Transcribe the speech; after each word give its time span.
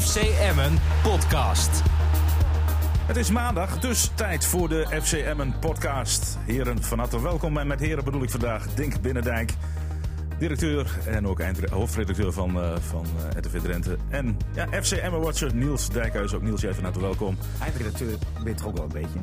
FC 0.00 0.16
Emmen 0.16 0.78
podcast. 1.02 1.82
Het 3.06 3.16
is 3.16 3.30
maandag, 3.30 3.78
dus 3.78 4.10
tijd 4.14 4.46
voor 4.46 4.68
de 4.68 4.86
FC 5.02 5.12
Emmen 5.12 5.58
podcast. 5.58 6.38
Heren, 6.46 6.82
van 6.82 6.98
harte 6.98 7.22
welkom. 7.22 7.58
En 7.58 7.66
met 7.66 7.80
heren 7.80 8.04
bedoel 8.04 8.22
ik 8.22 8.30
vandaag 8.30 8.74
Dink 8.74 9.00
Binnendijk, 9.00 9.52
directeur 10.38 10.98
en 11.06 11.26
ook 11.26 11.42
hoofdredacteur 11.70 12.32
van, 12.32 12.60
eh 12.60 12.76
van 12.78 13.06
eh, 13.06 13.40
RTV 13.40 13.60
Drenthe. 13.60 13.96
En 14.08 14.36
ja, 14.54 14.82
FC 14.82 14.92
Emmen-watcher 14.92 15.54
Niels 15.54 15.90
Dijkhuis. 15.90 16.34
Ook 16.34 16.42
Niels, 16.42 16.60
jij 16.60 16.74
van 16.74 16.84
harte 16.84 17.00
welkom. 17.00 17.38
Eindredacteur 17.60 18.18
ben 18.42 18.52
je 18.52 18.54
toch 18.54 18.66
ook 18.66 18.76
wel 18.76 18.84
een 18.84 18.92
beetje. 18.92 19.18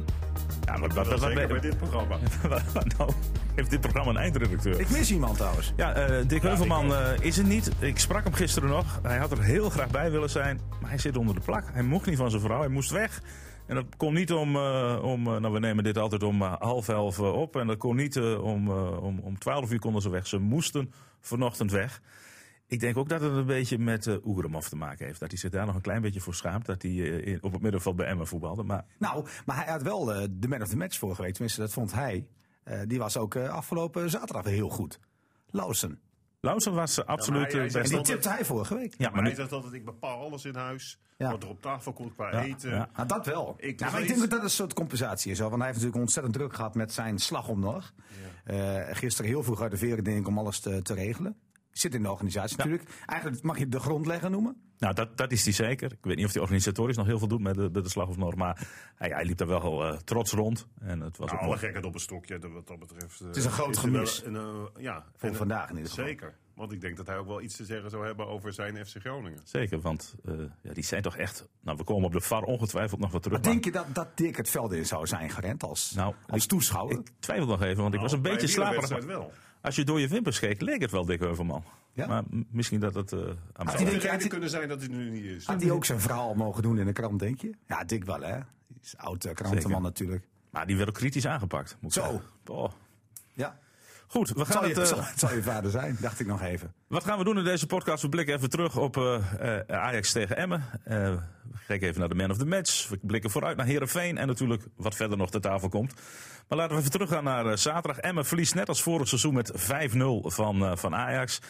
Ja, 0.66 0.78
maar 0.78 0.90
wat, 0.90 1.22
Zeker 1.22 1.48
bij 1.48 1.60
dit 1.60 1.78
programma. 1.78 2.18
nou, 2.98 3.12
heeft 3.56 3.70
dit 3.70 3.82
programma 3.82 4.12
een 4.12 4.18
eindredacteur? 4.18 4.80
Ik 4.80 4.90
mis 4.90 5.12
iemand 5.12 5.38
trouwens. 5.38 5.74
Ja, 5.76 5.94
eh, 5.94 6.28
Dick 6.28 6.42
Heuvelman 6.42 6.86
ik 6.86 6.92
eh, 6.92 7.26
is 7.26 7.38
er 7.38 7.46
niet. 7.46 7.72
Ik 7.80 8.00
sprak 8.00 8.24
hem 8.24 8.34
gisteren 8.34 8.70
nog. 8.70 9.00
Hij 9.04 9.18
had 9.18 9.32
er 9.32 9.44
heel 9.44 9.70
graag 9.70 9.90
bij 9.90 10.12
willen 10.12 10.30
zijn. 10.30 10.60
Maar 10.82 10.90
hij 10.90 11.00
zit 11.00 11.18
onder 11.18 11.36
de 11.36 11.42
plak. 11.42 11.64
Hij 11.74 11.84
mocht 11.84 12.06
niet 12.06 12.18
van 12.18 12.30
zijn 12.30 12.42
vrouw. 12.42 12.60
Hij 12.60 12.68
moest 12.68 12.92
weg. 12.92 13.22
En 13.72 13.78
dat 13.78 13.86
kon 13.98 14.14
niet 14.14 14.34
om, 14.34 14.56
eh, 14.56 15.00
om 15.02 15.24
nou 15.24 15.54
we 15.54 15.60
nemen 15.60 15.84
dit 15.84 15.98
altijd 15.98 16.24
om 16.24 16.42
half 16.42 16.90
elf 16.90 17.20
op. 17.20 17.56
En 17.56 17.68
dat 17.68 17.78
kon 17.78 17.96
niet 17.96 18.20
om, 18.20 18.68
eh, 18.68 19.04
om, 19.04 19.20
om 19.20 19.40
twaalf 19.40 19.72
uur 19.72 19.80
konden 19.80 20.02
ze 20.02 20.10
weg. 20.10 20.28
Ze 20.28 20.40
moesten 20.40 20.92
vanochtend 21.20 21.72
weg. 21.72 22.02
Ik 22.72 22.80
denk 22.80 22.98
ook 22.98 23.10
dat 23.10 23.22
het 23.22 23.32
een 23.32 23.46
beetje 23.46 23.78
met 23.78 24.06
uh, 24.06 24.26
Oegremov 24.26 24.66
te 24.68 24.76
maken 24.76 25.06
heeft. 25.06 25.20
Dat 25.20 25.30
hij 25.30 25.38
zich 25.40 25.50
daar 25.52 25.66
nog 25.66 25.76
een 25.76 25.82
klein 25.82 26.02
beetje 26.02 26.20
voor 26.22 26.36
schaamt. 26.36 26.66
Dat 26.66 26.82
hij 26.82 26.92
eh, 26.92 27.28
in- 27.34 27.44
op 27.44 27.52
het 27.54 27.62
middenveld 27.62 27.96
bij 27.96 28.06
Emma 28.08 28.24
voetbalde. 28.26 28.64
Maar 28.64 28.86
Nou, 29.00 29.26
maar 29.46 29.56
hij 29.64 29.72
had 29.74 29.82
wel 29.82 30.14
eh, 30.14 30.28
de 30.32 30.48
man 30.48 30.62
of 30.62 30.68
the 30.68 30.78
match 30.78 30.98
vorige 30.98 31.22
week. 31.22 31.32
Tenminste, 31.34 31.62
dat 31.62 31.74
vond 31.74 31.94
hij. 31.94 32.28
Eh, 32.64 32.80
die 32.88 33.00
was 33.00 33.18
ook 33.18 33.36
eh, 33.36 33.50
afgelopen 33.50 34.10
zaterdag 34.10 34.44
weer 34.44 34.54
heel 34.54 34.70
goed. 34.70 35.00
Lawson. 35.50 36.00
Lausen 36.40 36.74
was 36.74 36.98
eh, 37.00 37.06
absoluut 37.06 37.42
hij- 37.52 37.52
hij 37.52 37.64
de 37.64 37.70
zegt 37.72 37.90
En 37.90 37.96
die 37.96 38.06
tipte 38.06 38.30
hij 38.30 38.46
vorige 38.46 38.76
week. 38.76 38.92
Ja, 38.92 38.98
Maar 39.00 39.12
maar 39.12 39.22
hij 39.22 39.30
nu- 39.30 39.36
zegt 39.38 39.52
altijd, 39.52 39.74
ik 39.74 39.86
bepaal 39.86 40.20
alles 40.20 40.46
in 40.46 40.56
huis. 40.56 41.00
Ja. 41.18 41.32
Wat 41.32 41.44
er 41.44 41.50
op 41.50 41.62
tafel 41.62 41.94
komt 41.94 42.14
qua 42.14 42.32
Ja, 42.32 42.44
eten. 42.44 42.70
ja. 42.70 42.90
Nou, 42.96 43.08
dat 43.08 43.26
wel. 43.26 43.56
Ik 43.58 43.80
ja, 43.80 43.92
maar 43.92 44.02
ik 44.02 44.08
denk 44.08 44.20
dat 44.20 44.30
dat 44.30 44.44
een 44.44 44.50
soort 44.50 44.74
compensatie 44.74 45.32
is. 45.32 45.40
Want 45.40 45.52
hij 45.52 45.62
heeft 45.62 45.74
natuurlijk 45.74 46.02
ontzettend 46.04 46.34
druk 46.36 46.54
gehad 46.54 46.76
met 46.76 46.94
zijn 46.94 47.20
slag 47.20 47.48
om 47.48 47.60
nog. 47.60 47.94
Eh, 48.44 48.76
gisteren 48.92 49.32
heel 49.32 49.44
vroeg 49.44 49.62
uit 49.62 49.72
de 49.72 49.78
veren 49.78 50.04
denk 50.04 50.18
ik 50.20 50.28
om 50.28 50.38
alles 50.38 50.60
te, 50.60 50.82
te 50.82 50.94
regelen. 50.94 51.36
Zit 51.72 51.94
in 51.96 52.04
de 52.04 52.12
organisatie 52.12 52.58
natuurlijk. 52.58 52.84
Eigenlijk 53.06 53.42
mag 53.44 53.58
je 53.58 53.68
de 53.68 53.80
grondlegger 53.80 54.30
noemen. 54.30 54.62
Nou, 54.78 54.94
dat, 54.94 55.18
dat 55.18 55.32
is 55.32 55.44
hij 55.44 55.54
zeker. 55.54 55.92
Ik 55.92 55.98
weet 56.02 56.16
niet 56.16 56.26
of 56.26 56.32
hij 56.34 56.42
organisatorisch 56.42 56.96
nog 56.98 57.06
heel 57.06 57.20
veel 57.20 57.28
doet 57.28 57.42
met 57.42 57.56
de, 57.56 57.72
de, 57.72 57.82
de 57.82 57.90
slag 57.90 58.08
of 58.08 58.18
Noord. 58.18 58.36
Maar 58.36 58.68
hij, 58.96 59.10
hij 59.10 59.26
liep 59.26 59.38
daar 59.38 59.48
wel 59.48 59.86
eh, 59.86 59.98
trots 59.98 60.32
rond. 60.32 60.68
En 60.80 61.00
het 61.00 61.18
was 61.18 61.28
Nou, 61.30 61.42
ook 61.42 61.48
alle 61.48 61.58
gekheid 61.58 61.86
op 61.86 61.94
een 61.94 62.00
stokje, 62.00 62.40
dat- 62.40 62.52
wat 62.52 62.68
dat 62.68 62.80
betreft. 62.80 63.20
Het 63.20 63.36
is 63.36 63.46
een 63.46 63.52
groot 63.52 63.78
gemis. 63.78 64.24
ja, 64.78 65.06
Voor 65.16 65.30
en, 65.30 65.36
vandaag 65.36 65.70
in 65.70 65.76
ieder 65.76 65.90
geval. 65.90 66.06
Zeker. 66.06 66.36
Want 66.56 66.72
ik 66.72 66.82
denk 66.82 66.98
dat 66.98 67.08
hij 67.08 67.18
ook 67.18 67.28
wel 67.28 67.42
iets 67.42 67.56
te 67.56 67.66
zeggen 67.66 67.90
zou 67.90 68.06
hebben 68.06 68.28
over 68.28 68.54
zijn 68.54 68.86
FC 68.86 68.96
Groningen. 69.00 69.42
Zeker, 69.44 69.80
want 69.82 70.16
eh, 70.26 70.34
ja, 70.62 70.74
die 70.74 70.84
zijn 70.84 71.02
toch 71.02 71.18
echt... 71.18 71.48
Nou, 71.62 71.78
we 71.78 71.84
komen 71.84 72.06
op 72.06 72.12
de 72.12 72.22
VAR 72.22 72.44
ongetwijfeld 72.44 73.00
nog 73.00 73.12
wat 73.12 73.24
terug. 73.24 73.42
Maar 73.42 73.52
denk 73.52 73.64
je 73.66 73.72
dat, 73.72 73.86
dat 73.96 74.18
Dirk 74.18 74.38
het 74.38 74.50
veld 74.50 74.72
in 74.74 74.86
zou 74.86 75.08
zijn 75.08 75.30
gerend 75.30 75.64
als, 75.64 75.92
Nou, 75.92 76.14
als 76.28 76.44
ik- 76.44 76.50
toeschouwer? 76.50 76.98
Ik 77.00 77.12
twijfel 77.20 77.46
nog 77.46 77.62
even, 77.62 77.82
want 77.82 77.94
ik 77.94 78.00
was 78.00 78.12
een 78.12 78.22
Nou, 78.22 78.34
beetje 78.34 78.48
slaperig. 78.52 79.06
wel. 79.06 79.32
Als 79.62 79.76
je 79.76 79.84
door 79.84 80.00
je 80.00 80.08
wimpers 80.08 80.40
keek, 80.40 80.62
leek 80.62 80.82
het 80.82 80.92
wel 80.92 81.06
Dick 81.06 81.20
Heuvelman. 81.20 81.64
Ja? 81.94 82.08
Maar 82.08 82.24
misschien 82.52 82.80
dat 82.80 82.94
het 82.94 83.12
eh 83.12 83.20
aan 83.20 83.66
mij 83.66 83.76
die 83.76 83.86
denk- 83.86 84.02
hij- 84.02 84.28
kunnen 84.28 84.50
zijn 84.50 84.68
dat 84.68 84.80
hij 84.80 84.88
nu 84.88 85.10
niet 85.10 85.24
is. 85.24 85.46
Had 85.46 85.62
hij 85.62 85.72
ook 85.72 85.86
zijn 85.86 86.00
verhaal 86.00 86.34
mogen 86.34 86.62
doen 86.64 86.80
in 86.80 86.86
de 86.86 86.94
krant, 86.94 87.20
denk 87.20 87.42
je? 87.42 87.52
Ja, 87.68 87.84
Dick 87.84 88.04
wel, 88.04 88.22
hè? 88.22 88.40
Die 88.68 88.78
is 88.82 88.98
oud 88.98 89.26
eh, 89.26 89.34
krantenman 89.34 89.62
Zeker. 89.72 89.82
natuurlijk. 89.82 90.28
Maar 90.50 90.68
die 90.68 90.76
werd 90.78 90.90
ook 90.90 90.96
kritisch 90.96 91.28
aangepakt. 91.28 91.78
Moet 91.80 91.96
ik 91.96 92.04
Zo. 92.04 92.22
Oh. 92.46 92.72
Ja. 93.34 93.60
Goed, 94.12 94.30
we 94.30 94.40
Het 94.40 94.48
gaan 94.48 94.62
zal, 94.62 94.70
het... 94.70 94.76
je, 94.76 94.82
eh, 94.82 94.88
zal, 94.88 95.04
het 95.04 95.20
zal 95.20 95.34
je 95.34 95.44
vader 95.44 95.72
zijn, 95.72 95.98
dacht 96.00 96.20
ik 96.20 96.28
nog 96.28 96.42
even. 96.42 96.74
Wat 96.88 97.04
gaan 97.04 97.18
we 97.18 97.24
doen 97.24 97.38
in 97.38 97.44
deze 97.44 97.68
podcast? 97.68 98.02
We 98.02 98.10
blikken 98.10 98.36
even 98.36 98.50
terug 98.50 98.78
op 98.78 98.98
eh, 98.98 99.16
eh, 99.40 99.78
Ajax 99.78 100.12
tegen 100.12 100.38
Emmen. 100.38 100.64
We 100.84 101.20
kijken 101.68 101.88
even 101.88 102.00
naar 102.00 102.10
de 102.10 102.16
man 102.16 102.32
of 102.32 102.38
the 102.38 102.46
match. 102.46 102.90
We 102.90 103.00
blikken 103.02 103.30
vooruit 103.30 103.58
naar 103.58 103.66
Herenveen 103.66 104.18
en 104.18 104.28
natuurlijk 104.28 104.64
wat 104.76 104.96
verder 104.96 105.18
nog 105.18 105.32
ter 105.32 105.42
tafel 105.42 105.70
komt. 105.70 105.94
Maar 106.48 106.58
laten 106.58 106.74
we 106.74 106.80
even 106.80 106.92
teruggaan 106.92 107.24
naar 107.24 107.58
zaterdag. 107.58 107.98
Emmen 107.98 108.26
verliest 108.26 108.56
net 108.56 108.68
als 108.68 108.82
vorig 108.82 109.08
seizoen 109.08 109.34
met 109.34 109.52
5-0 109.52 109.58
van, 110.22 110.78
van 110.78 110.96
Ajax. 110.96 111.42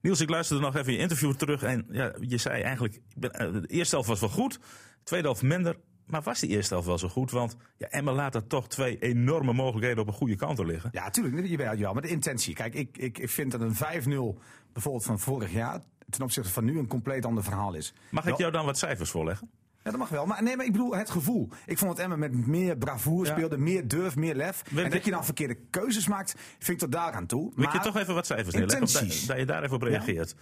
Niels, 0.00 0.20
ik 0.20 0.30
luisterde 0.30 0.62
nog 0.62 0.76
even 0.76 0.92
je 0.92 0.98
interview 0.98 1.32
terug. 1.32 1.62
En 1.62 1.86
ja, 1.90 2.12
je 2.20 2.38
zei 2.38 2.62
eigenlijk, 2.62 3.00
de 3.14 3.64
eerste 3.66 3.94
helft 3.94 4.08
was 4.08 4.20
wel 4.20 4.28
goed. 4.28 4.52
De 4.52 4.58
tweede 5.04 5.26
helft 5.26 5.42
minder. 5.42 5.76
Maar 6.06 6.22
was 6.22 6.40
die 6.40 6.50
eerste 6.50 6.72
helft 6.72 6.88
wel 6.88 6.98
zo 6.98 7.08
goed? 7.08 7.30
Want 7.30 7.56
ja, 7.76 7.86
Emmen 7.88 8.14
laat 8.14 8.34
er 8.34 8.46
toch 8.46 8.68
twee 8.68 8.98
enorme 8.98 9.52
mogelijkheden 9.52 10.02
op 10.02 10.06
een 10.08 10.14
goede 10.14 10.36
counter 10.36 10.66
liggen. 10.66 10.90
Ja, 10.92 11.10
tuurlijk, 11.10 11.46
je 11.46 11.56
bent 11.56 11.78
wel, 11.80 11.92
maar 11.92 12.02
de 12.02 12.08
intentie. 12.08 12.54
Kijk, 12.54 12.74
ik, 12.74 12.96
ik, 12.98 13.18
ik 13.18 13.30
vind 13.30 13.50
dat 13.50 13.60
een 13.60 13.74
5-0 13.74 14.40
bijvoorbeeld 14.72 15.04
van 15.04 15.18
vorig 15.18 15.52
jaar 15.52 15.80
ten 16.10 16.22
opzichte 16.22 16.50
van 16.50 16.64
nu 16.64 16.78
een 16.78 16.86
compleet 16.86 17.24
ander 17.24 17.44
verhaal 17.44 17.74
is. 17.74 17.94
Mag 18.10 18.26
ik 18.26 18.36
jou 18.36 18.52
dan 18.52 18.64
wat 18.64 18.78
cijfers 18.78 19.10
voorleggen? 19.10 19.50
Ja, 19.82 19.90
dat 19.92 20.00
mag 20.00 20.08
wel. 20.08 20.26
Maar 20.26 20.42
nee, 20.42 20.56
maar 20.56 20.66
ik 20.66 20.72
bedoel 20.72 20.96
het 20.96 21.10
gevoel. 21.10 21.48
Ik 21.66 21.78
vond 21.78 21.90
dat 21.96 22.04
Emmen 22.04 22.18
met 22.18 22.46
meer 22.46 22.76
bravoure 22.76 23.26
Ja. 23.28 23.32
speelde, 23.32 23.58
meer 23.58 23.88
durf, 23.88 24.16
meer 24.16 24.34
lef. 24.34 24.62
En 24.76 24.90
dat 24.90 25.04
je 25.04 25.10
dan 25.10 25.24
verkeerde 25.24 25.58
keuzes 25.70 26.08
maakt, 26.08 26.34
vind 26.58 26.68
ik 26.68 26.78
tot 26.78 26.92
daaraan 26.92 27.26
toe. 27.26 27.52
Wil 27.54 27.64
ik 27.64 27.72
je 27.72 27.78
toch 27.78 27.96
even 27.96 28.14
wat 28.14 28.26
cijfers 28.26 28.54
neerleggen? 28.54 29.08
Dat, 29.08 29.24
dat 29.26 29.38
je 29.38 29.46
daar 29.46 29.62
even 29.62 29.74
op 29.76 29.82
reageert. 29.82 30.34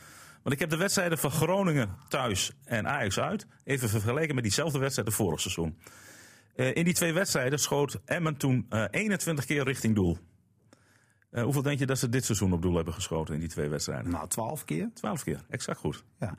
Want 0.45 0.57
ik 0.57 0.61
heb 0.61 0.71
de 0.71 0.77
wedstrijden 0.77 1.19
van 1.19 1.31
Groningen 1.31 1.97
thuis 2.09 2.53
en 2.65 2.89
Ajax 2.89 3.19
uit 3.19 3.47
even 3.65 3.89
vergeleken 3.89 4.35
met 4.35 4.45
diezelfde 4.45 4.79
wedstrijden 4.79 5.15
vorig 5.15 5.41
seizoen. 5.41 5.79
Eh, 6.57 6.75
in 6.75 6.85
die 6.85 6.95
twee 6.95 7.13
wedstrijden 7.13 7.59
schoot 7.59 8.01
Emmen 8.05 8.37
toen 8.37 8.67
eh, 8.69 8.85
21 8.91 9.45
keer 9.45 9.65
richting 9.65 9.95
doel. 9.95 10.19
Eh, 11.35 11.43
hoeveel 11.43 11.63
denk 11.63 11.79
je 11.79 11.87
dat 11.87 11.99
ze 11.99 12.09
dit 12.09 12.25
seizoen 12.25 12.53
op 12.53 12.63
doel 12.63 12.75
hebben 12.75 12.95
geschoten 12.95 13.35
in 13.35 13.41
die 13.41 13.49
twee 13.49 13.69
wedstrijden? 13.69 14.11
Nou, 14.11 14.29
12 14.29 14.65
keer. 14.65 14.91
12 14.95 15.25
keer, 15.25 15.45
exact 15.49 15.79
goed. 15.79 16.05
Ja. 16.21 16.35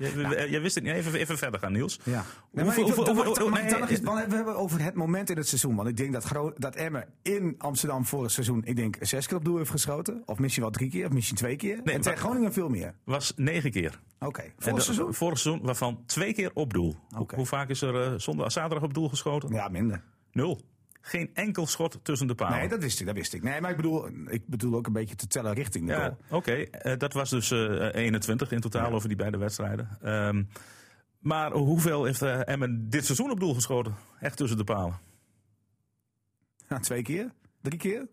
Jij, 0.49 0.61
wist 0.61 0.75
het 0.75 0.83
niet. 0.83 0.93
Even, 0.93 1.13
even 1.19 1.37
verder 1.37 1.59
gaan, 1.59 1.71
Niels. 1.71 1.99
Ja. 2.03 2.23
Hoeveel- 2.51 3.49
Nee, 3.49 3.69
dan 3.69 3.79
dan 4.03 4.15
nee, 4.15 4.25
we 4.27 4.35
hebben 4.35 4.55
over 4.55 4.81
het 4.83 4.93
moment 4.93 5.29
in 5.29 5.37
het 5.37 5.47
seizoen. 5.47 5.75
Want 5.75 5.87
ik 5.89 5.97
denk 5.97 6.13
dat, 6.13 6.23
Gro- 6.23 6.53
dat 6.57 6.75
Emmen 6.75 7.07
in 7.21 7.55
Amsterdam 7.57 8.05
vorig 8.05 8.31
seizoen, 8.31 8.61
ik 8.65 8.75
denk 8.75 8.97
zes 8.99 9.27
keer 9.27 9.37
op 9.37 9.45
doel 9.45 9.57
heeft 9.57 9.69
geschoten. 9.69 10.23
Of 10.25 10.39
misschien 10.39 10.63
wel 10.63 10.71
drie 10.71 10.89
keer, 10.89 11.05
of 11.05 11.11
misschien 11.11 11.37
twee 11.37 11.55
keer. 11.55 11.77
en 11.83 12.01
tegen 12.01 12.17
Groningen 12.17 12.53
veel 12.53 12.69
meer. 12.69 12.93
was 13.03 13.33
9 13.35 13.71
keer. 13.71 13.99
Oké, 14.19 14.43
vorig 14.57 14.83
seizoen? 14.83 15.13
Vorig 15.13 15.39
seizoen, 15.39 15.65
waarvan 15.65 16.03
twee 16.05 16.33
keer 16.33 16.51
op 16.53 16.73
doel. 16.73 16.95
Hoe- 17.35 17.45
vaak 17.45 17.69
is 17.69 17.81
er 17.81 18.01
eh, 18.01 18.13
zondag, 18.19 18.51
zaterdag 18.51 18.83
op 18.83 18.93
doel 18.93 19.09
geschoten? 19.09 19.53
Ja, 19.53 19.67
minder. 19.67 20.01
Nul. 20.31 20.61
Geen 21.07 21.29
enkel 21.33 21.65
schot 21.67 21.99
tussen 22.03 22.27
de 22.27 22.35
palen. 22.35 22.57
Nee, 22.57 22.67
dat 22.69 22.79
wist 22.79 22.99
ik, 22.99 23.05
dat 23.05 23.15
wist 23.15 23.33
ik. 23.33 23.43
Nee, 23.43 23.61
maar 23.61 23.69
ik 23.69 23.75
bedoel, 23.75 24.07
ik 24.27 24.47
bedoel 24.47 24.75
ook 24.75 24.87
een 24.87 24.93
beetje 24.93 25.15
te 25.15 25.27
tellen 25.27 25.53
richting 25.53 25.85
de 25.87 25.91
Ja, 25.91 25.99
goal. 25.99 26.17
oké. 26.39 26.51
Eh, 26.51 26.97
dat 26.97 27.13
was 27.13 27.29
dus 27.29 27.51
eh, 27.51 27.89
21 27.93 28.51
in 28.51 28.59
totaal 28.59 28.91
over 28.91 29.07
die 29.07 29.17
beide 29.17 29.37
wedstrijden. 29.37 29.97
Ehm, 30.01 30.43
maar 31.19 31.51
hoeveel 31.51 32.03
heeft 32.03 32.21
eh, 32.21 32.47
Emmen 32.47 32.89
dit 32.89 33.05
seizoen 33.05 33.31
op 33.31 33.39
doel 33.39 33.53
geschoten? 33.53 33.95
Echt 34.19 34.37
tussen 34.37 34.57
de 34.57 34.63
palen? 34.63 34.99
Ja, 36.69 36.79
twee 36.89 37.01
keer? 37.01 37.31
Drie 37.61 37.79
keer? 37.79 38.07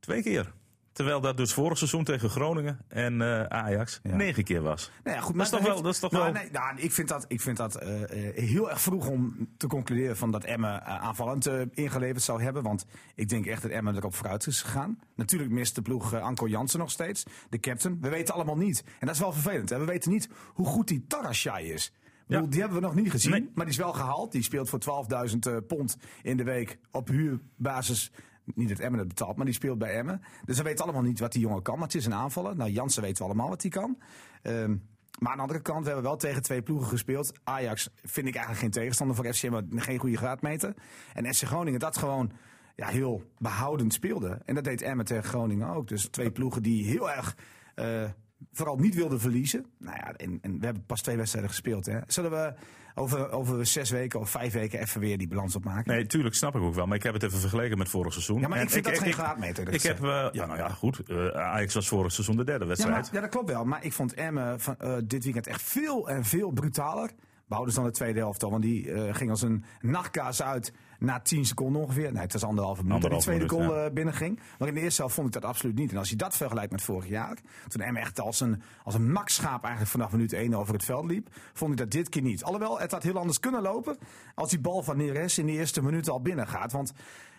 Twee 0.00 0.22
keer. 0.22 0.52
Terwijl 0.98 1.20
dat 1.20 1.36
dus 1.36 1.52
vorig 1.52 1.78
seizoen 1.78 2.04
tegen 2.04 2.30
Groningen 2.30 2.78
en 2.88 3.22
eh, 3.22 3.42
Ajax 3.42 4.00
Ja. 4.02 4.14
negen 4.16 4.44
keer 4.44 4.62
was. 4.62 4.90
Nou 5.04 5.16
ja, 5.16 5.22
goed, 5.22 5.36
Dat 5.36 5.44
is 5.46 5.50
maar 5.52 5.60
toch 5.60 5.68
wel- 5.72 5.82
dat 5.82 5.92
is 5.92 5.98
toch 5.98 6.10
nou, 6.10 6.24
wel- 6.24 6.32
Nee, 6.42 6.50
nou, 6.50 6.78
ik 6.78 6.92
vind 6.92 7.08
dat, 7.08 7.24
ik 7.28 7.40
vind 7.40 7.56
dat 7.56 7.74
eh, 7.74 8.02
eh, 8.28 8.34
heel 8.34 8.70
erg 8.70 8.80
vroeg 8.80 9.06
om 9.08 9.48
te 9.56 9.66
concluderen 9.66 10.16
van 10.16 10.30
dat 10.30 10.44
Emmen 10.44 10.84
aanvallend 10.84 11.48
ingeleverd 11.72 12.22
zou 12.22 12.42
hebben. 12.42 12.62
Want 12.62 12.84
ik 13.14 13.28
denk 13.28 13.46
echt 13.46 13.62
dat 13.62 13.70
Emmen 13.70 13.96
erop 13.96 14.14
vooruit 14.14 14.46
is 14.46 14.62
gegaan. 14.62 14.98
Natuurlijk 15.14 15.50
mist 15.50 15.74
de 15.74 15.82
ploeg 15.82 16.14
Anko 16.14 16.48
Jansen 16.48 16.78
nog 16.78 16.90
steeds, 16.90 17.24
de 17.50 17.58
captain. 17.60 17.98
We 18.00 18.08
weten 18.08 18.34
allemaal 18.34 18.56
niet. 18.56 18.84
En 18.98 19.06
dat 19.06 19.14
is 19.14 19.20
wel 19.20 19.32
vervelend. 19.32 19.68
Hè? 19.70 19.78
We 19.78 19.84
weten 19.84 20.10
niet 20.10 20.28
hoe 20.52 20.66
goed 20.66 20.88
die 20.88 21.04
Tarashai 21.08 21.72
is. 21.72 21.92
Bedoel. 22.26 22.48
Die 22.50 22.60
hebben 22.60 22.80
we 22.80 22.84
nog 22.86 22.94
niet 22.94 23.10
gezien, 23.10 23.30
Nee. 23.30 23.50
maar 23.54 23.64
die 23.64 23.74
is 23.74 23.80
wel 23.80 23.92
gehaald. 23.92 24.32
Die 24.32 24.42
speelt 24.42 24.68
voor 24.68 24.78
12.000 24.78 25.46
eh, 25.46 25.56
pond 25.68 25.96
in 26.22 26.36
de 26.36 26.44
week 26.44 26.78
op 26.90 27.08
huurbasis. 27.08 28.10
Niet 28.54 28.68
dat 28.68 28.78
Emmen 28.78 28.98
het 28.98 29.08
betaalt, 29.08 29.36
maar 29.36 29.44
die 29.44 29.54
speelt 29.54 29.78
bij 29.78 29.94
Emmen. 29.94 30.22
Dus 30.44 30.56
we 30.56 30.62
weten 30.62 30.84
allemaal 30.84 31.02
niet 31.02 31.18
wat 31.18 31.32
die 31.32 31.40
jongen 31.40 31.62
kan. 31.62 31.74
Maar 31.74 31.86
het 31.86 31.96
is 31.96 32.06
een 32.06 32.14
aanvaller. 32.14 32.56
Nou, 32.56 32.70
Jansen 32.70 33.02
weten 33.02 33.18
we 33.18 33.24
allemaal 33.24 33.48
wat 33.48 33.62
hij 33.62 33.70
kan. 33.70 33.98
Ehm, 34.42 34.76
maar 35.18 35.30
aan 35.30 35.36
de 35.36 35.42
andere 35.42 35.60
kant, 35.60 35.80
we 35.80 35.86
hebben 35.86 36.04
wel 36.04 36.16
tegen 36.16 36.42
twee 36.42 36.62
ploegen 36.62 36.88
gespeeld. 36.88 37.32
Ajax 37.44 37.90
vind 37.94 38.26
ik 38.26 38.34
eigenlijk 38.34 38.58
geen 38.58 38.70
tegenstander 38.70 39.16
voor 39.16 39.34
FC, 39.34 39.50
maar 39.50 39.62
geen 39.70 39.98
goede 39.98 40.16
graadmeter. 40.16 40.74
En 41.14 41.34
FC 41.34 41.42
Groningen 41.42 41.80
dat 41.80 41.96
gewoon 41.96 42.32
ja, 42.76 42.86
heel 42.86 43.22
behoudend 43.38 43.92
speelde. 43.92 44.38
En 44.44 44.54
dat 44.54 44.64
deed 44.64 44.82
Emmen 44.82 45.04
tegen 45.04 45.24
Groningen 45.24 45.68
ook. 45.68 45.88
Dus 45.88 46.08
twee 46.08 46.30
ploegen 46.30 46.62
die 46.62 46.84
heel 46.84 47.10
erg 47.10 47.36
eh, 47.74 48.04
vooral 48.52 48.76
niet 48.76 48.94
wilden 48.94 49.20
verliezen. 49.20 49.66
Nou 49.78 49.96
ja, 49.96 50.12
en, 50.16 50.38
en 50.42 50.58
we 50.58 50.64
hebben 50.64 50.84
pas 50.86 51.02
twee 51.02 51.16
wedstrijden 51.16 51.50
gespeeld. 51.50 51.86
Hè. 51.86 51.98
Zullen 52.06 52.30
we 52.30 52.54
over, 52.94 53.30
over 53.30 53.66
zes 53.66 53.90
weken 53.90 54.20
of 54.20 54.30
vijf 54.30 54.52
weken 54.52 54.80
even 54.80 55.00
weer 55.00 55.18
die 55.18 55.28
balans 55.28 55.56
opmaken? 55.56 55.92
Nee, 55.92 56.06
tuurlijk 56.06 56.34
snap 56.34 56.54
ik 56.54 56.62
ook 56.62 56.74
wel. 56.74 56.86
Maar 56.86 56.96
ik 56.96 57.02
heb 57.02 57.14
het 57.14 57.22
even 57.22 57.38
vergeleken 57.38 57.78
met 57.78 57.88
vorig 57.88 58.12
seizoen. 58.12 58.40
Ja, 58.40 58.48
maar 58.48 58.58
ik 58.58 58.64
En 58.64 58.70
vind 58.70 58.84
dat 58.84 58.98
geen 58.98 59.12
graadmeter, 59.12 59.64
dat 59.64 59.74
Ik 59.74 59.82
heb, 59.82 60.02
eh, 60.02 60.28
ja, 60.32 60.46
nou 60.46 60.58
ja, 60.58 60.68
goed. 60.68 61.02
Eh, 61.06 61.28
Ajax 61.28 61.74
was 61.74 61.88
vorig 61.88 62.12
seizoen 62.12 62.36
de 62.36 62.44
derde 62.44 62.62
Ja, 62.64 62.68
wedstrijd. 62.68 63.02
maar, 63.02 63.08
ja, 63.14 63.20
dat 63.20 63.30
klopt 63.30 63.50
wel. 63.50 63.64
Maar 63.64 63.84
ik 63.84 63.92
vond 63.92 64.14
Emmen 64.14 64.60
van, 64.60 64.76
eh, 64.78 64.94
dit 65.04 65.24
weekend 65.24 65.46
echt 65.46 65.62
veel 65.62 66.08
en 66.08 66.24
veel 66.24 66.50
brutaler. 66.50 67.10
Behouden 67.48 67.74
ze 67.74 67.80
dan 67.80 67.90
de 67.90 67.96
tweede 67.96 68.18
helft 68.18 68.42
al. 68.42 68.50
Want 68.50 68.62
die 68.62 68.92
eh, 68.92 69.14
ging 69.14 69.30
als 69.30 69.42
een 69.42 69.64
nachtkaas 69.80 70.42
uit 70.42 70.72
na 70.98 71.20
10 71.20 71.44
seconden 71.44 71.82
ongeveer. 71.82 72.12
Nee, 72.12 72.22
het 72.22 72.32
was 72.32 72.44
anderhalve 72.44 72.82
minuut 72.84 73.02
dat 73.02 73.10
die 73.10 73.20
tweede 73.20 73.46
minuut, 73.46 73.68
goal 73.68 73.84
eh, 73.84 73.92
binnenging. 73.92 74.40
Maar 74.58 74.68
in 74.68 74.74
de 74.74 74.80
eerste 74.80 75.00
helft 75.00 75.14
vond 75.14 75.26
ik 75.26 75.32
dat 75.32 75.44
absoluut 75.44 75.74
niet. 75.74 75.90
En 75.90 75.96
als 75.96 76.10
je 76.10 76.16
dat 76.16 76.36
vergelijkt 76.36 76.72
met 76.72 76.82
vorig 76.82 77.08
jaar. 77.08 77.36
Toen 77.68 77.82
Emmen 77.82 78.02
echt 78.02 78.20
als 78.20 78.40
een, 78.40 78.62
als 78.84 78.94
een 78.94 79.12
makschaap 79.12 79.62
eigenlijk 79.62 79.92
vanaf 79.92 80.12
minuut 80.12 80.32
1 80.32 80.54
over 80.54 80.74
het 80.74 80.84
veld 80.84 81.04
liep. 81.04 81.28
Vond 81.52 81.72
ik 81.72 81.78
dat 81.78 81.90
dit 81.90 82.08
keer 82.08 82.22
niet. 82.22 82.44
Alhoewel, 82.44 82.80
het 82.80 82.92
had 82.92 83.02
heel 83.02 83.18
anders 83.18 83.40
kunnen 83.40 83.62
lopen. 83.62 83.98
Als 84.34 84.50
die 84.50 84.60
bal 84.60 84.82
van 84.82 84.96
Neres 84.96 85.38
in 85.38 85.46
de 85.46 85.52
eerste 85.52 85.82
minuut 85.82 86.08
al 86.08 86.20
binnen 86.20 86.48
gaat. 86.48 86.72
Want 86.72 86.92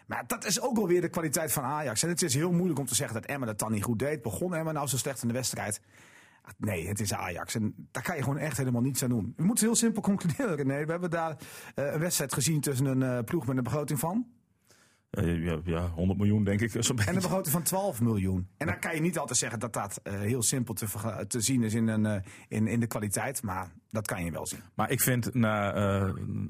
maar 0.10 0.24
dat 0.28 0.46
is 0.46 0.62
ook 0.62 0.76
wel 0.76 0.88
weer 0.88 1.02
de 1.02 1.10
kwaliteit 1.10 1.52
van 1.52 1.64
Ajax. 1.64 2.04
En 2.04 2.10
het 2.10 2.22
is 2.22 2.34
heel 2.34 2.52
moeilijk 2.52 2.80
om 2.80 2.86
te 2.86 2.96
zeggen 2.96 3.22
dat 3.22 3.30
Emmen 3.30 3.48
dat 3.48 3.60
dan 3.60 3.72
niet 3.72 3.84
goed 3.84 4.00
deed. 4.00 4.22
Begon 4.22 4.56
Emmen 4.56 4.74
nou 4.74 4.88
zo 4.88 4.98
slecht 4.98 5.22
in 5.22 5.28
de 5.28 5.34
wedstrijd? 5.34 5.82
Nee, 6.58 6.88
het 6.88 7.00
is 7.00 7.14
Ajax. 7.14 7.56
En 7.56 7.88
daar 7.92 8.04
kan 8.04 8.16
je 8.16 8.24
gewoon 8.24 8.38
echt 8.38 8.58
helemaal 8.58 8.82
niets 8.82 9.04
aan 9.04 9.10
doen. 9.10 9.34
We 9.38 9.44
moeten 9.44 9.66
heel 9.66 9.76
simpel 9.76 10.02
concluderen. 10.12 10.68
Nee, 10.68 10.86
we 10.86 10.92
hebben 10.92 11.10
daar 11.10 11.38
eh, 11.76 11.94
een 11.94 12.00
wedstrijd 12.00 12.34
gezien 12.34 12.62
tussen 12.62 12.86
een 12.86 13.04
eh, 13.04 13.24
ploeg 13.24 13.46
met 13.48 13.58
een 13.58 13.64
begroting 13.64 14.00
van. 14.00 14.28
Eh, 15.10 15.44
ja, 15.44 15.60
ja, 15.64 15.88
100 15.88 16.20
miljoen 16.20 16.44
denk 16.44 16.62
ik. 16.62 16.72
zo'n 16.84 16.98
En 17.00 17.08
een 17.16 17.22
begroting 17.22 17.54
van 17.54 17.64
12 17.64 18.02
miljoen. 18.02 18.48
En 18.58 18.68
dan 18.68 18.80
kan 18.80 18.96
je 18.96 19.02
niet 19.02 19.18
altijd 19.18 19.38
zeggen 19.40 19.60
dat 19.60 19.74
dat 19.74 20.00
eh, 20.04 20.14
heel 20.20 20.42
simpel 20.42 20.74
te, 20.74 20.88
verga- 20.88 21.26
te 21.26 21.42
zien 21.42 21.64
is 21.64 21.74
in, 21.74 21.88
een, 21.88 22.06
eh, 22.06 22.22
in, 22.48 22.68
in 22.68 22.80
de 22.80 22.88
kwaliteit. 22.88 23.44
Maar 23.44 23.72
dat 23.90 24.08
kan 24.08 24.26
je 24.26 24.32
wel 24.32 24.46
zien. 24.46 24.60
Maar 24.76 24.92
ik 24.92 25.02
vind 25.02 25.34
na 25.34 25.74
eh, 25.74 26.02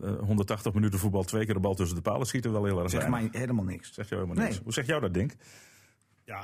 eh, 0.01 0.19
180 0.19 0.73
minuten 0.73 0.99
voetbal 0.99 1.23
twee 1.23 1.45
keer 1.45 1.53
de 1.53 1.59
bal 1.59 1.75
tussen 1.75 1.95
de 1.95 2.01
palen 2.01 2.27
schieten 2.27 2.51
wel 2.51 2.65
heel 2.65 2.79
erg 2.81 2.89
Zeg 2.89 3.09
mij 3.09 3.29
helemaal 3.31 3.65
niks. 3.65 3.93
Zeg 3.93 4.09
jou 4.09 4.21
helemaal 4.21 4.43
niks. 4.43 4.55
Nee. 4.55 4.63
Hoe 4.63 4.73
zeg 4.73 4.85
jou 4.85 5.01
dat, 5.01 5.13
Dink? 5.13 5.33
Ja, 6.23 6.41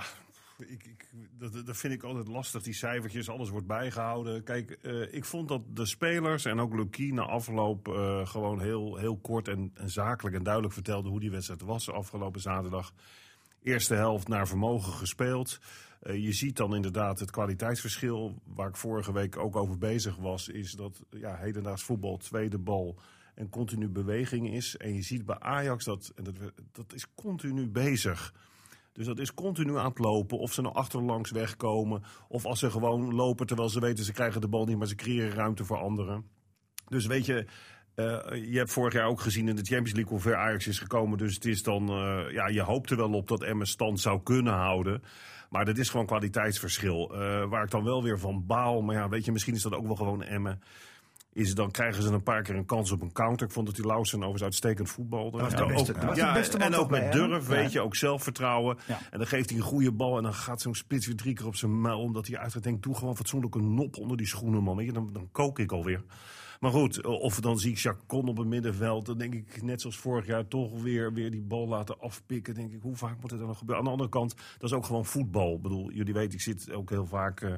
ik, 0.57 1.09
dat, 1.37 1.65
dat 1.65 1.77
vind 1.77 1.93
ik 1.93 2.03
altijd 2.03 2.27
lastig, 2.27 2.63
die 2.63 2.73
cijfertjes, 2.73 3.29
alles 3.29 3.49
wordt 3.49 3.67
bijgehouden. 3.67 4.43
Kijk, 4.43 4.71
eh, 4.71 5.13
ik 5.13 5.25
vond 5.25 5.47
dat 5.47 5.61
de 5.75 5.85
spelers 5.85 6.45
en 6.45 6.59
ook 6.59 6.73
Lucie 6.73 7.13
na 7.13 7.21
afloop 7.21 7.87
eh, 7.87 8.27
gewoon 8.27 8.61
heel, 8.61 8.95
heel 8.95 9.17
kort 9.17 9.47
en, 9.47 9.71
en 9.73 9.89
zakelijk 9.89 10.35
en 10.35 10.43
duidelijk 10.43 10.73
vertelden 10.73 11.11
hoe 11.11 11.19
die 11.19 11.31
wedstrijd 11.31 11.61
was 11.61 11.91
afgelopen 11.91 12.41
zaterdag. 12.41 12.93
Eerste 13.63 13.95
helft 13.95 14.27
naar 14.27 14.47
vermogen 14.47 14.93
gespeeld. 14.93 15.59
Eh, 15.99 16.23
je 16.23 16.31
ziet 16.33 16.57
dan 16.57 16.75
inderdaad 16.75 17.19
het 17.19 17.31
kwaliteitsverschil, 17.31 18.41
waar 18.43 18.67
ik 18.67 18.77
vorige 18.77 19.13
week 19.13 19.37
ook 19.37 19.55
over 19.55 19.77
bezig 19.77 20.15
was, 20.15 20.47
is 20.47 20.71
dat 20.71 21.01
ja, 21.09 21.35
hedendaags 21.35 21.83
voetbal 21.83 22.17
tweede 22.17 22.57
bal 22.57 22.99
en 23.35 23.49
continu 23.49 23.87
beweging 23.87 24.53
is. 24.53 24.77
En 24.77 24.93
je 24.93 25.01
ziet 25.01 25.25
bij 25.25 25.39
Ajax 25.39 25.85
dat, 25.85 26.11
en 26.15 26.23
dat, 26.23 26.35
dat 26.71 26.93
is 26.93 27.13
continu 27.15 27.67
bezig. 27.67 28.33
Dus 28.95 29.05
dat 29.05 29.19
is 29.19 29.33
continu 29.33 29.77
aan 29.77 29.85
het 29.85 29.99
lopen. 29.99 30.37
Of 30.37 30.53
ze 30.53 30.61
nou 30.61 30.75
achterlangs 30.75 31.31
wegkomen. 31.31 32.03
Of 32.27 32.45
als 32.45 32.59
ze 32.59 32.71
gewoon 32.71 33.13
lopen 33.13 33.47
terwijl 33.47 33.69
ze 33.69 33.79
weten 33.79 34.03
ze 34.03 34.13
krijgen 34.13 34.41
de 34.41 34.47
bal 34.47 34.65
niet, 34.65 34.77
maar 34.77 34.87
ze 34.87 34.95
creëren 34.95 35.33
ruimte 35.35 35.65
voor 35.65 35.77
anderen. 35.77 36.25
Dus 36.87 37.05
weet 37.05 37.25
je, 37.25 37.45
eh, 37.95 38.05
je 38.51 38.57
hebt 38.57 38.71
vorig 38.71 38.93
jaar 38.93 39.07
ook 39.07 39.21
gezien 39.21 39.47
in 39.47 39.55
de 39.55 39.63
Champions 39.63 39.93
League 39.93 40.11
hoe 40.11 40.21
ver 40.21 40.35
Ajax 40.35 40.67
is 40.67 40.79
gekomen. 40.79 41.17
Dus 41.17 41.33
het 41.33 41.45
is 41.45 41.63
dan, 41.63 41.89
eh, 41.89 42.31
ja, 42.31 42.47
je 42.47 42.61
hoopt 42.61 42.89
er 42.89 42.97
wel 42.97 43.11
op 43.11 43.27
dat 43.27 43.43
Emmen 43.43 43.67
stand 43.67 43.99
zou 43.99 44.23
kunnen 44.23 44.53
houden. 44.53 45.03
Maar 45.49 45.65
dat 45.65 45.77
is 45.77 45.89
gewoon 45.89 46.05
kwaliteitsverschil. 46.05 47.13
Eh, 47.13 47.45
waar 47.49 47.63
ik 47.63 47.71
dan 47.71 47.83
wel 47.83 48.03
weer 48.03 48.19
van 48.19 48.45
baal. 48.45 48.81
Maar 48.81 48.95
ja, 48.95 49.09
weet 49.09 49.25
je, 49.25 49.31
misschien 49.31 49.55
is 49.55 49.61
dat 49.61 49.73
ook 49.73 49.85
wel 49.85 49.95
gewoon 49.95 50.23
Emmen. 50.23 50.61
Is 51.35 51.55
dan 51.55 51.71
krijgen 51.71 52.03
ze 52.03 52.09
een 52.11 52.23
paar 52.23 52.41
keer 52.41 52.55
een 52.55 52.65
kans 52.65 52.91
op 52.91 53.01
een 53.01 53.11
counter. 53.11 53.47
Ik 53.47 53.53
vond 53.53 53.65
dat 53.65 53.75
die 53.75 53.85
Lausen 53.85 54.17
overigens 54.17 54.43
uitstekend 54.43 54.89
voetbalde. 54.89 55.37
was 55.37 55.51
de 55.53 55.57
Ja, 55.57 55.65
beste- 55.65 55.91
ook- 55.91 55.97
dat 55.97 56.05
was 56.05 56.15
de 56.15 56.21
ja, 56.21 56.33
beste 56.33 56.57
man 56.57 56.67
en 56.73 56.79
ook 56.79 56.89
met 56.89 57.11
durf, 57.11 57.47
weet 57.47 57.71
je, 57.71 57.81
ook 57.81 57.95
zelfvertrouwen. 57.95 58.77
Ja. 58.87 58.99
En 59.11 59.17
dan 59.17 59.27
geeft 59.27 59.49
hij 59.49 59.57
een 59.59 59.65
goede 59.65 59.91
bal 59.91 60.17
en 60.17 60.23
dan 60.23 60.33
gaat 60.33 60.61
zo'n 60.61 60.75
spits 60.75 61.05
weer 61.07 61.15
drie 61.15 61.33
keer 61.33 61.45
op 61.45 61.55
zijn 61.55 61.81
muil. 61.81 61.99
Omdat 61.99 62.27
hij 62.27 62.37
uitgaat 62.37 62.63
denkt, 62.63 62.83
doe 62.83 62.95
gewoon 62.95 63.15
fatsoenlijk 63.15 63.55
een 63.55 63.73
nop 63.73 63.97
onder 63.97 64.17
die 64.17 64.27
schoenen, 64.27 64.63
man. 64.63 64.75
Weet 64.75 64.85
je, 64.85 64.91
dan, 64.91 65.09
dan 65.13 65.29
kook 65.31 65.59
ik 65.59 65.71
alweer. 65.71 66.03
Maar 66.59 66.71
goed, 66.71 67.05
of 67.05 67.39
dan 67.39 67.57
zie 67.59 67.71
ik 67.71 67.79
Chacon 67.79 68.27
op 68.27 68.37
het 68.37 68.47
middenveld. 68.47 69.05
Dan 69.05 69.17
denk 69.17 69.33
ik, 69.33 69.61
net 69.63 69.81
zoals 69.81 69.97
vorig 69.97 70.25
jaar, 70.25 70.47
toch 70.47 70.81
weer, 70.81 71.13
weer 71.13 71.31
die 71.31 71.41
bal 71.41 71.67
laten 71.67 71.99
afpikken. 71.99 72.53
denk 72.53 72.71
ik, 72.71 72.81
hoe 72.81 72.95
vaak 72.95 73.21
moet 73.21 73.29
het 73.29 73.39
dan 73.39 73.47
nog 73.49 73.57
gebeuren? 73.57 73.83
Aan 73.83 73.89
de 73.89 73.95
andere 73.95 74.09
kant, 74.19 74.35
dat 74.57 74.69
is 74.69 74.75
ook 74.75 74.85
gewoon 74.85 75.05
voetbal. 75.05 75.55
Ik 75.55 75.61
bedoel, 75.61 75.91
jullie 75.91 76.13
weten, 76.13 76.33
ik 76.33 76.41
zit 76.41 76.71
ook 76.71 76.89
heel 76.89 77.05
vaak... 77.05 77.41
eh, 77.41 77.53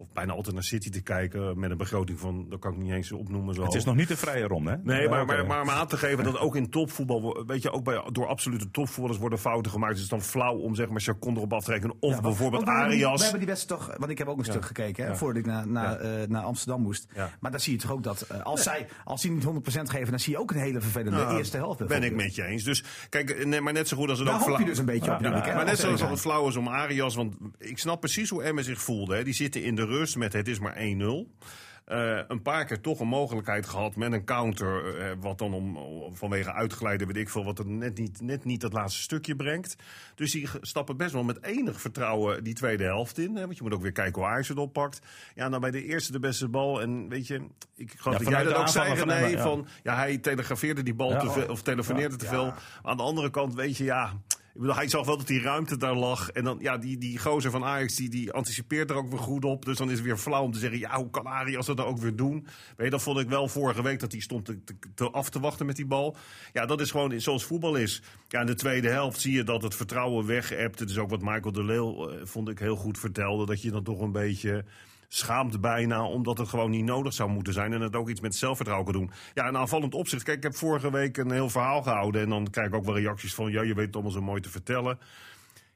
of 0.00 0.12
bijna 0.12 0.32
altijd 0.32 0.54
naar 0.54 0.64
City 0.64 0.90
te 0.90 1.00
kijken 1.00 1.58
met 1.58 1.70
een 1.70 1.76
begroting 1.76 2.18
van, 2.20 2.46
dat 2.48 2.58
kan 2.58 2.72
ik 2.72 2.78
niet 2.78 2.92
eens 2.92 3.12
opnoemen 3.12 3.54
zo. 3.54 3.62
Het 3.62 3.74
is 3.74 3.84
nog 3.84 3.96
niet 3.96 4.08
de 4.08 4.16
vrije 4.16 4.46
ronde, 4.46 4.70
hè? 4.70 4.76
Nee, 4.82 5.08
maar, 5.08 5.26
maar, 5.26 5.46
maar 5.46 5.62
om 5.62 5.70
aan 5.70 5.86
te 5.86 5.96
geven 5.96 6.24
dat 6.24 6.38
ook 6.38 6.56
in 6.56 6.70
topvoetbal, 6.70 7.44
weet 7.46 7.62
je, 7.62 7.70
ook 7.70 7.84
bij, 7.84 8.02
door 8.12 8.26
absolute 8.26 8.70
topvoetballers 8.70 9.18
worden 9.18 9.38
fouten 9.38 9.72
gemaakt. 9.72 9.92
Dus 9.92 10.02
het 10.02 10.12
is 10.12 10.18
dan 10.18 10.28
flauw 10.28 10.56
om 10.56 10.74
zeg 10.74 10.88
maar 10.88 11.00
Chacon 11.00 11.36
erop 11.36 11.52
af 11.52 11.64
te 11.64 11.70
rekenen. 11.70 11.96
Of 12.00 12.14
Ja, 12.14 12.20
bijvoorbeeld 12.20 12.64
hebben 12.64 12.82
Arias. 12.84 13.16
We 13.16 13.22
hebben 13.22 13.38
die 13.40 13.48
wedstrijd 13.48 13.80
toch, 13.80 13.96
want 13.96 14.10
ik 14.10 14.18
heb 14.18 14.28
ook 14.28 14.38
een 14.38 14.44
stuk 14.44 14.64
gekeken 14.64 15.06
hè, 15.06 15.16
voordat 15.16 15.36
ik 15.42 15.46
naar, 15.46 15.68
naar, 15.68 15.96
eh, 16.00 16.28
naar 16.28 16.42
Amsterdam 16.42 16.82
moest. 16.82 17.06
Maar 17.40 17.50
dan 17.50 17.60
zie 17.60 17.72
je 17.72 17.78
toch 17.78 17.90
ook 17.92 18.02
dat 18.02 18.20
eh, 18.20 18.42
als, 18.42 18.62
zij, 18.62 18.86
als 19.04 19.22
die 19.22 19.30
niet 19.30 19.44
100% 19.44 19.48
geven, 19.82 20.10
dan 20.10 20.20
zie 20.20 20.32
je 20.32 20.38
ook 20.38 20.50
een 20.50 20.56
hele 20.58 20.80
vervelende 20.80 21.18
Nou, 21.18 21.36
eerste 21.36 21.56
helft. 21.56 21.86
Ben 21.86 22.02
ik 22.02 22.14
met 22.14 22.34
je 22.34 22.44
eens. 22.44 22.64
Dus 22.64 22.84
kijk, 23.08 23.30
eh, 23.30 23.46
nee, 23.46 23.60
maar 23.60 23.72
net 23.72 23.88
zo 23.88 23.96
goed 23.96 24.08
als 24.08 24.18
het 24.18 24.26
Daar 24.28 24.36
ook 24.36 24.42
flauw- 24.42 24.64
dus 24.64 24.78
een 24.78 24.84
beetje 24.84 25.12
op, 25.12 25.20
maar 25.20 25.30
net 25.64 25.68
als 25.68 25.80
zoals 25.80 26.00
het 26.00 26.20
flauw 26.20 26.48
is 26.48 26.56
om 26.56 26.68
Arias. 26.68 27.14
Want 27.14 27.34
ik 27.58 27.78
snap 27.78 28.00
precies 28.00 28.30
hoe 28.30 28.42
Emmen 28.42 28.64
zich 28.64 28.80
voelde. 28.80 29.16
Hè. 29.16 29.24
Die 29.24 29.34
zitten 29.34 29.62
in 29.62 29.74
de 29.74 29.86
rust 29.88 30.16
met 30.16 30.32
het 30.32 30.48
is 30.48 30.58
maar 30.58 30.76
1-0. 30.76 31.36
Eh, 31.84 32.18
een 32.28 32.42
paar 32.42 32.64
keer 32.64 32.80
toch 32.80 33.00
een 33.00 33.08
mogelijkheid 33.08 33.66
gehad 33.66 33.96
met 33.96 34.12
een 34.12 34.24
counter. 34.24 34.98
eh, 34.98 35.10
wat 35.20 35.38
dan 35.38 35.52
om, 35.54 35.78
vanwege 36.16 36.52
uitglijden, 36.52 37.06
weet 37.06 37.16
ik 37.16 37.28
veel, 37.28 37.44
wat 37.44 37.58
er 37.58 37.66
net 37.66 37.98
niet, 37.98 38.20
net 38.20 38.44
niet 38.44 38.60
dat 38.60 38.72
laatste 38.72 39.02
stukje 39.02 39.36
brengt. 39.36 39.76
Dus 40.14 40.32
die 40.32 40.48
stappen 40.60 40.96
best 40.96 41.12
wel 41.12 41.22
met 41.24 41.42
enig 41.44 41.80
vertrouwen 41.80 42.44
die 42.44 42.54
tweede 42.54 42.84
helft 42.84 43.18
in. 43.18 43.34
Hè, 43.36 43.40
want 43.44 43.56
je 43.56 43.62
moet 43.62 43.74
ook 43.74 43.82
weer 43.82 43.92
kijken 43.92 44.22
hoe 44.22 44.30
Ajax 44.30 44.48
het 44.48 44.58
oppakt. 44.58 45.00
Ja, 45.34 45.48
dan 45.48 45.60
bij 45.60 45.70
de 45.70 45.84
eerste 45.84 46.12
de 46.12 46.18
beste 46.18 46.48
bal. 46.48 46.80
En 46.80 47.08
weet 47.08 47.26
je, 47.26 47.46
ik 47.74 47.92
geloof 47.96 48.18
Ja, 48.18 48.24
dat 48.24 48.32
jij 48.32 48.42
dat 48.42 48.54
ook 48.54 48.68
zei, 48.68 48.96
van 48.96 49.10
René. 49.10 49.26
Ja. 49.26 49.42
Van, 49.42 49.66
ja, 49.82 49.96
hij 49.96 50.18
telegrafeerde 50.18 50.82
die 50.82 50.94
bal 50.94 51.10
Ja, 51.10 51.18
te 51.18 51.30
veel, 51.30 51.48
of 51.48 51.62
telefoneerde 51.62 52.16
te 52.16 52.26
veel. 52.26 52.52
Aan 52.82 52.96
de 52.96 53.02
andere 53.02 53.30
kant, 53.30 53.54
weet 53.54 53.76
je, 53.76 53.84
ja. 53.84 54.12
Ik 54.58 54.64
bedoel, 54.64 54.78
hij 54.78 54.88
zag 54.88 55.06
wel 55.06 55.16
dat 55.16 55.26
die 55.26 55.40
ruimte 55.40 55.76
daar 55.76 55.94
lag. 55.94 56.30
En 56.30 56.44
dan, 56.44 56.58
ja, 56.60 56.78
die, 56.78 56.98
die 56.98 57.18
gozer 57.18 57.50
van 57.50 57.64
Ajax, 57.64 57.96
die, 57.96 58.08
die 58.08 58.32
anticipeert 58.32 58.90
er 58.90 58.96
ook 58.96 59.10
weer 59.10 59.18
goed 59.18 59.44
op. 59.44 59.64
Dus 59.64 59.76
dan 59.76 59.90
is 59.90 59.96
het 59.96 60.04
weer 60.04 60.16
flauw 60.16 60.42
om 60.42 60.52
te 60.52 60.58
zeggen, 60.58 60.78
ja, 60.78 60.96
hoe 60.96 61.10
kan 61.10 61.26
Arias 61.26 61.66
dat 61.66 61.80
ook 61.80 61.98
weer 61.98 62.16
doen? 62.16 62.46
Weet 62.76 62.86
je, 62.86 62.90
dat 62.90 63.02
vond 63.02 63.18
ik 63.18 63.28
wel 63.28 63.48
vorige 63.48 63.82
week, 63.82 64.00
dat 64.00 64.12
hij 64.12 64.20
stond 64.20 64.44
te, 64.44 64.58
te, 64.94 65.10
af 65.10 65.30
te 65.30 65.40
wachten 65.40 65.66
met 65.66 65.76
die 65.76 65.86
bal. 65.86 66.16
Ja, 66.52 66.66
dat 66.66 66.80
is 66.80 66.90
gewoon 66.90 67.20
zoals 67.20 67.44
voetbal 67.44 67.76
is. 67.76 68.02
Ja, 68.28 68.40
in 68.40 68.46
de 68.46 68.54
tweede 68.54 68.88
helft 68.88 69.20
zie 69.20 69.32
je 69.32 69.42
dat 69.42 69.62
het 69.62 69.74
vertrouwen 69.74 70.26
weg-ebt. 70.26 70.78
Het 70.78 70.90
is 70.90 70.98
ook 70.98 71.10
wat 71.10 71.22
Michael 71.22 71.52
de 71.52 71.64
Leeuw, 71.64 72.08
eh, 72.08 72.20
vond 72.24 72.48
ik 72.48 72.58
heel 72.58 72.76
goed 72.76 72.98
vertelde. 72.98 73.46
Dat 73.46 73.62
je 73.62 73.70
dan 73.70 73.82
toch 73.82 74.00
een 74.00 74.12
beetje 74.12 74.64
schaamt 75.08 75.60
bijna, 75.60 76.04
omdat 76.04 76.38
het 76.38 76.48
gewoon 76.48 76.70
niet 76.70 76.84
nodig 76.84 77.12
zou 77.12 77.30
moeten 77.30 77.52
zijn. 77.52 77.72
En 77.72 77.80
het 77.80 77.96
ook 77.96 78.08
iets 78.08 78.20
met 78.20 78.34
zelfvertrouwen 78.34 78.92
kan 78.92 79.00
doen. 79.00 79.10
Ja, 79.34 79.48
een 79.48 79.56
aanvallend 79.56 79.94
opzicht. 79.94 80.22
Kijk, 80.22 80.36
ik 80.36 80.42
heb 80.42 80.54
vorige 80.54 80.90
week 80.90 81.16
een 81.16 81.32
heel 81.32 81.50
verhaal 81.50 81.82
gehouden. 81.82 82.22
En 82.22 82.28
dan 82.28 82.50
krijg 82.50 82.68
ik 82.68 82.74
ook 82.74 82.84
wel 82.84 82.98
reacties 82.98 83.34
van, 83.34 83.50
ja, 83.50 83.62
je 83.62 83.74
weet 83.74 83.86
het 83.86 83.94
allemaal 83.94 84.12
zo 84.12 84.22
mooi 84.22 84.40
te 84.40 84.50
vertellen. 84.50 84.98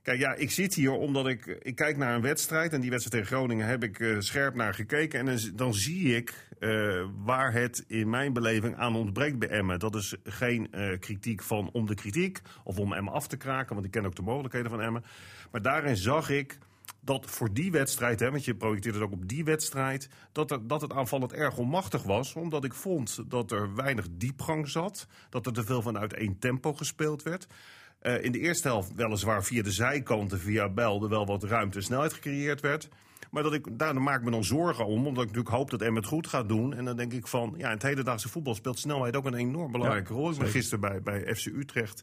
Kijk, 0.03 0.19
ja, 0.19 0.35
ik 0.35 0.51
zit 0.51 0.75
hier 0.75 0.93
omdat 0.93 1.27
ik, 1.27 1.47
ik 1.47 1.75
kijk 1.75 1.97
naar 1.97 2.15
een 2.15 2.21
wedstrijd. 2.21 2.73
En 2.73 2.81
die 2.81 2.91
wedstrijd 2.91 3.23
tegen 3.23 3.37
Groningen 3.37 3.67
heb 3.67 3.83
ik 3.83 4.01
eh, 4.01 4.17
scherp 4.19 4.55
naar 4.55 4.75
gekeken. 4.75 5.19
En 5.19 5.27
dan, 5.27 5.39
dan 5.55 5.75
zie 5.75 6.17
ik 6.17 6.49
eh, 6.59 7.05
waar 7.25 7.53
het 7.53 7.85
in 7.87 8.11
mijn 8.11 8.33
beleving 8.33 8.77
aan 8.77 8.97
ontbreekt 8.97 9.39
bij 9.39 9.49
Emmen. 9.49 9.79
Dat 9.79 9.95
is 9.95 10.17
geen 10.25 10.73
eh, 10.73 10.99
kritiek 10.99 11.43
van 11.43 11.71
om 11.73 11.87
de 11.87 11.95
kritiek. 11.95 12.41
Of 12.65 12.79
om 12.79 12.93
Emmen 12.93 13.13
af 13.13 13.27
te 13.27 13.37
kraken. 13.37 13.75
Want 13.75 13.87
ik 13.87 13.93
ken 13.93 14.07
ook 14.07 14.17
de 14.17 14.23
mogelijkheden 14.23 14.71
van 14.71 14.81
Emmen. 14.81 15.05
Maar 15.51 15.63
daarin 15.63 15.97
zag 15.97 16.31
ik 16.31 16.59
dat 17.01 17.27
voor 17.27 17.53
die 17.53 17.71
wedstrijd, 17.71 18.21
hè, 18.21 18.31
want 18.31 18.45
je 18.45 18.55
projecteert 18.55 18.95
het 18.95 19.05
ook 19.05 19.13
op 19.13 19.29
die 19.29 19.45
wedstrijd, 19.45 20.09
dat, 20.33 20.51
er, 20.51 20.67
dat 20.67 20.81
het 20.81 20.93
aanvallend 20.93 21.33
erg 21.33 21.57
onmachtig 21.57 22.03
was. 22.03 22.35
Omdat 22.35 22.65
ik 22.65 22.75
vond 22.75 23.31
dat 23.31 23.51
er 23.51 23.75
weinig 23.75 24.07
diepgang 24.11 24.69
zat. 24.69 25.07
Dat 25.31 25.47
er 25.47 25.53
te 25.53 25.65
veel 25.65 25.83
vanuit 25.83 26.15
één 26.15 26.39
tempo 26.39 26.73
gespeeld 26.73 27.23
werd. 27.23 27.47
Eh, 27.99 28.25
in 28.25 28.33
de 28.33 28.39
eerste 28.39 28.69
helft 28.69 28.95
weliswaar 28.95 29.45
via 29.45 29.63
de 29.63 29.71
zijkanten, 29.71 30.41
via 30.41 30.69
Bel, 30.69 31.03
er 31.03 31.09
wel 31.09 31.27
wat 31.27 31.45
ruimte 31.45 31.79
en 31.79 31.85
snelheid 31.85 32.13
gecreëerd 32.13 32.61
werd. 32.61 32.89
Maar 33.31 33.43
dat 33.43 33.53
ik, 33.53 33.79
daar 33.79 34.03
maak 34.03 34.19
ik 34.19 34.25
me 34.25 34.31
dan 34.31 34.45
zorgen 34.45 34.87
om, 34.87 35.07
omdat 35.07 35.23
ik 35.23 35.29
natuurlijk 35.29 35.57
hoop 35.57 35.71
dat 35.71 35.81
Emmen 35.81 36.03
het 36.03 36.11
goed 36.11 36.27
gaat 36.27 36.49
doen. 36.49 36.75
En 36.75 36.85
dan 36.85 36.97
denk 36.97 37.13
ik 37.13 37.27
van, 37.27 37.55
ja, 37.57 37.67
in 37.67 37.75
het 37.75 37.83
hedendaagse 37.83 38.29
voetbal 38.29 38.55
speelt 38.55 38.79
snelheid 38.79 39.17
ook 39.17 39.25
een 39.25 39.35
enorm 39.35 39.73
belangrijke 39.73 40.13
rol. 40.13 40.31
Ik 40.31 40.39
ben 40.39 40.49
gisteren 40.49 40.81
bij, 40.81 41.03
bij 41.03 41.35
FC 41.35 41.47
Utrecht 41.47 42.03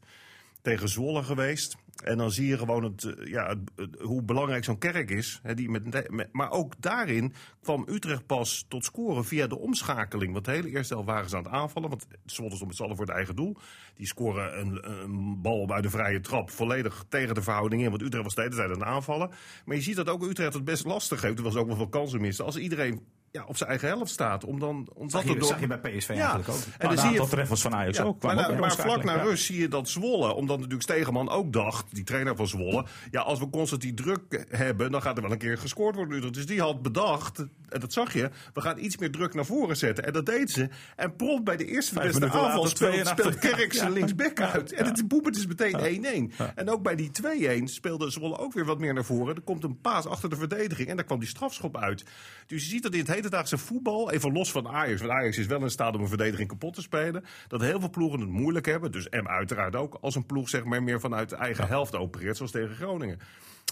tegen 0.61 0.89
Zwolle 0.89 1.23
geweest. 1.23 1.75
En 2.03 2.17
dan 2.17 2.31
zie 2.31 2.47
je 2.47 2.57
gewoon 2.57 2.83
het, 2.83 3.03
eh, 3.03 3.31
ja, 3.31 3.55
hoe 3.99 4.23
belangrijk 4.23 4.63
zo'n 4.63 4.77
kerk 4.77 5.09
is. 5.09 5.39
Hè, 5.43 5.53
die 5.53 5.69
met, 5.69 6.31
maar 6.31 6.51
ook 6.51 6.73
daarin 6.79 7.33
kwam 7.61 7.85
Utrecht 7.89 8.25
pas 8.25 8.65
tot 8.67 8.85
scoren 8.85 9.25
via 9.25 9.47
de 9.47 9.57
omschakeling. 9.57 10.33
Want 10.33 10.45
de 10.45 10.51
hele 10.51 10.69
eerste 10.69 10.93
helft 10.93 11.09
waren 11.09 11.29
ze 11.29 11.37
aan 11.37 11.43
het 11.43 11.51
aanvallen. 11.51 11.89
Want 11.89 12.07
Zwolle 12.25 12.55
stond 12.55 12.67
met 12.67 12.75
z'n 12.75 12.83
allen 12.83 12.95
voor 12.95 13.05
het 13.05 13.15
eigen 13.15 13.35
doel. 13.35 13.57
Die 13.93 14.07
scoren 14.07 14.59
een, 14.59 15.41
bal 15.41 15.65
bij 15.65 15.81
de 15.81 15.89
vrije 15.89 16.21
trap 16.21 16.49
volledig 16.49 17.05
tegen 17.09 17.35
de 17.35 17.41
verhouding 17.41 17.81
in. 17.81 17.89
Want 17.89 18.01
Utrecht 18.01 18.23
was 18.23 18.35
de 18.35 18.41
tijd 18.41 18.59
aan 18.59 18.69
het 18.69 18.83
aanvallen. 18.83 19.29
Maar 19.65 19.75
je 19.75 19.81
ziet 19.81 19.95
dat 19.95 20.09
ook 20.09 20.23
Utrecht 20.23 20.53
het 20.53 20.63
best 20.63 20.85
lastig 20.85 21.21
heeft. 21.21 21.37
Er 21.37 21.43
was 21.43 21.55
ook 21.55 21.67
wel 21.67 21.75
veel 21.75 21.89
kansen 21.89 22.21
misten. 22.21 22.45
Als 22.45 22.57
iedereen 22.57 23.01
ja, 23.31 23.43
op 23.47 23.57
zijn 23.57 23.69
eigen 23.69 23.87
helft 23.87 24.11
staat. 24.11 24.43
Om 24.43 24.59
dan, 24.59 24.87
dat 24.97 25.11
zag 25.11 25.59
je 25.59 25.67
bij 25.67 25.77
PSV 25.79 26.09
eigenlijk 26.09 26.49
ook. 26.49 26.55
En 26.55 26.63
En 26.77 26.87
dan 26.87 26.91
een 26.91 26.97
zie 26.97 27.21
je 27.21 27.27
treffers 27.27 27.61
van 27.61 27.73
Ajax 27.75 27.97
ja, 27.97 28.03
ook. 28.03 28.19
kwam 28.19 28.35
maar, 28.35 28.43
ook 28.43 28.49
bij 28.49 28.55
de 28.55 28.61
maar 28.61 28.85
vlak 28.85 29.03
na 29.03 29.13
rust 29.21 29.45
zie 29.45 29.59
je 29.59 29.67
dat 29.67 29.89
Zwolle, 29.89 30.33
omdat 30.33 30.55
natuurlijk 30.55 30.83
Stegeman 30.83 31.29
ook 31.29 31.53
dacht, 31.53 31.85
die 31.95 32.03
trainer 32.03 32.35
van 32.35 32.47
Zwolle, 32.47 32.85
ja, 33.11 33.21
als 33.21 33.39
we 33.39 33.49
constant 33.49 33.81
die 33.81 33.93
druk 33.93 34.45
hebben, 34.49 34.91
dan 34.91 35.01
gaat 35.01 35.15
er 35.15 35.21
wel 35.21 35.31
een 35.31 35.37
keer 35.37 35.57
gescoord 35.57 35.95
worden. 35.95 36.31
Dus 36.31 36.45
die 36.45 36.61
had 36.61 36.81
bedacht, 36.81 37.39
en 37.69 37.79
dat 37.79 37.93
zag 37.93 38.13
je, 38.13 38.29
we 38.53 38.61
gaan 38.61 38.79
iets 38.79 38.97
meer 38.97 39.11
druk 39.11 39.33
naar 39.33 39.45
voren 39.45 39.77
zetten. 39.77 40.05
En 40.05 40.13
dat 40.13 40.25
deed 40.25 40.51
ze. 40.51 40.69
En 40.95 41.15
prompt 41.15 41.43
bij 41.43 41.57
de 41.57 41.65
eerste 41.65 41.93
Vijf 41.93 42.19
beste 42.19 42.37
aanval 42.37 42.67
speelt, 42.67 43.07
speelt. 43.07 43.37
Kerk 43.39 43.73
zijn 43.73 43.91
linksback 43.91 44.37
Ja. 44.37 44.51
uit. 44.51 44.71
En 44.73 44.85
het 44.85 45.07
boepert 45.07 45.37
is 45.37 45.47
meteen 45.47 45.75
1-1. 45.79 46.31
En 46.55 46.69
ook 46.69 46.83
bij 46.83 46.95
die 46.95 47.11
2-1 47.11 47.63
speelde 47.63 48.09
Zwolle 48.09 48.37
ook 48.37 48.53
weer 48.53 48.65
wat 48.65 48.79
meer 48.79 48.93
naar 48.93 49.05
voren. 49.05 49.35
Er 49.35 49.41
komt 49.41 49.63
een 49.63 49.81
paas 49.81 50.05
achter 50.05 50.29
de 50.29 50.35
verdediging 50.35 50.89
en 50.89 50.95
daar 50.95 51.05
kwam 51.05 51.19
die 51.19 51.27
strafschop 51.29 51.77
uit. 51.77 52.03
Dus 52.47 52.63
je 52.63 52.69
ziet 52.69 52.83
dat 52.83 52.93
in 52.93 52.99
het 52.99 53.07
hedendaagse 53.23 53.57
voetbal, 53.57 54.11
even 54.11 54.31
los 54.33 54.51
van 54.51 54.67
Ajax, 54.67 55.01
want 55.01 55.13
Ajax 55.13 55.37
is 55.37 55.45
wel 55.45 55.61
in 55.61 55.69
staat 55.69 55.95
om 55.95 56.01
een 56.01 56.07
verdediging 56.07 56.47
kapot 56.49 56.73
te 56.73 56.81
spelen, 56.81 57.23
dat 57.47 57.61
heel 57.61 57.79
veel 57.79 57.89
ploegen 57.89 58.19
het 58.19 58.29
moeilijk 58.29 58.65
hebben. 58.65 58.91
Dus 58.91 59.07
M 59.09 59.27
uiteraard 59.27 59.75
ook, 59.75 59.97
als 60.01 60.15
een 60.15 60.25
ploeg 60.25 60.49
zeg 60.49 60.63
maar 60.63 60.83
meer 60.83 60.99
vanuit 60.99 61.29
de 61.29 61.35
eigen 61.35 61.67
helft 61.67 61.95
opereert, 61.95 62.37
zoals 62.37 62.51
tegen 62.51 62.75
Groningen. 62.75 63.19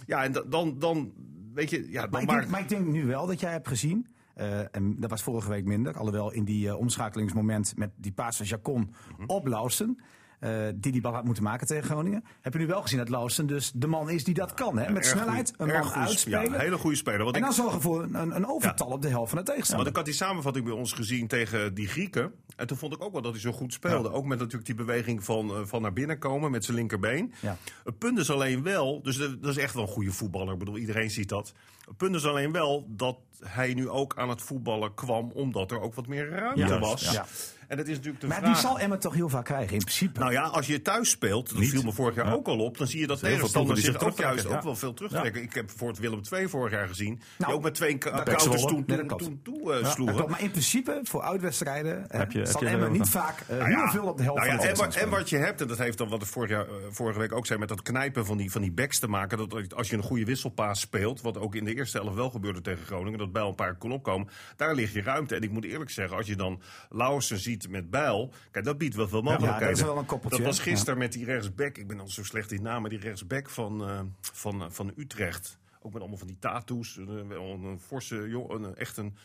Ja, 0.06 0.24
en 0.24 0.32
da- 0.32 0.44
dan, 0.48 0.76
dan 0.80 1.12
weet 1.54 1.70
je, 1.70 1.92
ja, 1.92 2.02
Maar 2.02 2.10
dan 2.10 2.22
ik, 2.22 2.28
maakt... 2.28 2.40
denk, 2.40 2.52
maar 2.52 2.62
ik 2.62 2.70
denk 2.70 2.86
nu 2.86 3.06
wel 3.06 3.28
dat 3.28 3.40
jij 3.40 3.52
hebt 3.52 3.68
gezien. 3.68 4.08
eh, 4.34 4.76
en 4.76 4.96
dat 5.00 5.10
was 5.10 5.24
vorige 5.24 5.50
week 5.50 5.66
minder. 5.66 5.98
Alhoewel 5.98 6.32
in 6.32 6.44
die 6.46 6.68
eh, 6.70 6.78
omschakelingsmoment 6.80 7.74
met 7.78 7.90
die 7.96 8.12
paas 8.12 8.38
van 8.38 8.46
Jacon 8.46 8.94
op 9.28 9.48
Lausten. 9.48 10.00
Eh, 10.40 10.52
die 10.76 10.92
die 10.92 11.02
bal 11.02 11.14
had 11.14 11.24
moeten 11.24 11.44
maken 11.44 11.68
tegen 11.68 11.84
Groningen. 11.84 12.24
Heb 12.42 12.54
je 12.54 12.60
nu 12.60 12.68
wel 12.68 12.82
gezien 12.82 12.98
dat 12.98 13.10
Lausten 13.10 13.48
dus 13.48 13.72
de 13.76 13.88
man 13.88 14.10
is 14.10 14.24
die 14.24 14.34
dat 14.34 14.54
kan. 14.54 14.78
Hè? 14.78 14.92
Met 14.92 14.96
Erg 15.04 15.06
snelheid, 15.06 15.54
een 15.58 15.68
man 15.68 15.84
goeie- 15.84 16.08
uitspelen. 16.08 16.42
Ja, 16.44 16.54
een 16.54 16.60
hele 16.60 16.78
goede 16.78 16.96
speler. 16.96 17.22
En 17.28 17.34
ik- 17.34 17.42
dan 17.42 17.54
zorgen 17.54 17.82
voor 17.82 18.04
een, 18.04 18.36
een 18.36 18.48
overtal 18.48 18.88
op 18.88 19.02
de 19.02 19.08
helft 19.10 19.30
van 19.30 19.38
de 19.38 19.44
tegenstander. 19.46 19.86
want 19.86 19.90
ik 19.90 19.96
had 19.96 20.06
die 20.06 20.26
samenvatting 20.28 20.66
bij 20.66 20.74
ons 20.74 20.94
gezien 20.94 21.28
tegen 21.28 21.74
die 21.74 21.88
Grieken. 21.88 22.32
En 22.56 22.68
toen 22.68 22.78
vond 22.78 22.94
ik 22.94 23.04
ook 23.04 23.12
wel 23.12 23.22
dat 23.22 23.32
hij 23.32 23.42
zo 23.42 23.52
goed 23.52 23.74
speelde. 23.74 24.12
Ook 24.12 24.26
met 24.26 24.38
natuurlijk 24.40 24.66
die 24.66 24.76
beweging 24.76 25.24
van, 25.24 25.50
eh, 25.50 25.56
van 25.64 25.82
naar 25.82 25.94
binnen 25.94 26.20
komen 26.20 26.52
met 26.52 26.66
zijn 26.66 26.78
linkerbeen. 26.78 27.34
Ja. 27.42 27.58
Het 27.84 27.98
punt 27.98 28.18
is 28.18 28.30
alleen 28.32 28.64
wel, 28.64 29.02
dus 29.04 29.18
dat 29.18 29.42
dat 29.42 29.52
is 29.58 29.64
echt 29.64 29.74
wel 29.74 29.84
een 29.84 29.90
goede 29.90 30.12
voetballer. 30.12 30.54
Ik 30.54 30.60
bedoel, 30.60 30.78
iedereen 30.78 31.12
ziet 31.12 31.30
dat. 31.30 31.54
Het 31.86 31.98
punt 31.98 32.16
is 32.16 32.26
alleen 32.26 32.52
wel 32.52 32.86
dat 32.90 33.18
hij 33.46 33.74
nu 33.74 33.90
ook 33.90 34.14
aan 34.18 34.30
het 34.30 34.42
voetballen 34.42 34.94
kwam 34.94 35.32
omdat 35.34 35.72
er 35.72 35.82
ook 35.82 35.94
wat 35.96 36.08
meer 36.08 36.30
ruimte 36.30 36.60
Ja, 36.60 36.80
was. 36.80 37.12
ja. 37.12 37.26
En 37.68 37.78
dat 37.78 37.88
is 37.88 37.96
natuurlijk 37.96 38.22
de 38.22 38.28
maar 38.28 38.38
vraag. 38.38 38.52
die 38.54 38.62
zal 38.62 38.80
Emmen 38.80 39.00
toch 39.00 39.14
heel 39.14 39.30
vaak 39.30 39.46
krijgen, 39.46 39.74
in 39.74 39.80
principe. 39.80 40.20
Nou 40.20 40.32
ja, 40.32 40.42
als 40.42 40.68
je 40.68 40.82
thuis 40.82 41.10
speelt, 41.10 41.50
dat 41.50 41.58
Niet. 41.60 41.70
viel 41.70 41.82
me 41.84 41.92
vorig 41.92 42.16
jaar 42.16 42.26
Ja. 42.26 42.32
ook 42.32 42.48
al 42.48 42.60
op, 42.60 42.78
dan 42.78 42.88
zie 42.88 43.00
je 43.00 43.08
dat 43.08 43.20
tegenstanders 43.20 43.82
zich 43.82 44.00
ook 44.00 44.18
juist 44.18 44.46
ook 44.46 44.62
wel 44.62 44.76
veel 44.76 44.94
terugtrekken. 44.94 45.42
Ik 45.42 45.54
heb 45.54 45.72
voor 45.76 45.88
het 45.88 46.00
Willem 46.00 46.22
II 46.34 46.48
vorig 46.50 46.72
jaar 46.74 46.88
gezien, 46.88 47.14
die 47.16 47.24
Nou, 47.38 47.54
ook 47.54 47.62
met 47.62 47.74
twee 47.74 47.98
counters 47.98 48.44
toen, 48.66 48.86
toen, 48.86 49.08
toen 49.18 49.40
toe 49.44 49.74
eh, 49.74 49.92
sloegen. 49.92 50.16
klopt, 50.16 50.30
maar 50.32 50.42
in 50.42 50.52
principe, 50.52 51.00
voor 51.04 51.22
uitwedstrijden, 51.22 52.06
Heb 52.08 52.32
je- 52.32 52.46
zal 52.46 52.62
Emmen 52.62 52.80
heel 52.80 52.90
niet 52.90 53.10
vaak 53.10 53.40
eh, 53.40 53.58
Nou 53.58 53.74
heel 53.76 53.88
veel 53.88 54.04
op 54.08 54.18
de 54.18 54.24
helft 54.24 54.40
nou 54.40 54.52
ja, 54.52 54.56
van 54.58 54.66
de 54.66 54.72
en, 54.72 54.78
wat, 54.78 54.92
tegenstander 54.92 55.02
en 55.02 55.10
wat 55.20 55.30
je 55.30 55.38
hebt, 55.38 55.62
en 55.62 55.68
dat 55.68 55.78
heeft 55.78 55.98
dan 55.98 56.10
wat 56.10 56.22
ik 56.22 56.28
vorig 56.28 56.50
jaar, 56.50 56.68
eh, 56.68 56.74
vorige 56.90 57.20
week 57.20 57.32
ook 57.32 57.46
zei, 57.46 57.60
met 57.60 57.70
dat 57.70 57.82
knijpen 57.82 58.26
van 58.26 58.38
die, 58.38 58.52
van 58.52 58.62
die 58.62 58.72
backs 58.72 59.00
te 59.00 59.08
maken. 59.08 59.38
Dat 59.38 59.74
als 59.76 59.90
je 59.90 59.96
een 59.96 60.04
goede 60.04 60.26
wisselpaas 60.26 60.80
speelt, 60.80 61.22
wat 61.22 61.38
ook 61.38 61.56
in 61.56 61.66
de 61.66 61.76
eerste 61.76 61.98
helft 61.98 62.16
wel 62.16 62.30
gebeurde 62.30 62.62
tegen 62.62 62.86
Groningen, 62.86 63.20
dat 63.28 63.36
Bijl 63.42 63.50
een 63.50 63.56
paar 63.56 63.76
kon 63.76 63.92
opkomen, 63.92 64.28
daar 64.56 64.76
ligt 64.76 64.94
je 64.94 65.02
ruimte. 65.02 65.36
En 65.36 65.42
ik 65.42 65.52
moet 65.52 65.64
eerlijk 65.64 65.90
zeggen, 65.90 66.18
als 66.18 66.28
je 66.28 66.36
dan 66.36 66.62
Lauwersen 66.90 67.38
ziet 67.38 67.70
met 67.70 67.90
Bijl, 67.90 68.34
kijk, 68.52 68.66
dat 68.66 68.78
biedt 68.78 68.96
wel 68.96 69.08
veel 69.08 69.22
mogelijkheden. 69.22 69.68
dat 69.68 69.78
is 69.78 69.84
wel 69.84 69.98
een 69.98 70.06
koppeltje, 70.06 70.38
Dat 70.38 70.48
was 70.48 70.60
gisteren 70.60 70.98
met 70.98 71.14
die 71.14 71.26
rechtsback, 71.26 71.78
ik 71.78 71.88
ben 71.88 72.00
al 72.00 72.08
zo 72.08 72.24
slecht 72.24 72.52
in 72.52 72.62
namen, 72.62 72.90
die 72.90 73.00
rechtsback 73.00 73.50
van, 73.50 73.82
eh, 73.82 74.00
van, 74.22 74.62
eh, 74.62 74.68
van 74.70 74.94
Utrecht. 74.96 75.58
Ook 75.82 75.92
met 75.92 76.02
allemaal 76.02 76.20
van 76.20 76.28
die 76.28 76.40
tattoos. 76.40 76.98
Een, 76.98 77.28
wel 77.28 77.44
een, 77.44 77.80
forse 77.80 78.30
jongen, 78.30 78.78
echt 78.78 78.98
een... 78.98 79.18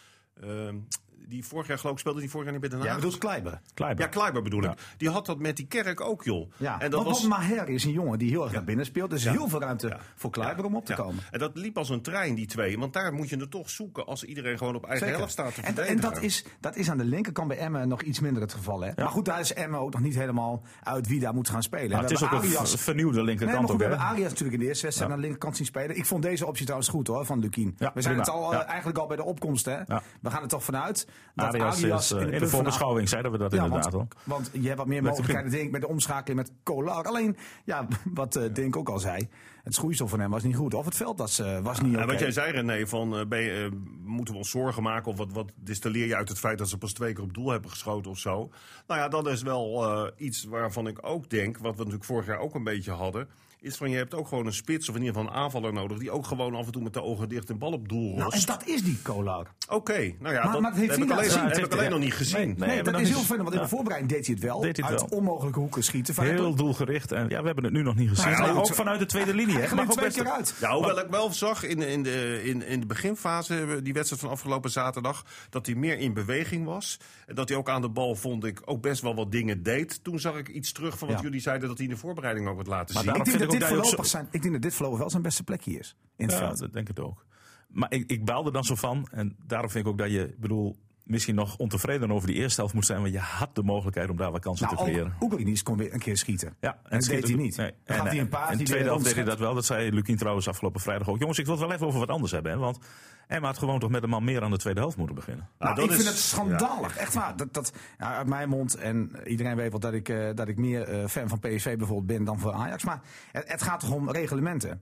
die 1.28 1.44
vorig 1.44 1.66
jaar 1.66 1.78
geloof 1.78 1.94
ik 1.94 2.00
speelde 2.00 2.20
die 2.20 2.30
vorig 2.30 2.44
jaar 2.46 2.58
niet 2.58 2.68
bij 2.68 2.70
Den 2.70 2.80
Ja, 2.80 2.86
Haag. 2.92 2.96
bedoelt 3.00 3.18
Kleiber. 3.18 3.60
Kleiber. 3.74 4.04
Ja, 4.04 4.10
Kleiber 4.10 4.42
bedoel 4.42 4.62
ik. 4.62 4.72
Die 4.96 5.10
had 5.10 5.26
dat 5.26 5.38
met 5.38 5.56
die 5.56 5.66
kerk 5.66 6.00
ook, 6.00 6.24
joh. 6.24 6.50
Ja, 6.56 6.80
en 6.80 6.90
dat 6.90 7.04
want 7.04 7.16
was. 7.16 7.26
Maher 7.26 7.68
is 7.68 7.84
een 7.84 7.92
jongen 7.92 8.18
die 8.18 8.30
heel 8.30 8.42
erg 8.42 8.52
naar 8.52 8.64
binnen 8.64 8.84
speelt. 8.86 9.10
Dus 9.10 9.24
heel 9.28 9.48
veel 9.48 9.60
ruimte 9.60 9.88
Ja. 9.88 9.98
voor 10.14 10.30
Kleiber 10.30 10.64
om 10.64 10.76
op 10.76 10.84
te 10.84 10.92
Ja. 10.92 10.98
komen. 10.98 11.22
En 11.30 11.38
dat 11.38 11.50
liep 11.56 11.78
als 11.78 11.88
een 11.88 12.02
trein, 12.02 12.34
die 12.34 12.46
twee. 12.46 12.78
Want 12.78 12.92
daar 12.92 13.12
moet 13.12 13.28
je 13.28 13.36
het 13.36 13.50
toch 13.50 13.70
zoeken 13.70 14.06
als 14.06 14.24
iedereen 14.24 14.58
gewoon 14.58 14.74
op 14.74 14.82
eigen 14.82 15.00
Zeker. 15.00 15.16
helft 15.16 15.32
staat 15.32 15.54
te 15.54 15.60
en, 15.60 15.66
en 15.66 15.74
verdedigen. 15.74 16.12
dat, 16.12 16.22
is, 16.22 16.44
dat 16.60 16.76
is 16.76 16.90
aan 16.90 16.98
de 16.98 17.04
linkerkant 17.04 17.48
bij 17.48 17.58
Emmen 17.58 17.88
nog 17.88 18.02
iets 18.02 18.20
minder 18.20 18.42
het 18.42 18.52
geval. 18.52 18.80
Hè? 18.80 18.90
Maar 18.96 19.08
goed, 19.08 19.24
daar 19.24 19.40
is 19.40 19.52
Emmen 19.52 19.80
ook 19.80 19.92
nog 19.92 20.00
niet 20.02 20.14
helemaal 20.14 20.62
uit 20.82 21.06
wie 21.06 21.20
daar 21.20 21.34
moet 21.34 21.48
gaan 21.48 21.62
spelen. 21.62 21.88
Maar 21.90 21.96
We 21.98 22.04
het 22.04 22.10
is 22.10 22.22
ook 22.22 22.30
een 22.32 22.38
Arias- 22.38 22.74
v- 22.74 22.80
vernieuwde 22.80 23.16
Nee, 23.16 23.24
linkerkant 23.24 23.58
maar 23.58 23.68
goed, 23.70 23.72
ook. 23.82 23.82
we 23.82 23.88
hebben 23.88 24.06
Arias 24.06 24.28
natuurlijk 24.28 24.52
in 24.54 24.60
de 24.60 24.66
eerste 24.66 24.84
wedstrijd 24.84 25.10
aan 25.12 25.16
de 25.16 25.22
linkerkant 25.22 25.56
zien 25.56 25.66
spelen. 25.66 25.96
Ik 25.96 26.06
vond 26.06 26.22
deze 26.22 26.46
optie 26.46 26.62
trouwens 26.64 26.90
goed 26.90 27.06
hoor, 27.06 27.24
van 27.26 27.38
Lukien. 27.40 27.74
Ja, 27.78 27.90
we 27.94 28.02
zijn 28.02 28.14
prima. 28.14 28.32
het 28.32 28.42
al, 28.42 28.52
eh, 28.52 28.58
Ja. 28.58 28.64
eigenlijk 28.66 28.98
al 28.98 29.06
bij 29.06 29.16
de 29.16 29.24
opkomst. 29.24 29.64
Hè? 29.64 29.76
Ja. 29.86 30.02
We 30.20 30.30
gaan 30.30 30.42
er 30.42 30.48
toch 30.48 30.64
vanuit 30.64 31.06
is, 31.34 32.10
eh, 32.10 32.20
in 32.20 32.24
de 32.24 32.30
punt 32.30 32.40
van- 32.40 32.48
voorbeschouwing 32.48 33.08
zeiden 33.08 33.32
we 33.32 33.38
dat 33.38 33.52
Ja, 33.52 33.64
inderdaad 33.64 33.92
al. 33.92 33.98
want, 33.98 34.14
want 34.24 34.50
je 34.52 34.66
hebt 34.66 34.78
wat 34.78 34.86
meer 34.86 35.02
mogelijkheden 35.02 35.50
denk 35.50 35.64
ik, 35.64 35.70
met 35.70 35.80
de 35.80 35.88
omschakeling 35.88 36.40
met 36.40 36.52
Kolar. 36.62 37.04
Alleen, 37.06 37.36
ja, 37.64 37.86
wat 38.14 38.36
eh 38.36 38.52
Dink 38.54 38.76
ook 38.76 38.88
al 38.88 38.98
zei, 38.98 39.28
het 39.62 39.74
schoeisel 39.74 40.08
van 40.08 40.20
hem 40.20 40.30
was 40.30 40.42
niet 40.42 40.56
goed. 40.56 40.74
Of 40.74 40.84
het 40.84 40.96
veld 40.96 41.18
was, 41.18 41.38
eh, 41.38 41.60
was 41.60 41.80
niet 41.80 41.92
oké. 41.92 42.00
En 42.02 42.06
wat 42.08 42.18
jij 42.18 42.30
zei, 42.30 42.52
René, 42.52 42.86
van 42.86 43.16
eh, 43.18 43.26
ben 43.26 43.40
je, 43.40 43.64
eh, 43.64 43.78
moeten 44.04 44.34
we 44.34 44.40
ons 44.40 44.50
zorgen 44.50 44.82
maken? 44.82 45.10
Of 45.12 45.18
wat, 45.18 45.32
wat 45.32 45.52
distilleer 45.56 46.06
je 46.06 46.16
uit 46.16 46.28
het 46.28 46.38
feit 46.38 46.58
dat 46.58 46.68
ze 46.68 46.78
pas 46.78 46.92
twee 46.92 47.12
keer 47.12 47.24
op 47.24 47.34
doel 47.34 47.50
hebben 47.50 47.70
geschoten 47.70 48.10
of 48.10 48.18
zo? 48.18 48.50
Nou 48.86 49.00
ja, 49.00 49.08
dat 49.08 49.26
is 49.26 49.42
wel 49.42 49.84
eh, 49.84 50.26
iets 50.26 50.44
waarvan 50.44 50.86
ik 50.86 50.98
ook 51.06 51.28
denk, 51.30 51.56
wat 51.58 51.72
we 51.72 51.76
natuurlijk 51.78 52.04
vorig 52.04 52.26
jaar 52.26 52.38
ook 52.38 52.54
een 52.54 52.64
beetje 52.64 52.92
hadden. 52.92 53.28
Is 53.62 53.76
van 53.76 53.90
je 53.90 53.96
hebt 53.96 54.14
ook 54.14 54.28
gewoon 54.28 54.46
een 54.46 54.52
spits 54.52 54.88
of 54.88 54.94
in 54.94 55.00
ieder 55.02 55.16
geval 55.16 55.30
een 55.32 55.36
aanvaller 55.42 55.72
nodig. 55.72 55.98
die 55.98 56.10
ook 56.10 56.26
gewoon 56.26 56.54
af 56.54 56.66
en 56.66 56.72
toe 56.72 56.82
met 56.82 56.92
de 56.94 57.02
ogen 57.02 57.28
dicht 57.28 57.48
een 57.50 57.58
bal 57.58 57.72
op 57.72 57.88
doel 57.88 58.08
Nou, 58.08 58.16
en 58.18 58.24
rost. 58.24 58.46
dat 58.46 58.66
is 58.66 58.82
die 58.82 58.98
Kolar. 59.02 59.46
Oké, 59.68 59.92
nou 59.92 60.34
ja, 60.34 60.42
Maar- 60.42 60.52
dat, 60.52 60.60
maar 60.60 60.70
dat 60.70 60.80
heeft 60.80 60.90
heb 60.90 60.98
hij 60.98 61.06
ik 61.08 61.12
alleen, 61.12 61.14
laten 61.16 61.30
zien. 61.30 61.42
heb 61.42 61.56
Het 61.62 61.64
ik 61.72 61.78
alleen 61.78 61.90
nog 61.90 61.98
niet 61.98 62.14
gezien. 62.14 62.54
Nee, 62.58 62.82
dat 62.82 63.00
is 63.00 63.08
heel 63.08 63.16
vervelend, 63.18 63.42
want 63.42 63.52
in 63.54 63.56
Ja. 63.58 63.62
de 63.62 63.68
voorbereiding 63.68 64.12
deed 64.12 64.26
hij 64.26 64.34
het 64.34 64.44
wel. 64.44 64.60
Deed 64.60 64.76
hij 64.76 64.90
het 64.90 65.00
uit 65.00 65.10
wel. 65.10 65.18
onmogelijke 65.18 65.58
hoeken 65.58 65.82
schieten. 65.84 66.22
Heel 66.24 66.54
doelgericht. 66.54 67.12
En 67.12 67.28
ja, 67.28 67.40
we 67.40 67.46
hebben 67.46 67.64
het 67.64 67.72
nu 67.72 67.82
nog 67.82 67.94
niet 67.94 68.08
gezien. 68.08 68.24
Nou 68.30 68.36
ja, 68.46 68.52
maar 68.52 68.62
ook 68.62 68.74
vanuit 68.74 68.98
de 68.98 69.06
tweede 69.06 69.34
linie. 69.34 69.54
Hè? 69.54 69.60
Mag 69.60 69.68
gleed 69.70 69.84
ook 69.84 69.90
twee 69.92 70.04
best- 70.04 70.16
keer 70.16 70.30
uit. 70.30 70.54
Ja, 70.60 70.72
hoewel 70.74 70.98
ik 70.98 71.06
wel 71.10 71.32
zag 71.32 71.64
in, 71.64 71.82
in, 71.82 72.02
de, 72.02 72.40
in, 72.44 72.66
in 72.66 72.80
de 72.80 72.86
beginfase, 72.86 73.54
eh, 73.60 73.68
die 73.82 73.92
wedstrijd 73.92 74.22
van 74.22 74.30
afgelopen 74.30 74.70
zaterdag, 74.70 75.24
dat 75.50 75.66
hij 75.66 75.74
meer 75.74 75.98
in 75.98 76.12
beweging 76.14 76.64
was. 76.66 76.98
En 77.26 77.34
dat 77.34 77.48
hij 77.48 77.58
ook 77.58 77.68
aan 77.68 77.82
de 77.82 77.88
bal, 77.88 78.14
vond 78.14 78.44
ik, 78.44 78.60
ook 78.64 78.82
best 78.82 79.02
wel 79.02 79.14
wat 79.14 79.32
dingen 79.32 79.62
deed. 79.62 80.04
Toen 80.04 80.18
zag 80.20 80.36
ik 80.36 80.48
iets 80.48 80.72
terug 80.72 80.98
van 80.98 81.08
wat 81.08 81.16
Ja. 81.16 81.22
jullie 81.22 81.40
zeiden 81.40 81.68
dat 81.68 81.76
hij 81.78 81.86
in 81.86 81.92
de 81.92 81.98
voorbereiding 81.98 82.48
ook 82.48 82.56
wat 82.56 82.66
laten 82.66 82.94
Maar 82.94 83.02
zien. 83.04 83.12
Ik 83.12 83.18
daarom 83.18 83.24
denk, 83.24 83.36
vind 83.36 83.50
dat 83.50 83.51
ik 83.51 83.51
dit 83.58 83.68
voorlopig 83.68 84.06
zijn, 84.06 84.28
ik 84.30 84.40
denk 84.42 84.52
dat 84.52 84.62
dit 84.62 84.74
voorlopig 84.74 84.98
wel 85.00 85.10
zijn 85.10 85.22
beste 85.22 85.42
plekje 85.44 85.78
is. 85.78 85.96
In 86.16 86.24
het 86.26 86.34
Ja, 86.34 86.40
veld. 86.40 86.58
dat 86.58 86.72
denk 86.72 86.88
ik 86.88 86.98
ook. 87.00 87.26
Maar 87.68 87.92
ik, 87.92 88.10
ik 88.10 88.24
baalde 88.24 88.50
dan 88.50 88.64
zo 88.64 88.74
van. 88.74 89.08
En 89.10 89.36
daarom 89.46 89.70
vind 89.70 89.84
ik 89.86 89.90
ook 89.92 89.98
dat 89.98 90.10
je, 90.10 90.28
ik 90.28 90.38
bedoel, 90.38 90.76
misschien 91.04 91.34
nog 91.34 91.56
ontevreden 91.56 92.10
over 92.12 92.26
die 92.26 92.36
eerste 92.36 92.60
helft 92.60 92.74
moet 92.74 92.86
zijn. 92.86 93.00
Want 93.00 93.12
je 93.12 93.18
had 93.18 93.54
de 93.54 93.62
mogelijkheid 93.62 94.10
om 94.10 94.16
daar 94.16 94.30
wat 94.32 94.40
kansen 94.40 94.66
Nou, 94.66 94.76
te 94.78 94.84
creëren. 94.84 95.12
ook 95.18 95.22
Oekraïne 95.22 95.62
kon 95.62 95.76
weer 95.76 95.92
een 95.92 95.98
keer 95.98 96.16
schieten. 96.16 96.54
Ja, 96.60 96.78
en 96.88 96.98
dat 96.98 97.08
deed 97.08 97.22
hij 97.24 97.32
ook- 97.32 97.40
niet. 97.40 97.56
Nee. 97.56 97.72
Dan 97.84 97.96
En, 97.96 98.02
hij 98.06 98.18
een 98.18 98.28
In 98.30 98.48
die 98.48 98.56
de 98.56 98.64
tweede 98.64 98.84
helft 98.88 99.04
deed 99.04 99.14
hij 99.14 99.24
dat 99.24 99.38
wel. 99.38 99.54
Dat 99.54 99.64
zei 99.64 99.90
Lukien 99.92 100.16
trouwens 100.16 100.48
afgelopen 100.48 100.80
vrijdag 100.80 101.08
ook. 101.08 101.18
Jongens, 101.18 101.38
ik 101.38 101.44
wil 101.46 101.54
het 101.54 101.64
wel 101.64 101.72
even 101.74 101.86
over 101.86 101.98
wat 101.98 102.08
anders 102.08 102.32
hebben. 102.32 102.52
Hè? 102.52 102.58
Want 102.58 102.78
Emma 103.26 103.46
had 103.46 103.58
gewoon 103.58 103.78
toch 103.78 103.90
met 103.90 104.02
een 104.02 104.08
man 104.08 104.24
meer 104.24 104.42
aan 104.42 104.50
de 104.50 104.56
tweede 104.58 104.80
helft 104.80 104.96
moeten 104.96 105.14
beginnen. 105.14 105.48
Nou, 105.58 105.74
dat 105.74 105.84
ik 105.84 105.90
is- 105.90 105.96
vind 105.96 106.08
het 106.08 106.18
schandalig. 106.18 106.96
Echt 106.96 107.14
waar. 107.14 107.36
Dat, 107.36 107.54
dat, 107.54 107.72
ja, 107.98 108.16
uit 108.16 108.26
mijn 108.26 108.48
mond. 108.48 108.74
En 108.76 109.12
iedereen 109.24 109.56
weet 109.56 109.70
wel 109.70 109.80
dat 109.80 109.92
ik, 109.92 110.08
eh, 110.08 110.28
dat 110.34 110.48
ik 110.48 110.56
meer 110.56 110.82
eh, 110.82 111.06
fan 111.06 111.28
van 111.28 111.38
PSV 111.38 111.76
bijvoorbeeld 111.76 112.06
ben 112.06 112.24
dan 112.24 112.38
van 112.38 112.52
Ajax. 112.54 112.84
Maar 112.84 113.00
het, 113.32 113.44
het 113.48 113.62
gaat 113.62 113.80
toch 113.80 113.90
om 113.90 114.10
reglementen. 114.10 114.80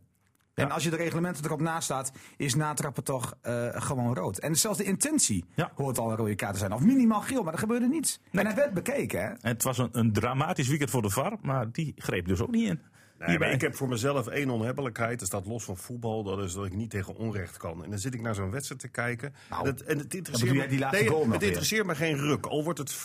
En 0.60 0.70
als 0.70 0.84
je 0.84 0.90
de 0.90 0.96
reglementen 0.96 1.44
erop 1.44 1.60
naast 1.60 1.84
staat, 1.84 2.12
is 2.36 2.54
natrappen 2.54 3.04
toch 3.04 3.34
eh, 3.42 3.66
gewoon 3.70 4.14
rood. 4.14 4.38
En 4.38 4.56
zelfs 4.56 4.78
de 4.78 4.84
intentie 4.84 5.44
hoort 5.74 5.98
al 5.98 6.10
een 6.10 6.16
rode 6.16 6.34
kaart 6.34 6.52
te 6.52 6.58
zijn. 6.58 6.72
Of 6.72 6.80
minimaal 6.80 7.20
geel, 7.20 7.42
maar 7.42 7.52
er 7.52 7.58
gebeurde 7.58 7.88
niets. 7.88 8.20
En 8.32 8.46
hij 8.46 8.54
werd 8.54 8.74
bekeken. 8.74 9.20
Hè? 9.20 9.26
En 9.28 9.38
het 9.40 9.62
was 9.62 9.78
een, 9.78 9.88
een 9.92 10.12
dramatisch 10.12 10.68
weekend 10.68 10.90
voor 10.90 11.02
de 11.02 11.10
VAR. 11.10 11.36
Maar 11.42 11.72
die 11.72 11.94
greep 11.96 12.26
dus 12.26 12.40
ook 12.40 12.50
niet 12.50 12.68
in. 12.68 12.80
Nee, 13.20 13.28
Hierbij. 13.28 13.46
maar 13.46 13.56
ik 13.56 13.62
heb 13.62 13.74
voor 13.76 13.88
mezelf 13.88 14.26
één 14.26 14.50
onhebbelijkheid. 14.50 15.18
Dat 15.18 15.28
staat 15.28 15.46
los 15.46 15.64
van 15.64 15.76
voetbal. 15.76 16.22
Dat 16.22 16.38
is 16.38 16.52
dat 16.52 16.66
ik 16.66 16.74
niet 16.74 16.90
tegen 16.90 17.14
onrecht 17.16 17.56
kan. 17.56 17.84
En 17.84 17.90
dan 17.90 17.98
zit 17.98 18.14
ik 18.14 18.20
naar 18.20 18.34
zo'n 18.34 18.50
wedstrijd 18.50 18.80
te 18.80 18.88
kijken. 18.88 19.34
Nou, 19.50 19.62
en 19.62 19.70
het, 19.70 19.82
en 19.82 19.98
het 19.98 20.14
interesseert 20.14 20.54
me, 20.54 20.66
die 20.66 20.78
laatste 20.78 21.00
nee, 21.02 21.10
goal 21.10 21.24
nog 21.24 21.32
het 21.34 21.42
interesseert 21.42 21.86
me 21.86 21.94
geen 21.94 22.16
ruk. 22.16 22.46
Al 22.46 22.64
wordt 22.64 22.78
het 22.78 22.96
15-0. 22.96 23.00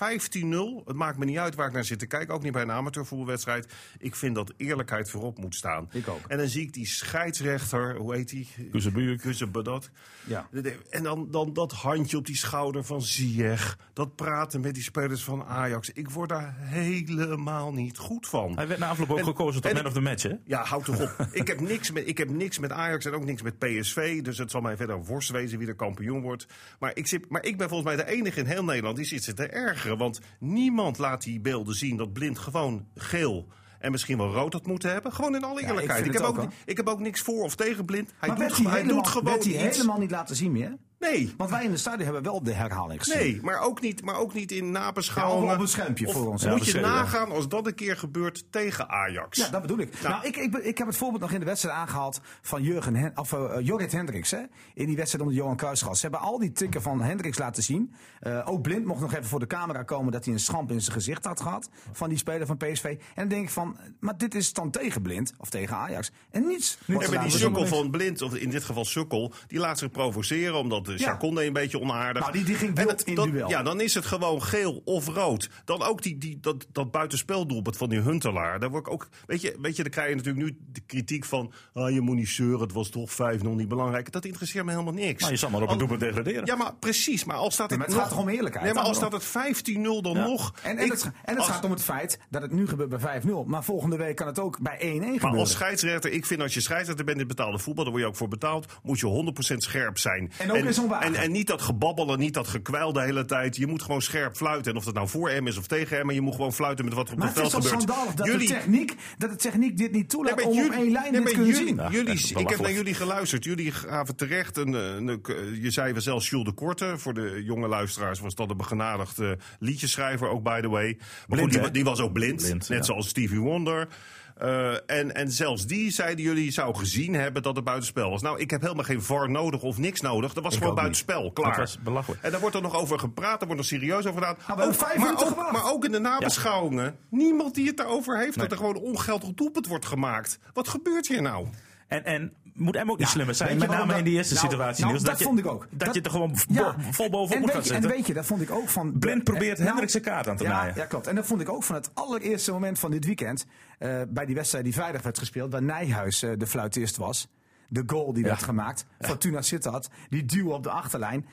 Het 0.86 0.96
maakt 0.96 1.18
me 1.18 1.26
niet 1.26 1.38
uit 1.38 1.56
waar 1.56 1.68
ik 1.68 1.74
naar 1.74 1.84
zit 1.86 2.00
te 2.00 2.06
kijken. 2.06 2.34
Ook 2.34 2.44
niet 2.44 2.52
bij 2.52 2.62
een 2.62 2.72
amateurvoetbalwedstrijd. 2.72 3.74
Ik 3.98 4.16
vind 4.16 4.36
dat 4.36 4.54
eerlijkheid 4.58 5.10
voorop 5.10 5.38
moet 5.38 5.56
staan. 5.56 5.90
Ik 5.92 6.08
ook. 6.08 6.26
En 6.28 6.38
dan 6.38 6.48
zie 6.48 6.62
ik 6.62 6.74
die 6.74 6.88
scheidsrechter. 6.88 7.96
Hoe 7.96 8.16
heet 8.16 8.30
die? 8.30 8.48
Kuzebuurk. 8.72 9.22
Kuzebadat. 9.22 9.90
Ja. 10.26 10.48
En 10.90 11.04
dan, 11.04 11.28
dan 11.32 11.54
dat 11.54 11.72
handje 11.72 12.18
op 12.18 12.26
die 12.26 12.36
schouder 12.38 12.84
van 12.84 13.02
Ziyech. 13.02 13.78
Dat 13.94 14.16
praten 14.16 14.62
met 14.62 14.74
die 14.74 14.84
spelers 14.84 15.24
van 15.24 15.44
Ajax. 15.44 15.90
Ik 15.90 16.10
word 16.10 16.30
daar 16.30 16.56
helemaal 16.60 17.74
niet 17.74 17.98
goed 17.98 18.28
van. 18.28 18.56
Hij 18.56 18.68
werd 18.68 18.80
na 18.80 18.88
afloop 18.88 19.10
ook 19.12 19.18
En- 19.18 19.24
gekozen 19.24 19.62
tot 19.62 19.74
man 19.74 19.86
of 19.86 19.94
the 19.94 20.02
match. 20.06 20.24
Hè? 20.24 20.34
Ja, 20.46 20.64
houd 20.64 20.86
toch 20.86 21.02
op. 21.02 21.28
ik, 21.42 21.48
heb 21.48 21.60
niks 21.60 21.92
met, 21.92 22.08
ik 22.08 22.18
heb 22.18 22.30
niks 22.30 22.60
met 22.60 22.72
Ajax 22.72 23.06
en 23.06 23.14
ook 23.14 23.26
niks 23.26 23.42
met 23.42 23.60
PSV. 23.60 24.22
Dus 24.22 24.38
het 24.38 24.52
zal 24.52 24.62
mij 24.62 24.78
verder 24.78 25.04
worst 25.04 25.30
wezen 25.30 25.58
wie 25.58 25.68
de 25.68 25.76
kampioen 25.76 26.22
wordt. 26.22 26.46
Maar 26.80 26.92
ik, 26.94 27.08
zit, 27.08 27.30
maar 27.30 27.44
ik 27.46 27.58
ben 27.58 27.70
volgens 27.70 27.96
mij 27.96 28.06
de 28.06 28.12
enige 28.12 28.40
in 28.40 28.46
heel 28.46 28.64
Nederland 28.64 28.96
die 28.96 29.06
zit 29.06 29.24
zich 29.24 29.34
te 29.34 29.48
ergeren. 29.48 29.98
Want 29.98 30.20
niemand 30.40 30.98
laat 30.98 31.24
die 31.24 31.40
beelden 31.40 31.76
zien 31.76 31.98
dat 31.98 32.14
Blind 32.14 32.40
gewoon 32.40 32.88
geel 32.96 33.48
en 33.80 33.92
misschien 33.92 34.18
wel 34.18 34.32
rood 34.32 34.54
had 34.54 34.66
moeten 34.66 34.92
hebben. 34.92 35.14
Gewoon 35.14 35.36
in 35.36 35.44
alle 35.44 35.62
eerlijkheid. 35.62 36.06
ik, 36.06 36.14
heb 36.14 36.22
ook, 36.22 36.38
ook, 36.38 36.52
ik 36.66 36.78
heb 36.78 36.88
ook 36.88 37.00
niks 37.00 37.22
voor 37.22 37.44
of 37.44 37.56
tegen 37.56 37.86
Blind. 37.86 38.14
Hij, 38.18 38.30
Maar 38.30 38.38
doet, 38.38 38.58
hij, 38.58 38.66
hij 38.66 38.82
helemaal, 38.82 38.96
doet 38.96 39.08
gewoon 39.08 39.34
werd 39.34 39.44
hij 39.44 39.68
iets. 39.68 39.78
helemaal 39.78 40.00
niet 40.00 40.12
laten 40.12 40.36
zien 40.36 40.52
meer? 40.52 40.78
Nee. 41.12 41.34
Want 41.38 41.50
wij 41.50 41.64
in 41.64 41.72
de 41.72 41.78
stadion 41.78 42.04
hebben 42.04 42.24
wel 42.24 42.44
de 42.44 42.54
herhaling 42.54 43.04
gezien. 43.04 43.18
Nee, 43.18 43.40
maar 43.42 43.60
ook 43.62 43.82
niet, 43.82 44.04
maar 44.04 44.16
ook 44.16 44.34
niet 44.34 44.52
in 44.52 44.72
nabeschouwingen. 44.72 45.48
Ja, 45.48 45.54
op 45.56 45.60
een 45.62 45.68
schermpje 45.68 46.12
voor 46.12 46.28
ons. 46.30 46.46
Moet 46.46 46.66
je 46.66 46.80
nagaan 46.80 47.32
als 47.32 47.48
dat 47.48 47.68
een 47.68 47.76
keer 47.76 47.98
gebeurt 47.98 48.46
tegen 48.50 48.90
Ajax. 48.90 49.38
Ja, 49.38 49.50
dat 49.50 49.62
bedoel 49.62 49.78
ik. 49.80 50.02
Nou, 50.02 50.26
ik, 50.28 50.38
ik, 50.38 50.52
ben- 50.52 50.68
ik 50.68 50.78
heb 50.78 50.88
het 50.88 50.98
voorbeeld 50.98 51.22
nog 51.22 51.32
in 51.32 51.40
de 51.40 51.46
wedstrijd 51.46 51.76
aangehaald 51.78 52.20
van 52.42 52.64
Jurgen 52.64 52.96
Hen, 52.96 53.12
of, 53.16 53.36
Jorrit 53.60 53.92
Hendricks. 53.92 54.32
Hè, 54.32 54.42
in 54.74 54.86
die 54.86 54.96
wedstrijd 54.96 55.24
onder 55.26 55.40
Johan 55.42 55.56
Cruijffschaal. 55.58 55.96
Ze 55.96 56.02
hebben 56.02 56.20
al 56.20 56.40
die 56.40 56.52
tikken 56.52 56.82
van 56.82 57.02
Hendricks 57.02 57.38
laten 57.38 57.64
zien. 57.64 57.94
Eh, 58.20 58.42
ook 58.46 58.62
Blind 58.62 58.86
mocht 58.86 59.02
nog 59.02 59.14
even 59.14 59.26
voor 59.26 59.40
de 59.40 59.48
camera 59.48 59.84
komen 59.84 60.12
dat 60.12 60.26
hij 60.26 60.34
een 60.34 60.40
schamp 60.40 60.72
in 60.72 60.82
zijn 60.82 60.94
gezicht 60.94 61.26
had 61.26 61.42
gehad. 61.42 61.70
Van 61.92 62.10
die 62.10 62.18
speler 62.18 62.48
van 62.48 62.58
PSV. 62.58 62.84
En 62.84 62.98
dan 63.16 63.28
denk 63.28 63.44
ik 63.44 63.50
van, 63.50 63.78
maar 64.00 64.18
dit 64.18 64.36
is 64.36 64.54
dan 64.54 64.72
tegen 64.72 65.02
Blind 65.02 65.34
of 65.38 65.50
tegen 65.50 65.76
Ajax. 65.76 66.12
En 66.32 66.48
niets. 66.48 66.78
maar 66.86 67.22
die 67.22 67.32
sukkel 67.32 67.68
van 67.68 67.90
Blind, 67.92 68.22
of 68.22 68.36
in 68.36 68.50
dit 68.50 68.64
geval 68.64 68.86
sukkel, 68.86 69.34
die 69.48 69.60
laat 69.60 69.78
zich 69.80 69.92
provoceren 69.92 70.56
omdat 70.56 70.88
de 70.98 71.04
Chaconde 71.04 71.46
een 71.46 71.54
beetje 71.54 71.80
onaardig. 71.80 72.22
Nou, 72.22 72.34
die- 72.34 72.44
die 72.44 72.56
ging 72.56 72.78
En 72.78 72.86
wild 72.86 73.02
in 73.04 73.16
duel. 73.16 73.50
Ja, 73.50 73.64
dan 73.64 73.82
is 73.82 73.94
het 73.94 74.06
gewoon 74.06 74.42
geel 74.44 74.82
of 74.86 75.08
rood. 75.08 75.50
Dan 75.66 75.84
ook 75.84 76.02
die, 76.02 76.18
die, 76.18 76.38
dat, 76.42 76.66
dat 76.72 76.92
buitenspeldoelpunt 76.92 77.78
van 77.78 77.90
die 77.90 78.00
Huntelaar. 78.00 78.60
Daar 78.60 78.70
word 78.70 78.88
ik 78.88 78.94
ook, 78.94 79.08
weet 79.26 79.42
je, 79.42 79.56
weet 79.62 79.76
je, 79.76 79.82
dan 79.84 79.92
krijg 79.92 80.10
je 80.10 80.16
natuurlijk 80.16 80.46
nu 80.46 80.58
de 80.72 80.82
kritiek 80.86 81.26
van, 81.26 81.52
ah, 81.74 81.92
je 81.94 82.02
moet 82.02 82.16
niet 82.16 82.30
zeuren, 82.30 82.60
het 82.60 82.72
was 82.74 82.90
toch 82.90 83.12
5-0 83.12 83.56
niet 83.56 83.68
belangrijk. 83.68 84.12
Dat 84.12 84.26
interesseert 84.26 84.66
me 84.66 84.72
helemaal 84.72 84.94
niks. 84.94 85.22
Maar 85.22 85.32
je 85.32 85.38
zal 85.38 85.50
maar 85.50 85.62
op 85.62 85.70
een 85.70 85.78
doelpunt 85.78 86.00
degraderen. 86.00 86.46
Ja, 86.46 86.56
maar 86.56 86.74
precies. 86.80 87.24
Maar 87.24 87.36
al 87.38 87.52
staat 87.52 87.70
het, 87.70 87.78
maar 87.80 87.88
het 87.88 87.96
nog, 87.96 88.06
gaat 88.06 88.14
toch 88.14 88.22
om 88.22 88.30
eerlijkheid? 88.30 88.66
Nee, 88.66 88.74
maar 88.74 88.84
al 88.84 88.94
staat 88.94 89.12
het 89.12 89.24
15-0 89.26 90.02
dan 90.02 90.18
nog. 90.18 90.54
En, 90.64 90.78
en, 90.78 90.86
Ik- 90.86 90.92
het, 90.92 91.04
en 91.04 91.12
het 91.24 91.38
als- 91.38 91.48
gaat 91.48 91.64
om 91.66 91.72
het 91.72 91.82
feit 91.82 92.20
dat 92.30 92.42
het 92.42 92.52
nu 92.52 92.68
gebeurt 92.68 92.90
bij 92.90 93.00
5-0. 93.00 93.46
Maar 93.46 93.64
volgende 93.64 93.98
week 93.98 94.16
kan 94.16 94.28
het 94.28 94.40
ook 94.40 94.60
bij 94.60 94.78
1-1 94.80 94.82
gebeuren. 94.82 95.20
Maar 95.30 95.40
als 95.40 95.52
scheidsrechter, 95.52 96.12
ik 96.12 96.26
vind 96.26 96.42
als 96.42 96.54
je 96.54 96.62
scheidsrechter 96.62 97.06
bent 97.06 97.20
in 97.20 97.28
betaalde 97.28 97.60
voetbal, 97.60 97.84
daar 97.84 97.94
word 97.94 98.04
je 98.06 98.10
ook 98.10 98.16
voor 98.16 98.28
betaald, 98.28 98.66
moet 98.84 99.00
je 99.00 99.06
100% 99.54 99.64
scherp 99.64 99.98
zijn. 99.98 100.32
En 100.38 100.52
ook 100.52 100.58
in 100.58 100.74
en, 101.00 101.16
en 101.16 101.32
niet 101.32 101.48
dat 101.48 101.62
gebabbel 101.62 102.14
en 102.14 102.20
niet 102.20 102.34
dat 102.34 102.48
gekwijl 102.48 102.94
de 102.94 103.02
hele 103.02 103.26
tijd. 103.26 103.56
Je 103.56 103.68
moet 103.68 103.82
gewoon 103.82 104.02
scherp 104.02 104.36
fluiten. 104.36 104.72
En 104.72 104.78
of 104.78 104.84
dat 104.86 104.94
nou 104.94 105.08
voor 105.08 105.30
hem 105.30 105.48
is 105.48 105.58
of 105.58 105.68
tegen 105.68 105.98
hem, 105.98 106.06
maar 106.06 106.16
je 106.16 106.22
moet 106.22 106.36
gewoon 106.36 106.54
fluiten 106.54 106.86
met 106.86 106.94
wat 106.94 107.08
er 107.08 107.14
op 107.14 107.20
Maar 107.20 107.28
het 107.28 107.36
het 107.38 107.46
is 107.46 107.52
veld 107.52 107.64
toch 107.64 107.72
gebeurt. 107.72 107.90
schandalig 107.92 108.16
dat, 108.18 108.28
Jullie- 108.28 108.48
de 108.48 108.54
techniek, 108.54 108.96
dat 109.18 109.30
de 109.30 109.36
techniek 109.36 109.78
dit 109.78 109.92
niet 109.92 110.10
toelaat 110.10 110.36
Nee, 110.36 110.46
om 110.46 110.56
maar 110.56 110.66
op 110.66 110.72
één 110.72 110.92
lijn 110.92 111.04
nee, 111.04 111.12
dit 111.12 111.24
maar 111.24 111.32
kunnen 111.32 111.48
jullie, 111.48 111.68
zien. 111.68 111.76
Ja, 111.76 111.90
jullie- 111.92 112.38
ik 112.40 112.50
heb 112.50 112.60
naar 112.60 112.72
jullie 112.74 112.94
geluisterd. 112.94 113.44
Jullie 113.44 113.72
gaven 113.72 114.16
terecht 114.16 114.58
een, 114.58 114.74
een, 114.74 115.08
een- 115.08 115.62
je 115.62 115.72
zei 115.72 115.92
wel 115.94 116.02
zelfs 116.02 116.30
Jules 116.30 116.46
de 116.48 116.54
Korte. 116.54 116.94
Voor 116.98 117.14
de 117.14 117.42
jonge 117.46 117.68
luisteraars 117.68 118.20
was 118.20 118.36
dat 118.36 118.50
een 118.50 118.58
begenadigde 118.58 119.38
liedjeschrijver 119.60 120.30
ook, 120.30 120.44
by 120.44 120.62
the 120.62 120.70
way. 120.70 120.98
Maar 121.28 121.38
Blind, 121.40 121.58
goed, 121.64 121.74
die, 121.74 121.84
was 121.84 122.00
ook 122.00 122.14
blind, 122.14 122.42
Blind, 122.42 122.70
net 122.70 122.78
ja. 122.78 122.84
zoals 122.84 123.08
Stevie 123.08 123.40
Wonder. 123.40 123.88
Eh, 124.36 124.74
en, 124.90 125.16
en 125.16 125.32
zelfs 125.32 125.66
die 125.68 125.92
zeiden 125.92 126.26
jullie 126.26 126.52
zou 126.52 126.76
gezien 126.76 127.14
hebben 127.14 127.44
dat 127.44 127.56
het 127.56 127.66
buitenspel 127.66 128.10
was. 128.10 128.22
Nou, 128.22 128.40
ik 128.40 128.50
heb 128.50 128.62
helemaal 128.62 128.84
geen 128.84 129.02
VAR 129.02 129.30
nodig 129.30 129.62
of 129.62 129.78
niks 129.78 130.02
nodig. 130.02 130.34
Dat 130.34 130.44
was 130.44 130.52
Ik 130.54 130.58
gewoon 130.60 130.74
niet. 130.74 130.82
buitenspel, 130.84 131.32
klaar. 131.32 131.50
Dat 131.50 131.58
was 131.60 131.80
belachelijk. 131.84 132.22
En 132.24 132.32
daar 132.32 132.40
wordt 132.40 132.56
er 132.56 132.62
nog 132.62 132.76
over 132.76 133.00
gepraat, 133.00 133.40
er 133.42 133.48
wordt 133.48 133.62
nog 133.62 133.66
serieus 133.66 134.06
over 134.06 134.22
gedaan. 134.22 134.58
Nou, 134.58 134.74
vijf 134.74 134.98
maar, 134.98 135.12
ook, 135.12 135.20
gewacht. 135.20 135.52
maar 135.52 135.72
ook 135.72 135.86
in 135.86 135.92
de 135.92 136.00
nabeschouwingen, 136.00 136.96
niemand 137.10 137.56
die 137.56 137.68
het 137.68 137.78
daarover 137.78 138.18
heeft. 138.20 138.38
Dat 138.40 138.52
er 138.52 138.58
gewoon 138.58 138.76
ongeldig 138.78 139.34
doelpunt 139.34 139.68
wordt 139.68 139.86
gemaakt. 139.86 140.40
Wat 140.54 140.68
gebeurt 140.68 141.08
hier 141.08 141.22
nou? 141.22 141.48
En, 141.88 142.06
en 142.06 142.34
moet 142.56 142.76
hem 142.76 142.92
ook 142.92 142.98
niet 142.98 143.08
slimmer 143.08 143.36
zijn, 143.36 143.58
met 143.58 143.70
name 143.70 143.98
in 143.98 144.04
die 144.04 144.14
eerste 144.14 144.34
nou, 144.34 144.46
situatie. 144.48 144.82
nou, 144.82 144.94
Niels, 144.94 145.06
dat 145.10 145.18
je, 145.20 145.26
vond 145.26 145.40
ik 145.40 145.46
ook. 145.46 145.68
Dat, 145.70 145.80
Dat- 145.80 145.96
je 145.96 146.02
er 146.02 146.10
gewoon 146.10 146.36
Ja. 146.48 146.76
vol 146.92 147.10
bovenop 147.10 147.32
en 147.34 147.40
moet 147.42 147.50
gaan 147.52 147.60
je, 147.64 147.68
en 147.68 147.74
zitten. 147.74 147.90
weet 147.92 148.08
je, 148.08 148.14
dat 148.14 148.26
vond 148.26 148.42
ik 148.42 148.52
ook 148.52 148.70
van... 148.70 149.00
Blind 149.00 149.24
probeert 149.24 149.54
Nou, 149.54 149.64
Hendricks 149.68 149.92
zijn 149.92 150.04
kaart 150.04 150.28
aan 150.28 150.38
te 150.38 150.44
ja, 150.44 150.50
naaien. 150.50 150.76
Ja, 150.76 150.86
klopt. 150.86 151.08
En 151.08 151.16
dat 151.16 151.26
vond 151.26 151.42
ik 151.42 151.50
ook 151.50 151.64
van 151.64 151.76
het 151.76 151.90
allereerste 151.94 152.52
moment 152.52 152.80
van 152.80 152.92
dit 152.92 153.06
weekend. 153.06 153.46
eh, 153.80 154.02
bij 154.10 154.26
die 154.26 154.36
wedstrijd 154.36 154.64
die 154.64 154.74
vrijdag 154.74 155.02
werd 155.02 155.18
gespeeld, 155.20 155.52
waar 155.52 155.64
Nijhuis 155.64 156.24
eh, 156.24 156.32
de 156.38 156.48
fluitist 156.48 156.98
was. 156.98 157.28
De 157.70 157.84
goal 157.86 158.14
die 158.14 158.24
werd 158.24 158.44
gemaakt. 158.44 158.86
Fortuna 159.00 159.42
Sittard. 159.42 159.88
Die 160.10 160.26
duw 160.26 160.52
op 160.52 160.64
de 160.64 160.70
achterlijn. 160.70 161.26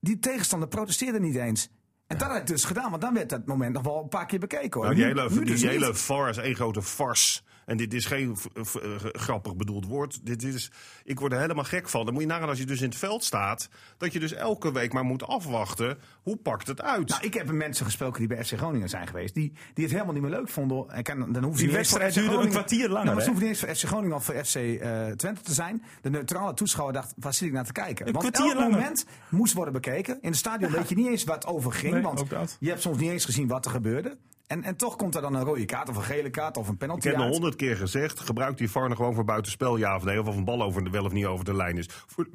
Die 0.00 0.18
tegenstander 0.18 0.68
protesteerde 0.68 1.20
niet 1.20 1.36
eens. 1.36 1.68
En 2.12 2.18
dat 2.18 2.28
had 2.28 2.36
ik 2.36 2.46
dus 2.46 2.64
gedaan, 2.64 2.90
want 2.90 3.02
dan 3.02 3.14
werd 3.14 3.30
dat 3.30 3.46
moment 3.46 3.72
nog 3.72 3.82
wel 3.82 4.02
een 4.02 4.08
paar 4.08 4.26
keer 4.26 4.38
bekeken. 4.38 4.80
Hoor. 4.80 4.82
Nou, 4.82 4.94
die 4.94 5.04
hele, 5.04 5.30
nu 5.30 5.36
die 5.36 5.44
dus 5.44 5.62
hele 5.62 5.94
VAR 5.94 6.28
is 6.28 6.36
één 6.36 6.54
grote 6.54 6.82
fars. 6.82 7.42
En 7.66 7.76
dit 7.76 7.94
is 7.94 8.06
geen 8.06 8.36
eh, 8.54 8.62
grappig 9.12 9.56
bedoeld 9.56 9.86
woord. 9.86 10.26
Dit 10.26 10.42
is, 10.42 10.70
ik 11.04 11.20
word 11.20 11.32
er 11.32 11.40
helemaal 11.40 11.64
gek 11.64 11.88
van. 11.88 12.04
Dan 12.04 12.14
moet 12.14 12.22
je 12.22 12.28
nagaan 12.28 12.48
als 12.48 12.58
je 12.58 12.66
dus 12.66 12.80
in 12.80 12.88
het 12.88 12.98
veld 12.98 13.24
staat... 13.24 13.68
dat 13.96 14.12
je 14.12 14.20
dus 14.20 14.32
elke 14.32 14.72
week 14.72 14.92
maar 14.92 15.04
moet 15.04 15.26
afwachten. 15.26 15.98
Hoe 16.22 16.36
pakt 16.36 16.66
het 16.66 16.82
uit? 16.82 17.08
Nou, 17.08 17.22
ik 17.24 17.34
heb 17.34 17.46
met 17.46 17.54
mensen 17.54 17.84
gesproken 17.84 18.18
die 18.18 18.28
bij 18.28 18.44
FC 18.44 18.52
Groningen 18.52 18.88
zijn 18.88 19.06
geweest. 19.06 19.34
Die, 19.34 19.52
die 19.74 19.84
het 19.84 19.92
helemaal 19.92 20.14
niet 20.14 20.22
meer 20.22 20.30
leuk 20.30 20.48
vonden. 20.48 20.90
En 20.90 21.02
kan, 21.02 21.32
dan 21.32 21.42
hoeven 21.42 21.60
ze 21.60 21.66
Die 21.66 21.74
wedstrijd 21.74 22.14
duurde 22.14 22.36
een 22.36 22.48
kwartier 22.48 22.88
langer, 22.88 23.04
Nou, 23.04 23.16
maar 23.16 23.24
ze 23.24 23.30
niet 23.30 23.42
eens 23.42 23.60
voor 23.60 23.74
FC 23.74 23.84
Groningen 23.84 24.16
of 24.16 24.24
voor 24.24 24.44
FC 24.44 24.54
eh, 24.54 25.06
Twente 25.06 25.40
te 25.42 25.54
zijn. 25.54 25.82
De 26.00 26.10
neutrale 26.10 26.54
toeschouwer 26.54 26.94
dacht, 26.94 27.14
waar 27.16 27.34
zit 27.34 27.48
ik 27.48 27.54
naar 27.54 27.64
te 27.64 27.72
kijken? 27.72 28.06
Een 28.06 28.12
want 28.12 28.30
kwartier 28.30 28.50
elk 28.50 28.60
langer. 28.60 28.78
moment 28.78 29.06
moest 29.28 29.54
worden 29.54 29.72
bekeken. 29.72 30.18
In 30.20 30.28
het 30.28 30.38
stadion 30.38 30.70
weet 30.70 30.88
je 30.88 30.94
niet 30.94 31.06
eens 31.06 31.24
wat 31.24 31.46
over 31.46 31.72
ging. 31.72 31.92
Nee, 31.92 32.01
want 32.02 32.56
je 32.60 32.68
hebt 32.68 32.82
soms 32.82 32.98
niet 32.98 33.10
eens 33.10 33.24
gezien 33.24 33.48
wat 33.48 33.64
er 33.64 33.70
gebeurde. 33.70 34.18
En, 34.46 34.62
en 34.62 34.76
toch 34.76 34.96
komt 34.96 35.14
er 35.14 35.20
dan 35.20 35.34
een 35.34 35.44
rode 35.44 35.64
kaart 35.64 35.88
of 35.88 35.96
een 35.96 36.02
gele 36.02 36.30
kaart 36.30 36.56
of 36.56 36.66
een 36.66 36.72
ik 36.72 36.78
penalty 36.78 37.06
heb 37.06 37.16
nog 37.16 37.24
uit. 37.24 37.34
honderd 37.34 37.56
keer 37.56 37.76
gezegd... 37.76 38.20
gebruik 38.20 38.58
die 38.58 38.70
VAR 38.70 38.96
gewoon 38.96 39.14
voor 39.14 39.24
buitenspel, 39.24 39.76
ja 39.76 39.96
of 39.96 40.04
nee. 40.04 40.20
Of 40.20 40.26
of 40.26 40.36
een 40.36 40.44
bal 40.44 40.62
over 40.62 40.84
de, 40.84 40.90
wel 40.90 41.04
of 41.04 41.12
niet 41.12 41.26
over 41.26 41.44
de 41.44 41.54
lijn 41.54 41.78
is. 41.78 41.88
Voor, 42.06 42.28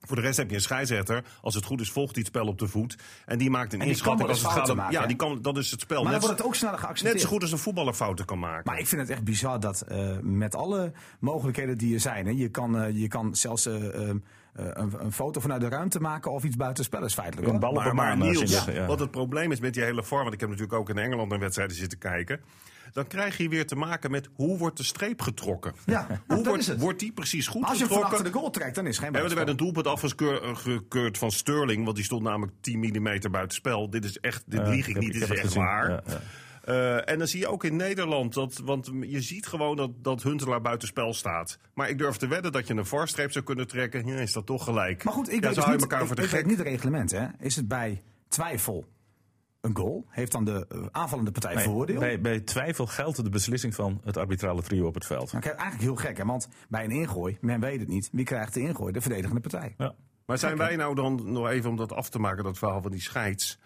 voor 0.00 0.16
de 0.16 0.22
rest 0.22 0.36
heb 0.36 0.48
je 0.48 0.54
een 0.54 0.60
scheidsrechter. 0.60 1.24
Als 1.40 1.54
het 1.54 1.64
goed 1.64 1.80
is, 1.80 1.90
volgt 1.90 2.14
hij 2.14 2.24
het 2.24 2.34
spel 2.34 2.46
op 2.46 2.58
de 2.58 2.68
voet. 2.68 2.96
En 3.26 3.38
die 3.38 3.50
maakt 3.50 3.72
een 3.72 3.78
En 3.80 3.86
die 3.86 3.94
inschatting 3.94 4.28
als 4.28 4.42
het 4.42 4.50
gaat 4.50 4.68
om... 4.68 4.90
Ja, 4.90 5.06
die 5.06 5.16
kan, 5.16 5.42
dat 5.42 5.56
is 5.56 5.70
het 5.70 5.80
spel. 5.80 6.02
Maar 6.02 6.04
dan 6.04 6.12
net, 6.12 6.22
wordt 6.22 6.38
het 6.38 6.46
ook 6.46 6.54
sneller 6.54 6.78
geaccepteerd. 6.78 7.14
net 7.14 7.22
zo 7.22 7.28
goed 7.28 7.42
als 7.42 7.52
een 7.52 7.58
voetballer 7.58 7.94
fouten 7.94 8.24
kan 8.24 8.38
maken. 8.38 8.62
Maar 8.64 8.78
ik 8.78 8.86
vind 8.86 9.00
het 9.00 9.10
echt 9.10 9.24
bizar 9.24 9.60
dat 9.60 9.80
eh, 9.80 10.18
met 10.22 10.54
alle 10.54 10.92
mogelijkheden 11.20 11.78
die 11.78 11.94
er 11.94 12.00
zijn. 12.00 12.26
Hè, 12.26 12.32
je, 12.32 12.48
kan, 12.48 12.78
eh, 12.78 12.96
je 12.96 13.08
kan 13.08 13.36
zelfs 13.36 13.66
eh, 13.66 14.08
eh, 14.08 14.16
een, 14.58 14.94
een 14.98 15.12
foto 15.12 15.40
vanuit 15.40 15.60
de 15.60 15.68
ruimte 15.68 16.00
maken 16.00 16.32
of 16.32 16.44
iets 16.44 16.56
buitenspel 16.56 17.04
is 17.04 17.14
feitelijk. 17.14 17.48
Een 17.48 17.58
bal 17.60 17.70
op 17.70 17.76
Maar, 17.76 17.86
een 17.86 17.96
maar 17.96 18.10
eh, 18.10 18.18
Niels, 18.18 18.64
ja. 18.64 18.86
wat 18.86 19.00
het 19.00 19.10
probleem 19.10 19.52
is 19.52 19.60
met 19.60 19.74
die 19.74 19.82
hele 19.82 20.02
vorm, 20.02 20.22
want 20.22 20.34
ik 20.34 20.40
heb 20.40 20.48
natuurlijk 20.48 20.78
ook 20.78 20.88
in 20.88 20.98
Engeland 20.98 21.28
naar 21.28 21.38
wedstrijden 21.38 21.76
zitten 21.76 21.98
kijken. 21.98 22.40
Dan 22.92 23.06
krijg 23.06 23.36
je 23.36 23.48
weer 23.48 23.66
te 23.66 23.76
maken 23.76 24.10
met 24.10 24.28
hoe 24.34 24.58
wordt 24.58 24.76
de 24.76 24.82
streep 24.84 25.20
getrokken. 25.20 25.72
Ja, 25.86 26.06
hoe 26.26 26.44
wordt, 26.44 26.58
is 26.60 26.66
het. 26.66 26.80
wordt 26.80 26.98
die 26.98 27.12
precies 27.12 27.46
goed 27.46 27.62
Als 27.64 27.72
je 27.72 27.78
hem 27.78 27.86
van 27.86 27.96
getrokken? 27.96 28.18
achter 28.18 28.32
de 28.32 28.38
goal 28.38 28.50
trekt, 28.50 28.74
dan 28.74 28.86
is 28.86 28.96
het 28.96 29.04
geen 29.04 29.12
maar 29.12 29.22
er 29.22 29.34
werd 29.34 29.46
buitenspel. 29.46 29.86
een 29.86 29.86
doelpunt 29.92 30.52
afgekeurd 30.56 31.18
van 31.18 31.30
Sterling, 31.30 31.84
want 31.84 31.96
die 31.96 32.04
stond 32.04 32.22
namelijk 32.22 32.56
10 32.60 32.78
mm 32.78 33.30
buiten 33.30 33.56
spel. 33.56 33.90
Dit 33.90 34.04
is 34.04 34.18
echt, 34.20 34.42
dit 34.46 34.68
lieg 34.68 34.88
ik 34.88 34.98
niet, 34.98 35.12
dit 35.12 35.22
is 35.22 35.30
echt 35.30 35.40
gezien. 35.40 35.62
waar. 35.62 35.90
Ja, 35.90 36.02
ja. 36.06 36.20
Eh, 36.68 37.10
en 37.10 37.18
dan 37.18 37.26
zie 37.26 37.40
je 37.40 37.48
ook 37.48 37.64
in 37.64 37.76
Nederland, 37.76 38.34
dat, 38.34 38.58
want 38.64 38.90
je 39.00 39.20
ziet 39.20 39.46
gewoon 39.46 39.76
dat, 39.76 39.90
dat 40.04 40.22
Huntelaar 40.22 40.60
buitenspel 40.60 41.14
staat. 41.14 41.58
Maar 41.74 41.88
ik 41.88 41.98
durf 41.98 42.16
te 42.16 42.26
wedden 42.26 42.52
dat 42.52 42.66
je 42.66 42.74
een 42.74 42.86
varstreep 42.86 43.32
zou 43.32 43.44
kunnen 43.44 43.66
trekken. 43.66 44.06
Ja, 44.06 44.16
is 44.18 44.32
dat 44.32 44.46
toch 44.46 44.64
gelijk. 44.64 45.04
Maar 45.04 45.14
goed, 45.14 45.32
ik 45.32 45.44
ja, 45.44 45.52
weet, 45.54 45.66
niet, 45.66 45.80
elkaar 45.80 46.00
ik, 46.00 46.06
voor 46.06 46.16
de 46.16 46.22
ik 46.22 46.28
weet 46.28 46.40
gek. 46.40 46.48
niet 46.48 46.58
het 46.58 46.66
reglement. 46.66 47.10
Hè. 47.10 47.26
Is 47.38 47.56
het 47.56 47.68
bij 47.68 48.02
twijfel 48.28 48.86
een 49.60 49.76
goal? 49.76 50.06
Heeft 50.08 50.32
dan 50.32 50.44
de 50.44 50.66
eh, 50.68 50.86
aanvallende 50.90 51.30
partij 51.30 51.54
Nee, 51.54 51.64
voordeel? 51.64 51.98
bij, 51.98 52.20
bij 52.20 52.40
twijfel 52.40 52.86
geldt 52.86 53.24
de 53.24 53.30
beslissing 53.30 53.74
van 53.74 54.00
het 54.04 54.16
arbitrale 54.16 54.62
trio 54.62 54.86
op 54.86 54.94
het 54.94 55.06
veld. 55.06 55.32
Nou, 55.32 55.44
kijk, 55.44 55.56
eigenlijk 55.56 55.82
heel 55.82 56.06
gek, 56.08 56.16
hè? 56.16 56.24
want 56.24 56.48
bij 56.68 56.84
een 56.84 56.90
ingooi, 56.90 57.38
men 57.40 57.60
weet 57.60 57.80
het 57.80 57.88
niet. 57.88 58.08
Wie 58.12 58.24
krijgt 58.24 58.54
de 58.54 58.60
ingooi? 58.60 58.92
De 58.92 59.00
verdedigende 59.00 59.40
partij. 59.40 59.74
Ja. 59.78 59.94
Maar 60.26 60.38
zijn 60.38 60.56
wij 60.56 60.76
nou 60.76 60.94
dan, 60.94 61.32
nog 61.32 61.48
even 61.48 61.70
om 61.70 61.76
dat 61.76 61.92
af 61.92 62.08
te 62.08 62.18
maken, 62.18 62.44
dat 62.44 62.58
verhaal 62.58 62.82
van 62.82 62.90
die 62.90 63.00
scheids. 63.00 63.58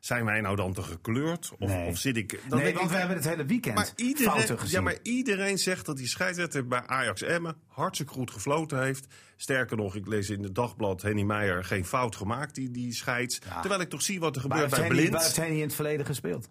Zijn 0.00 0.24
wij 0.24 0.40
nou 0.40 0.56
dan 0.56 0.72
te 0.72 0.82
gekleurd? 0.82 1.50
Of, 1.58 1.68
Nee. 1.68 1.88
of 1.88 1.98
zit 1.98 2.16
ik. 2.16 2.30
Dan 2.30 2.58
nee, 2.58 2.64
denk 2.64 2.74
want 2.74 2.86
ik, 2.86 2.92
we 2.92 2.98
hebben 2.98 3.16
het 3.16 3.28
hele 3.28 3.44
weekend 3.44 3.74
maar 3.74 3.92
fouten 4.14 4.58
gezien. 4.58 4.76
ja, 4.78 4.80
maar 4.80 4.98
iedereen 5.02 5.58
zegt 5.58 5.86
dat 5.86 5.96
die 5.96 6.06
scheidsrechter 6.08 6.66
bij 6.66 6.82
Ajax 6.86 7.22
Emmen 7.22 7.56
hartstikke 7.66 8.12
goed 8.12 8.30
gefloten 8.30 8.82
heeft. 8.82 9.06
Sterker 9.36 9.76
nog, 9.76 9.94
ik 9.94 10.06
lees 10.06 10.30
in 10.30 10.42
het 10.42 10.54
dagblad 10.54 11.02
Henny 11.02 11.22
Meijer 11.22 11.64
geen 11.64 11.84
fout 11.84 12.16
gemaakt, 12.16 12.54
die, 12.54 12.70
die 12.70 12.92
scheids. 12.94 13.38
Ja. 13.48 13.60
Terwijl 13.60 13.80
ik 13.80 13.88
toch 13.88 14.02
zie 14.02 14.20
wat 14.20 14.36
er 14.36 14.42
gebeurt 14.42 14.70
bij 14.70 14.88
Blind. 14.88 15.10
waar 15.10 15.22
heeft 15.22 15.38
in 15.38 15.60
het 15.60 15.74
verleden 15.74 16.06
gespeeld? 16.06 16.48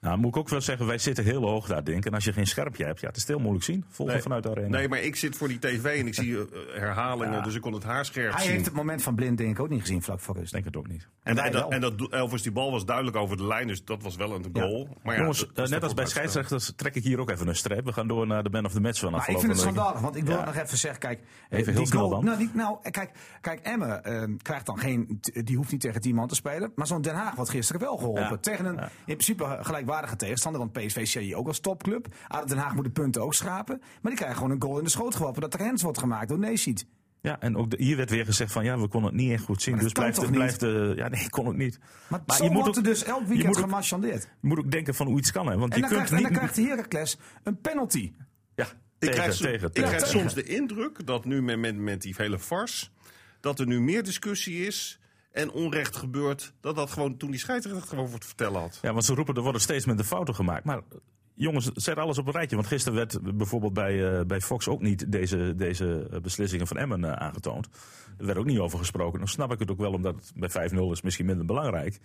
Nou, 0.00 0.18
moet 0.18 0.28
ik 0.28 0.36
ook 0.36 0.48
wel 0.48 0.60
zeggen, 0.60 0.86
wij 0.86 0.98
zitten 0.98 1.24
heel 1.24 1.42
hoog 1.42 1.66
daar, 1.66 1.84
denk 1.84 1.98
ik. 1.98 2.04
En 2.06 2.14
als 2.14 2.24
je 2.24 2.32
geen 2.32 2.46
scherpje 2.46 2.84
hebt, 2.84 3.00
ja, 3.00 3.06
het 3.08 3.16
is 3.16 3.26
heel 3.26 3.38
moeilijk 3.38 3.64
zien. 3.64 3.84
Volgen 3.88 4.14
Nee. 4.14 4.22
vanuit 4.22 4.42
de 4.42 4.50
arena. 4.50 4.68
Nee, 4.78 4.88
maar 4.88 4.98
ik 5.00 5.16
zit 5.16 5.36
voor 5.36 5.48
die 5.48 5.58
tv 5.58 5.84
en 6.00 6.06
ik 6.06 6.14
zie 6.14 6.38
eh, 6.38 6.44
herhalingen, 6.80 7.42
dus 7.42 7.54
ik 7.54 7.60
kon 7.60 7.72
het 7.72 7.82
haarscherp 7.84 8.32
Hij 8.32 8.42
zien. 8.42 8.50
heeft 8.52 8.64
het 8.64 8.74
moment 8.74 9.02
van 9.02 9.14
blind 9.14 9.38
denk 9.38 9.50
ik 9.50 9.60
ook 9.60 9.68
niet 9.68 9.80
gezien 9.80 10.02
vlak 10.02 10.20
voor 10.20 10.34
rust. 10.34 10.46
Ik 10.46 10.52
denk 10.52 10.64
het 10.64 10.76
ook 10.76 10.88
niet. 10.88 11.08
En, 11.22 11.38
en, 11.38 11.52
dat, 11.52 11.70
en 11.72 11.80
dat 11.80 12.08
Elvis, 12.10 12.42
die 12.42 12.52
bal 12.52 12.70
was 12.70 12.84
duidelijk 12.84 13.16
over 13.16 13.36
de 13.36 13.46
lijn, 13.46 13.66
dus 13.66 13.84
dat 13.84 14.02
was 14.02 14.16
wel 14.16 14.34
een 14.34 14.44
goal. 14.52 14.88
Maar 15.02 15.14
ja, 15.14 15.20
Jongens, 15.20 15.38
dat- 15.38 15.48
eh, 15.48 15.54
net 15.54 15.64
als 15.64 15.70
bij 15.70 15.80
buitenspel. 15.80 16.06
scheidsrechters 16.06 16.72
trek 16.76 16.94
ik 16.94 17.02
hier 17.04 17.20
ook 17.20 17.30
even 17.30 17.48
een 17.48 17.56
streep. 17.56 17.84
We 17.84 17.92
gaan 17.92 18.08
door 18.08 18.26
naar 18.26 18.42
de 18.42 18.50
man 18.50 18.64
of 18.64 18.72
the 18.72 18.80
match 18.80 19.00
van 19.00 19.10
Maar 19.10 19.20
ik 19.20 19.26
afgelopen 19.26 19.56
vind 19.56 19.64
het 19.66 19.74
schandalig, 19.74 20.00
want 20.02 20.16
ik 20.16 20.24
wil 20.24 20.36
Ja. 20.36 20.44
nog 20.44 20.56
even 20.56 20.78
zeggen, 20.78 21.00
kijk, 21.00 21.18
Even 21.20 21.58
eh, 21.58 21.64
heel 21.64 21.74
die 21.74 21.86
snel 21.86 22.00
goal, 22.00 22.10
dan. 22.10 22.24
nou, 22.24 22.38
die, 22.38 22.50
nou, 22.52 22.76
eh, 22.82 22.90
kijk, 22.90 23.10
kijk 23.40 23.60
Emmen 23.60 24.04
eh, 24.04 24.22
krijgt 24.42 24.66
dan 24.66 24.78
geen, 24.78 25.20
die 25.44 25.56
hoeft 25.56 25.72
niet 25.72 25.80
tegen 25.80 26.00
10 26.00 26.14
man 26.14 26.28
te 26.28 26.34
spelen, 26.34 26.72
maar 26.74 26.86
zo'n 26.86 27.02
Den 27.02 27.14
Haag 27.14 27.34
wordt 27.34 27.50
gisteren 27.50 27.80
wel 27.80 27.96
geholpen. 27.96 28.22
Ja. 28.22 28.36
Tegen 28.36 28.64
een 28.64 28.74
Ja. 28.74 28.82
in 28.84 28.90
principe 29.04 29.58
gelijkwaardige 29.90 30.16
tegenstander, 30.16 30.60
want 30.60 30.72
PSV 30.72 31.06
zie 31.06 31.26
je 31.26 31.36
ook 31.36 31.46
als 31.46 31.60
topclub. 31.60 32.06
ADO 32.28 32.46
Den 32.46 32.58
Haag 32.58 32.74
moet 32.74 32.84
de 32.84 32.90
punten 32.90 33.22
ook 33.22 33.34
schrapen, 33.34 33.78
maar 33.78 33.98
die 34.02 34.14
krijgen 34.14 34.36
gewoon 34.36 34.50
een 34.52 34.62
goal 34.62 34.78
in 34.78 34.84
de 34.84 34.90
schoot 34.90 35.14
geworpen 35.14 35.40
dat 35.40 35.54
er 35.54 35.60
hens 35.60 35.82
wordt 35.82 35.98
gemaakt 35.98 36.28
door 36.28 36.38
Neesiet. 36.38 36.86
Ja, 37.22 37.40
en 37.40 37.56
ook 37.56 37.70
de- 37.70 37.76
hier 37.82 37.96
werd 37.96 38.10
weer 38.10 38.24
gezegd 38.24 38.52
van 38.52 38.64
ja, 38.64 38.78
we 38.78 38.88
konden 38.88 39.10
het 39.12 39.20
niet 39.20 39.32
echt 39.32 39.44
goed 39.44 39.62
zien. 39.62 39.74
Maar 39.74 39.82
Dus 39.82 39.92
blijft, 39.92 40.30
blijft 40.30 40.60
de. 40.60 40.92
Ja, 40.96 41.08
nee, 41.08 41.24
ik 41.24 41.30
kon 41.30 41.46
het 41.46 41.56
niet. 41.56 41.78
Maar, 42.08 42.22
Maar 42.26 42.36
zo 42.36 42.44
je 42.44 42.50
moet 42.50 42.62
wordt 42.62 42.78
ook- 42.78 42.84
er 42.84 42.90
dus 42.90 43.04
elk 43.04 43.20
je 43.20 43.26
weekend 43.26 43.56
gemarchandeerd. 43.56 44.22
Je 44.22 44.48
moet 44.48 44.58
ook 44.58 44.70
denken 44.70 44.94
van 44.94 45.06
hoe 45.06 45.18
iets 45.18 45.32
kan. 45.32 45.46
Hè? 45.46 45.56
Want 45.58 45.72
En 45.74 45.80
je 45.80 45.88
dan, 45.88 45.96
kunt 45.96 46.06
krijgt, 46.08 46.24
en 46.26 46.32
dan 46.32 46.42
niet. 46.42 46.52
krijgt 46.52 46.70
Heracles 46.70 47.18
een 47.42 47.60
penalty. 47.60 48.12
Ja, 48.54 48.64
Ik 48.64 48.70
tegen, 48.98 49.14
krijg, 49.14 49.36
tegen, 49.36 49.52
ik 49.52 49.60
tegen. 49.60 49.88
krijg 49.88 50.02
tegen. 50.04 50.18
soms 50.20 50.34
de 50.34 50.42
indruk 50.42 51.06
dat 51.06 51.24
nu 51.24 51.42
met, 51.42 51.58
met, 51.58 51.76
met 51.76 52.02
die 52.02 52.14
hele 52.16 52.38
fars... 52.38 52.92
dat 53.40 53.58
er 53.58 53.66
nu 53.66 53.80
meer 53.80 54.02
discussie 54.02 54.66
is 54.66 54.99
en 55.32 55.50
onrecht 55.50 55.96
gebeurt... 55.96 56.52
dat 56.60 56.76
dat 56.76 56.90
gewoon 56.90 57.16
toen 57.16 57.30
die 57.30 57.40
scheidsrechter 57.40 57.82
het 57.82 57.90
gewoon 57.90 58.08
voor 58.08 58.18
te 58.18 58.26
vertellen 58.26 58.60
had. 58.60 58.78
Ja, 58.82 58.92
want 58.92 59.04
ze 59.04 59.14
roepen 59.14 59.34
er 59.34 59.42
worden 59.42 59.60
steeds 59.60 59.86
minder 59.86 60.04
fouten 60.04 60.34
gemaakt. 60.34 60.64
Maar 60.64 60.80
jongens, 61.34 61.70
zet 61.74 61.96
alles 61.96 62.18
op 62.18 62.26
een 62.26 62.32
rijtje. 62.32 62.56
Want 62.56 62.68
gisteren 62.68 62.98
werd 62.98 63.36
bijvoorbeeld 63.36 63.72
bij, 63.72 64.18
eh, 64.18 64.24
bij 64.24 64.40
Fox 64.40 64.68
ook 64.68 64.80
niet 64.80 65.12
deze, 65.12 65.54
deze 65.56 66.08
eh, 66.10 66.20
beslissingen 66.20 66.66
van 66.66 66.76
Emmen 66.76 67.04
eh, 67.04 67.12
aangetoond. 67.12 67.68
Er 68.18 68.26
werd 68.26 68.38
ook 68.38 68.44
niet 68.44 68.58
over 68.58 68.78
gesproken. 68.78 69.18
Dan 69.18 69.28
snap 69.28 69.52
ik 69.52 69.58
het 69.58 69.70
ook 69.70 69.78
wel, 69.78 69.92
omdat 69.92 70.14
het 70.14 70.32
bij 70.34 70.70
5-0 70.70 70.92
is 70.92 71.02
misschien 71.02 71.26
minder 71.26 71.46
belangrijk. 71.46 71.98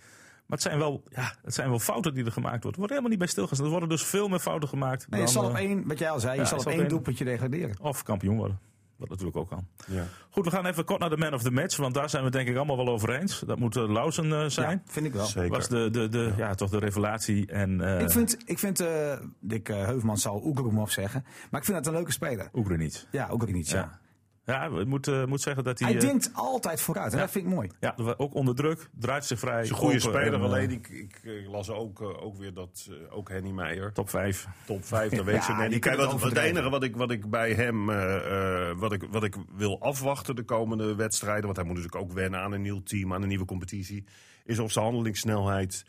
Maar 0.46 0.58
het 0.58 0.66
zijn, 0.66 0.78
wel, 0.78 1.02
ja, 1.10 1.34
het 1.42 1.54
zijn 1.54 1.68
wel 1.68 1.78
fouten 1.78 2.14
die 2.14 2.24
er 2.24 2.32
gemaakt 2.32 2.62
worden. 2.62 2.72
Er 2.72 2.78
wordt 2.78 2.90
helemaal 2.90 3.10
niet 3.10 3.18
bij 3.18 3.28
stilgestaan. 3.28 3.66
Er 3.66 3.72
worden 3.72 3.88
dus 3.88 4.04
veel 4.04 4.28
meer 4.28 4.38
fouten 4.38 4.68
gemaakt. 4.68 5.06
Nee, 5.08 5.20
je 5.20 5.26
dan, 5.26 5.34
zal 5.34 5.50
op 5.50 5.56
één, 5.56 5.86
wat 5.86 5.98
jij 5.98 6.10
al 6.10 6.20
zei, 6.20 6.34
je 6.34 6.40
ja, 6.40 6.46
zal 6.46 6.56
op 6.56 6.62
zal 6.62 6.72
op 6.72 6.78
één 6.78 6.86
één- 6.86 6.94
doelpuntje 6.94 7.24
degraderen. 7.24 7.76
Of 7.80 8.02
kampioen 8.02 8.36
worden. 8.36 8.58
Wat 8.96 9.08
natuurlijk 9.08 9.36
ook 9.36 9.48
kan. 9.48 9.66
Ja. 9.86 10.04
Goed, 10.30 10.44
we 10.44 10.50
gaan 10.50 10.66
even 10.66 10.84
kort 10.84 11.00
naar 11.00 11.10
de 11.10 11.16
man 11.16 11.34
of 11.34 11.42
the 11.42 11.50
match. 11.50 11.76
Want 11.76 11.94
daar 11.94 12.10
zijn 12.10 12.22
we 12.22 12.28
het 12.28 12.36
denk 12.36 12.48
ik 12.48 12.56
allemaal 12.56 12.76
wel 12.76 12.88
over 12.88 13.20
eens. 13.20 13.42
Dat 13.46 13.58
moet 13.58 13.76
uh, 13.76 13.88
Lausen 13.88 14.32
eh, 14.32 14.48
zijn. 14.48 14.82
Ja, 14.84 14.92
vind 14.92 15.06
ik 15.06 15.12
wel. 15.12 15.26
Zeker. 15.26 15.50
was 15.50 15.68
de, 15.68 15.90
de, 15.90 16.08
de, 16.08 16.32
ja. 16.36 16.54
toch 16.54 16.70
de 16.70 16.78
revelatie. 16.78 17.46
En, 17.46 17.80
eh 17.80 18.00
Ik 18.00 18.10
vind, 18.10 18.36
ik 18.44 18.58
vind 18.58 18.80
eh, 18.80 19.12
Dick 19.40 19.68
eh, 19.68 19.84
Heuvelman 19.84 20.18
zal 20.18 20.42
Oegrumov 20.44 20.90
zeggen, 20.90 21.24
maar 21.50 21.60
ik 21.60 21.66
vind 21.66 21.76
dat 21.76 21.86
een 21.86 21.92
leuke 21.92 22.12
speler. 22.12 22.48
Oegrenic. 22.54 23.04
Ja, 23.10 23.28
ook 23.28 23.52
niet. 23.52 23.68
Ja. 23.68 23.76
Ja. 23.78 23.98
Ja, 24.46 24.64
ik 24.64 24.86
moet, 24.86 25.08
eh, 25.08 25.24
moet 25.24 25.40
zeggen 25.40 25.64
dat 25.64 25.78
hij... 25.78 25.88
Hij 25.88 25.96
eh, 26.00 26.06
denkt 26.06 26.30
altijd 26.32 26.80
vooruit 26.80 27.12
en 27.12 27.18
dat 27.18 27.30
vind 27.30 27.46
ik 27.46 27.52
mooi. 27.52 27.70
ja, 27.80 27.94
ook 28.16 28.34
onder 28.34 28.54
druk, 28.54 28.88
draait 28.98 29.24
zich 29.24 29.38
vrij. 29.38 29.62
Is 29.62 29.68
een 29.70 29.74
goede 29.76 29.96
open 29.96 30.08
speler, 30.10 30.32
en, 30.34 30.40
eh, 30.40 30.44
alleen 30.46 30.70
ik, 30.70 30.88
ik 30.88 31.20
las 31.46 31.70
ook, 31.70 32.00
ook 32.00 32.36
weer 32.36 32.54
dat 32.54 32.90
ook 33.10 33.28
Henny 33.28 33.50
Meijer, 33.50 33.92
Top 33.92 34.10
5. 34.10 34.46
top 34.66 34.84
5, 34.84 35.10
dat 35.12 35.24
weet 35.24 35.34
Ja, 35.34 35.42
ze 35.42 35.50
net 35.52 35.60
die 35.60 35.68
niet. 35.68 35.78
kan 35.78 35.90
Kijk, 35.90 35.94
het 35.96 36.04
wat, 36.04 36.14
het 36.14 36.14
overdrijven. 36.22 36.56
enige 36.56 36.70
wat 36.70 36.82
ik, 36.82 36.96
wat 36.96 37.10
ik 37.10 37.30
bij 37.30 37.52
hem, 37.54 37.90
eh, 37.90 38.70
eh, 38.70 38.76
wat, 38.78 38.92
ik, 38.92 39.02
wat 39.10 39.24
ik 39.24 39.34
wil 39.56 39.80
afwachten 39.80 40.36
de 40.36 40.42
komende 40.44 40.94
wedstrijden, 40.94 41.44
want 41.44 41.56
hij 41.56 41.64
moet 41.66 41.76
natuurlijk 41.76 42.02
ook 42.04 42.12
wennen 42.12 42.40
aan 42.40 42.52
een 42.52 42.62
nieuw 42.62 42.82
team, 42.82 43.12
aan 43.14 43.22
een 43.22 43.28
nieuwe 43.28 43.44
competitie, 43.44 44.04
is 44.44 44.58
of 44.58 44.72
zijn 44.72 44.84
handelingssnelheid 44.84 45.84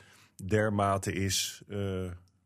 dermate 0.45 1.13
is. 1.13 1.61
eh, 1.67 1.77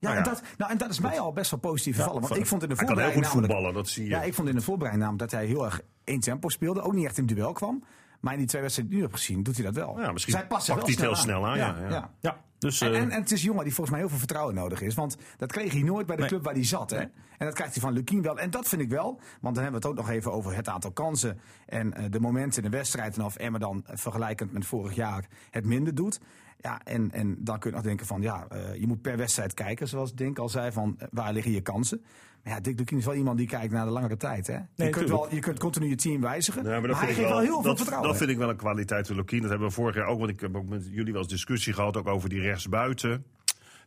Ja, 0.02 0.08
nou 0.14 0.18
En, 0.18 0.24
dat, 0.24 0.42
nou, 0.58 0.72
en 0.72 0.78
dat 0.78 0.90
is 0.90 1.00
mij 1.00 1.20
al 1.20 1.34
best 1.34 1.52
wel 1.52 1.60
positief 1.60 1.96
gevallen. 1.96 2.20
Want 2.22 2.28
van- 2.34 2.42
ik 2.42 2.46
vond 2.48 2.64
in 2.64 2.70
de 2.70 2.76
hij 2.76 2.86
kan 2.86 2.96
heel 2.98 3.06
voorbereiding 3.06 3.34
goed 3.34 3.48
voetballen, 3.48 3.74
dat 3.74 3.88
zie 3.90 4.04
je. 4.04 4.10
Ja, 4.10 4.22
ik 4.22 4.34
vond 4.34 4.48
in 4.48 4.56
de 4.56 4.62
voorbereiding 4.62 5.04
namelijk 5.06 5.32
dat 5.32 5.40
hij 5.40 5.50
heel 5.50 5.66
erg 5.66 5.82
één 6.04 6.20
tempo 6.20 6.50
speelde. 6.50 6.82
Ook 6.82 6.94
niet 6.94 7.06
echt 7.06 7.18
in 7.18 7.26
het 7.26 7.36
duel 7.36 7.54
kwam. 7.54 7.84
Maar 8.20 8.34
in 8.34 8.40
die 8.40 8.48
twee 8.48 8.62
wedstrijden 8.62 8.94
die 8.96 9.04
ik 9.04 9.08
nu 9.08 9.16
heb 9.18 9.26
gezien, 9.26 9.44
doet 9.44 9.56
hij 9.56 9.66
dat 9.66 9.76
wel. 9.76 10.00
Ja, 10.02 10.12
misschien 10.12 10.34
Dus 10.34 10.42
hij 10.42 10.50
past 10.52 10.68
pakt 10.68 10.82
hij 10.82 10.92
het 10.92 11.00
heel 11.02 11.16
snel 11.16 11.48
aan, 11.48 11.58
ja, 11.58 11.76
ja. 11.90 12.10
Ja, 12.20 12.38
dus... 12.60 12.82
En, 12.82 12.94
eh, 12.94 13.00
en, 13.02 13.12
en 13.12 13.20
het 13.22 13.32
is 13.32 13.40
een 13.42 13.46
jongen 13.48 13.64
die 13.64 13.74
volgens 13.74 13.90
mij 13.90 14.00
heel 14.00 14.10
veel 14.10 14.18
vertrouwen 14.20 14.56
nodig 14.56 14.82
is. 14.82 14.96
Want 14.96 15.18
dat 15.38 15.52
kreeg 15.52 15.72
hij 15.72 15.82
nooit 15.82 16.06
bij 16.06 16.16
de 16.16 16.22
Nee. 16.22 16.32
club 16.32 16.44
waar 16.44 16.54
hij 16.54 16.66
zat. 16.66 16.90
Hè? 16.90 16.98
En 16.98 17.10
dat 17.48 17.54
krijgt 17.54 17.74
hij 17.74 17.82
van 17.84 17.94
Lukien 17.94 18.22
wel. 18.22 18.40
En 18.40 18.50
dat 18.50 18.68
vind 18.68 18.82
ik 18.82 18.90
wel. 18.90 19.20
Want 19.42 19.56
dan 19.56 19.64
hebben 19.64 19.82
we 19.82 19.88
het 19.88 19.98
ook 19.98 20.06
nog 20.06 20.10
even 20.16 20.32
over 20.32 20.56
het 20.56 20.68
aantal 20.70 20.92
kansen. 20.92 21.40
En 21.66 21.94
eh, 21.94 22.04
de 22.10 22.20
momenten 22.20 22.64
in 22.64 22.72
de 22.72 22.78
wedstrijd. 22.78 23.18
En 23.18 23.24
of 23.24 23.36
Emma 23.36 23.58
dan 23.58 23.84
eh, 23.86 23.98
vergelijkend 23.98 24.52
met 24.54 24.66
vorig 24.66 24.96
jaar 24.96 25.26
het 25.50 25.66
minder 25.66 25.96
doet. 25.96 26.20
Ja, 26.62 26.82
en, 26.84 27.12
en 27.12 27.36
dan 27.39 27.60
kun 27.60 27.69
je 27.69 27.76
nog 27.76 27.86
denken 27.86 28.06
van 28.06 28.21
ja, 28.21 28.47
eh, 28.50 28.76
je 28.76 28.88
moet 28.88 29.02
per 29.02 29.17
wedstrijd 29.17 29.54
kijken. 29.54 29.88
Zoals 29.88 30.13
Dink 30.13 30.39
al 30.39 30.50
zei 30.50 30.71
van 30.71 30.95
eh, 30.97 31.08
waar 31.12 31.34
liggen 31.34 31.52
je 31.52 31.62
kansen. 31.62 32.02
Maar 32.43 32.54
ja, 32.54 32.60
Dick 32.60 32.78
Lukien 32.80 32.97
is 32.97 33.06
wel 33.06 33.13
iemand 33.15 33.38
die 33.38 33.47
kijkt 33.47 33.74
naar 33.74 33.86
de 33.86 33.91
langere 33.91 34.17
tijd. 34.17 34.47
Hè? 34.47 34.54
je, 34.54 34.62
kunt 34.76 34.93
tuurlijk. 34.93 35.10
wel, 35.10 35.34
je 35.34 35.39
kunt 35.39 35.60
continu 35.60 35.89
je 35.89 35.95
team 35.95 36.21
wijzigen. 36.21 36.63
Ja, 36.63 36.69
maar 36.69 36.80
maar 36.80 36.88
dat 36.89 36.97
hij 36.97 37.06
vind 37.06 37.17
ik 37.19 37.24
geeft 37.26 37.36
wel 37.36 37.45
heel 37.45 37.54
veel 37.54 37.63
dat, 37.63 37.78
vertrouwen. 37.78 38.10
Dat 38.10 38.17
vind 38.17 38.30
ik 38.30 38.38
wel 38.38 38.50
een 38.50 38.56
kwaliteit 38.56 39.08
van 39.08 39.15
Lukien. 39.15 39.41
Dat 39.41 39.50
hebben 39.50 39.67
we 39.67 39.74
vorig 39.74 39.95
jaar 39.95 40.06
ook. 40.06 40.19
Want 40.19 40.32
ik 40.32 40.39
heb 40.39 40.56
ook 40.56 40.67
met 40.67 40.88
jullie 40.91 41.12
wel 41.13 41.21
eens 41.21 41.32
discussie 41.32 41.74
gehad. 41.74 41.97
Ook 41.97 42.08
over 42.08 42.30
die 42.30 42.41
rechtsbuiten. 42.41 43.26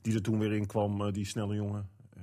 Die 0.03 0.15
er 0.15 0.23
toen 0.23 0.39
weer 0.39 0.53
in 0.53 0.67
kwam. 0.67 1.01
eh, 1.07 1.13
die 1.13 1.25
snelle 1.27 1.55
jongen. 1.55 1.89
Eh, 2.17 2.23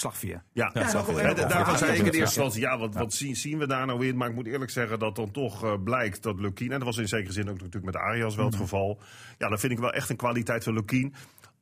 Slagvier. 0.00 0.42
ja, 0.52 0.70
Ja, 0.74 0.80
ja, 0.80 0.92
dat- 0.92 1.36
daarvan 1.50 1.72
ja, 1.72 1.76
zei 1.78 1.90
ja, 1.90 1.96
ik 1.96 1.98
in 1.98 2.04
eerste 2.04 2.20
instantie, 2.20 2.60
ja, 2.60 2.78
wat, 2.78 2.94
wat 2.94 3.12
zien, 3.12 3.36
zien 3.36 3.58
we 3.58 3.66
daar 3.66 3.86
nou 3.86 4.06
in? 4.06 4.16
Maar 4.16 4.28
ik 4.28 4.34
moet 4.34 4.46
eerlijk 4.46 4.70
zeggen 4.70 4.98
dat 4.98 5.16
dan 5.16 5.30
toch 5.30 5.64
eh, 5.64 5.72
blijkt 5.84 6.22
dat 6.22 6.40
Lukien, 6.40 6.72
en 6.72 6.78
dat 6.78 6.86
was 6.88 6.96
in 6.98 7.08
zekere 7.08 7.32
zin 7.32 7.48
ook 7.48 7.56
natuurlijk 7.58 7.84
met 7.84 7.96
Arias 7.96 8.34
wel 8.36 8.44
het 8.44 8.54
Mhm. 8.54 8.62
geval. 8.62 8.98
Ja, 9.38 9.48
dan 9.48 9.58
vind 9.58 9.72
ik 9.72 9.78
wel 9.78 9.92
echt 9.92 10.10
een 10.10 10.16
kwaliteit 10.16 10.64
van 10.64 10.72
Lukien. 10.74 11.14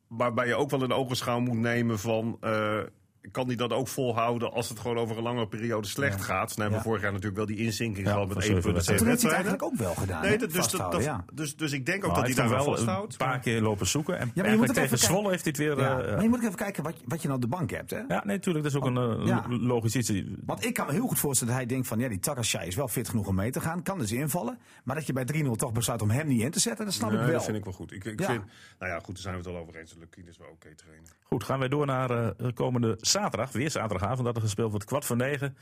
Waarbij 0.08 0.46
je 0.46 0.54
ook 0.54 0.70
wel 0.70 0.82
een 0.82 0.92
ogenschouw 0.92 1.40
moet 1.40 1.56
nemen 1.58 1.98
van, 1.98 2.36
eh, 2.40 2.78
kan 3.30 3.46
hij 3.46 3.56
dat 3.56 3.72
ook 3.72 3.88
volhouden 3.88 4.52
als 4.52 4.68
het 4.68 4.78
gewoon 4.78 4.98
over 4.98 5.16
een 5.16 5.22
lange 5.22 5.48
periode 5.48 5.86
slecht 5.86 6.20
gaat? 6.22 6.48
Nou 6.48 6.60
hebben 6.60 6.68
we 6.70 6.74
Ja. 6.76 6.82
vorig 6.82 7.02
jaar 7.02 7.10
natuurlijk 7.12 7.36
wel 7.36 7.46
die 7.46 7.56
inzinking 7.64 8.06
Ja, 8.06 8.12
gehad 8.12 8.26
met 8.28 8.36
van 8.36 8.42
één 8.42 8.52
zeven 8.62 8.72
punt 8.72 8.86
En 8.86 8.92
en 8.92 8.98
toen 8.98 9.06
heeft 9.08 9.22
hij 9.22 9.30
wedstrijden. 9.30 9.58
eigenlijk 9.58 9.62
ook 9.62 9.96
wel 9.96 10.04
gedaan. 10.06 10.22
Nee, 10.22 10.38
dat, 10.38 10.50
dus, 10.52 10.68
dat, 10.68 10.92
dat- 10.92 11.04
ja. 11.04 11.24
dus, 11.32 11.56
dus 11.56 11.72
ik 11.72 11.86
denk 11.86 12.04
ook 12.04 12.10
nou, 12.10 12.26
dat 12.26 12.36
hij 12.36 12.46
daar 12.46 12.54
wel 12.56 12.64
vasthoudt. 12.74 13.12
een 13.12 13.18
paar 13.18 13.38
keer 13.38 13.60
lopen 13.60 13.86
zoeken. 13.86 14.18
En, 14.18 14.30
maar 14.34 14.50
je 14.50 14.56
moet 14.56 14.74
tegen 14.74 14.98
Zwolle 14.98 15.30
heeft 15.30 15.44
hij 15.44 15.52
het 15.56 15.76
weer... 15.76 15.78
Ja, 15.84 16.00
eh, 16.00 16.12
maar 16.12 16.22
je 16.22 16.28
moet 16.28 16.42
even 16.42 16.54
kijken 16.54 16.82
wat, 16.82 16.94
wat 17.04 17.22
je 17.22 17.28
nou 17.28 17.40
op 17.42 17.50
de 17.50 17.56
bank 17.56 17.70
hebt. 17.70 17.90
Hè? 17.90 17.98
ja, 17.98 18.06
nee, 18.24 18.36
natuurlijk. 18.36 18.64
Dat 18.64 18.74
is 18.74 18.78
ook 18.80 18.86
een 18.96 19.20
eh, 19.20 19.26
Ja. 19.26 19.44
logisch 19.48 19.96
iets. 19.96 20.12
Want 20.44 20.64
ik 20.64 20.74
kan 20.74 20.86
me 20.86 20.92
heel 20.92 21.06
goed 21.06 21.18
voorstellen 21.18 21.52
dat 21.54 21.62
hij 21.62 21.72
denkt 21.72 21.86
van... 21.88 21.98
ja, 21.98 22.08
die 22.08 22.18
Takashai 22.18 22.66
is 22.66 22.74
wel 22.74 22.88
fit 22.88 23.08
genoeg 23.08 23.26
om 23.26 23.34
mee 23.34 23.50
te 23.50 23.60
gaan. 23.60 23.82
Kan 23.82 23.98
dus 23.98 24.12
invallen. 24.12 24.58
Maar 24.84 24.94
dat 24.96 25.06
je 25.06 25.12
bij 25.12 25.24
3-0 25.44 25.50
toch 25.56 25.72
besluit 25.72 26.02
om 26.02 26.10
hem 26.10 26.26
niet 26.26 26.42
in 26.42 26.50
te 26.50 26.60
zetten... 26.60 26.84
dat 26.84 26.94
snap 26.94 27.12
ik 27.12 27.18
wel. 27.18 27.30
dat 27.32 27.44
vind 27.44 27.56
ik 27.56 27.64
wel 27.64 27.72
goed. 27.72 27.92
Ik, 27.92 28.04
Ja. 28.04 28.26
vind, 28.26 28.42
nou 28.78 28.92
ja, 28.92 28.98
goed, 28.98 29.06
daar 29.14 29.22
zijn 29.22 29.34
we 29.34 29.40
het 29.40 29.48
al 29.48 29.56
over 29.56 29.76
eens. 29.76 29.94
Lukien 29.98 30.28
is 30.28 30.38
wel 30.38 30.48
oké 30.48 30.74
trainen. 30.74 31.08
Goed, 31.22 31.44
gaan 31.44 31.58
wij 31.58 31.68
door 31.68 31.86
naar 31.86 32.10
eh, 32.10 32.48
komende 32.54 32.96
zaterdag. 33.18 33.52
Weer 33.52 33.70
zaterdagavond 33.70 34.24
dat 34.24 34.36
er 34.36 34.42
gespeeld 34.42 34.70
wordt. 34.70 34.84
Kwart 34.84 35.04
voor 35.04 35.16
negen. 35.16 35.56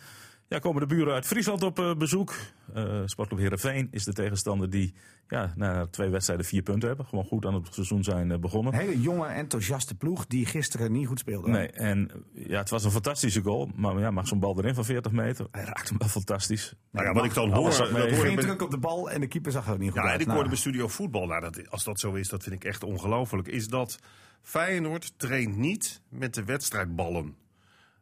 Ja, 0.49 0.59
komen 0.59 0.81
de 0.89 0.95
buren 0.95 1.15
uit 1.15 1.27
Friesland 1.27 1.63
op 1.63 1.79
eh, 1.79 1.95
bezoek. 1.95 2.35
Eh 2.75 3.03
Sportclub 3.05 3.41
Heerenveen 3.41 3.89
is 3.91 4.05
de 4.05 4.13
tegenstander 4.13 4.71
die 4.71 4.95
ja, 5.29 5.53
na 5.57 5.87
twee 5.87 6.09
wedstrijden 6.09 6.47
vier 6.47 6.63
punten 6.63 6.89
hebben. 6.89 7.07
Gewoon 7.07 7.25
goed 7.25 7.47
aan 7.47 7.55
het 7.55 7.75
seizoen 7.75 8.05
zijn 8.05 8.31
eh, 8.31 8.39
begonnen. 8.39 8.73
Een 8.73 8.79
hele 8.79 9.01
jonge, 9.01 9.27
enthousiaste 9.27 9.95
ploeg 9.95 10.27
die 10.27 10.47
gisteren 10.47 10.93
niet 10.93 11.07
goed 11.07 11.19
speelde. 11.19 11.49
Nee, 11.49 11.71
en 11.71 12.11
ja, 12.33 12.59
het 12.59 12.71
was 12.71 12.85
een 12.85 12.91
fantastische 12.91 13.41
goal. 13.41 13.71
Maar 13.75 13.99
ja, 13.99 14.11
mag 14.11 14.29
zo'n 14.29 14.41
bal 14.41 14.59
erin 14.59 14.75
van 14.75 14.85
40 14.85 15.13
meter. 15.13 15.47
Hij 15.51 15.65
raakt 15.65 15.89
hem 15.89 15.99
wel 15.99 16.09
fantastisch. 16.09 16.75
Nou 16.91 17.07
ja, 17.07 17.13
wat 17.13 17.25
ik 17.25 17.35
dan 17.35 17.53
hoor, 17.53 17.71
dat 17.71 17.91
hoor 17.91 18.07
ik 18.07 18.15
Geen 18.15 18.37
druk 18.37 18.63
op 18.63 18.71
de 18.71 18.79
bal 18.79 19.11
en 19.11 19.21
de 19.21 19.27
keeper 19.27 19.53
zag 19.53 19.67
er 19.67 19.73
ook 19.73 19.79
niet 19.79 19.91
goed 19.91 19.99
Ja, 19.99 20.05
en 20.05 20.11
uit. 20.11 20.21
ik 20.21 20.27
Nou, 20.27 20.39
hoorde 20.39 20.55
bij 20.55 20.63
Studio 20.63 20.89
Voetbal, 20.89 21.27
nou, 21.27 21.41
dat, 21.41 21.71
als 21.71 21.85
dat 21.85 22.01
zo 22.01 22.13
is, 22.13 22.29
dat 22.29 22.43
vind 22.43 22.55
ik 22.55 22.65
echt 22.65 22.83
ongelooflijk. 22.83 23.49
Is 23.49 23.69
dat 23.69 23.99
Feyenoord 24.43 25.13
traint 25.17 25.57
niet 25.57 26.01
met 26.09 26.35
de 26.35 26.45
wedstrijdballen. 26.45 27.35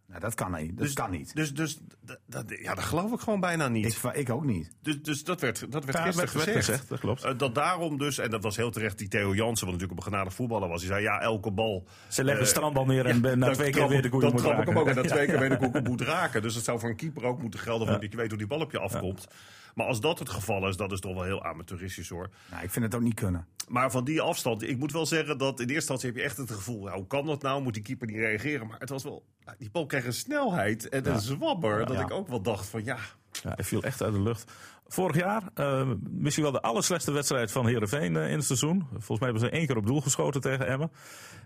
Nou, 0.06 0.20
dat 0.20 0.34
kan 0.34 0.52
niet. 0.52 0.78
Dat 0.78 0.92
kan 0.92 1.10
niet. 1.10 1.34
Dus, 1.34 1.54
dus 1.54 1.78
dat, 2.00 2.18
dat- 2.26 2.44
ja, 2.62 2.74
dat 2.74 2.84
geloof 2.84 3.12
ik 3.12 3.20
gewoon 3.20 3.40
bijna 3.40 3.68
niet. 3.68 4.00
Ik, 4.04 4.12
ik 4.14 4.30
ook 4.30 4.44
niet. 4.44 4.70
dus, 4.82 5.02
dus 5.02 5.24
dat 5.24 5.40
werd, 5.40 5.60
dat 5.72 5.84
werd 5.84 5.96
Ja, 5.96 6.02
gisteren 6.04 6.32
werd- 6.32 6.44
werd 6.44 6.56
gezegd. 6.56 6.64
gezegd, 6.66 6.88
dat 6.88 6.98
klopt. 7.00 7.24
Eh, 7.24 7.32
dat 7.38 7.54
daarom 7.54 7.98
dus, 7.98 8.18
en 8.18 8.30
dat 8.30 8.42
was 8.42 8.56
heel 8.56 8.70
terecht 8.70 8.98
die 8.98 9.08
Theo 9.08 9.34
Jansen, 9.34 9.66
wat 9.66 9.74
natuurlijk 9.74 9.90
op 10.00 10.06
een 10.06 10.12
genadig 10.12 10.34
voetballer 10.34 10.68
was. 10.68 10.78
Die 10.80 10.88
zei, 10.88 11.02
ja, 11.02 11.20
elke 11.20 11.50
bal... 11.50 11.84
Ze 12.08 12.24
leggen 12.24 12.42
eh, 12.42 12.48
een 12.48 12.54
strandbal 12.54 12.84
neer 12.84 13.06
en 13.06 13.20
ja, 13.22 13.34
na 13.34 13.46
dan 13.46 13.54
twee 13.54 13.70
keer 13.70 13.88
weer 13.88 14.02
de 14.02 14.08
koeien 14.08 14.26
Dan 14.26 14.34
moet 14.34 14.44
trap 14.50 14.60
ik 14.60 14.66
hem 14.68 14.78
ook 14.78 14.86
en 14.88 14.94
raken. 14.94 15.08
na 15.08 15.14
twee 15.14 15.26
keer 15.30 15.38
weer 15.38 15.48
de 15.48 15.56
koeien 15.58 15.82
moet 15.82 16.00
raken. 16.00 16.42
Dus 16.42 16.54
het 16.54 16.64
zou 16.64 16.78
voor 16.78 16.88
een 16.88 16.96
keeper 16.96 17.24
ook 17.24 17.40
moeten 17.42 17.60
gelden, 17.60 17.86
van 17.88 18.00
dat 18.00 18.10
je 18.10 18.16
weet 18.16 18.28
hoe 18.28 18.38
die 18.38 18.46
bal 18.46 18.60
op 18.60 18.70
je 18.72 18.78
afkomt. 18.78 19.26
Maar 19.74 19.86
als 19.86 20.00
dat 20.00 20.18
het 20.18 20.28
geval 20.28 20.68
is, 20.68 20.76
dat 20.76 20.92
is 20.92 21.00
toch 21.00 21.14
wel 21.14 21.22
heel 21.22 21.44
amateuristisch 21.44 22.08
hoor. 22.08 22.30
Nou, 22.50 22.62
ik 22.62 22.70
vind 22.70 22.84
het 22.84 22.94
ook 22.94 23.00
niet 23.00 23.14
kunnen. 23.14 23.46
Maar 23.68 23.90
van 23.90 24.04
die 24.04 24.20
afstand, 24.20 24.62
ik 24.62 24.78
moet 24.78 24.92
wel 24.92 25.06
zeggen 25.06 25.38
dat 25.38 25.52
in 25.52 25.58
eerste 25.58 25.74
instantie 25.74 26.08
heb 26.08 26.16
je 26.18 26.22
echt 26.24 26.36
het 26.36 26.50
gevoel, 26.50 26.82
nou, 26.84 26.96
hoe 26.96 27.06
kan 27.06 27.26
dat 27.26 27.42
nou? 27.42 27.62
Moet 27.62 27.74
die 27.74 27.82
keeper 27.82 28.06
niet 28.06 28.16
reageren? 28.16 28.66
Maar 28.66 28.78
het 28.78 28.88
was 28.88 29.02
wel, 29.02 29.24
die 29.58 29.70
bal 29.70 29.86
kreeg 29.86 30.04
een 30.06 30.12
snelheid 30.12 30.88
en 30.88 31.10
een 31.10 31.20
zwabber, 31.20 31.86
dat 31.86 31.96
Ja. 31.96 32.02
ik 32.02 32.10
ook 32.10 32.28
wel 32.28 32.40
dacht 32.42 32.66
van 32.66 32.84
ja, 32.84 32.98
Ja, 33.42 33.52
hij 33.54 33.64
viel 33.64 33.82
echt 33.82 34.02
uit 34.02 34.12
de 34.12 34.20
lucht. 34.20 34.52
Vorig 34.86 35.16
jaar 35.16 35.42
eh, 35.54 35.90
misschien 36.10 36.42
wel 36.44 36.52
de 36.52 36.62
allerslechtste 36.62 37.12
wedstrijd 37.12 37.52
van 37.52 37.66
Heerenveen 37.66 38.16
eh, 38.16 38.28
in 38.30 38.36
het 38.36 38.44
seizoen. 38.44 38.86
Volgens 38.90 39.18
mij 39.20 39.28
hebben 39.30 39.48
ze 39.48 39.50
één 39.56 39.66
keer 39.66 39.76
op 39.76 39.86
doel 39.86 40.00
geschoten 40.00 40.40
tegen 40.40 40.66
Emmen. 40.66 40.90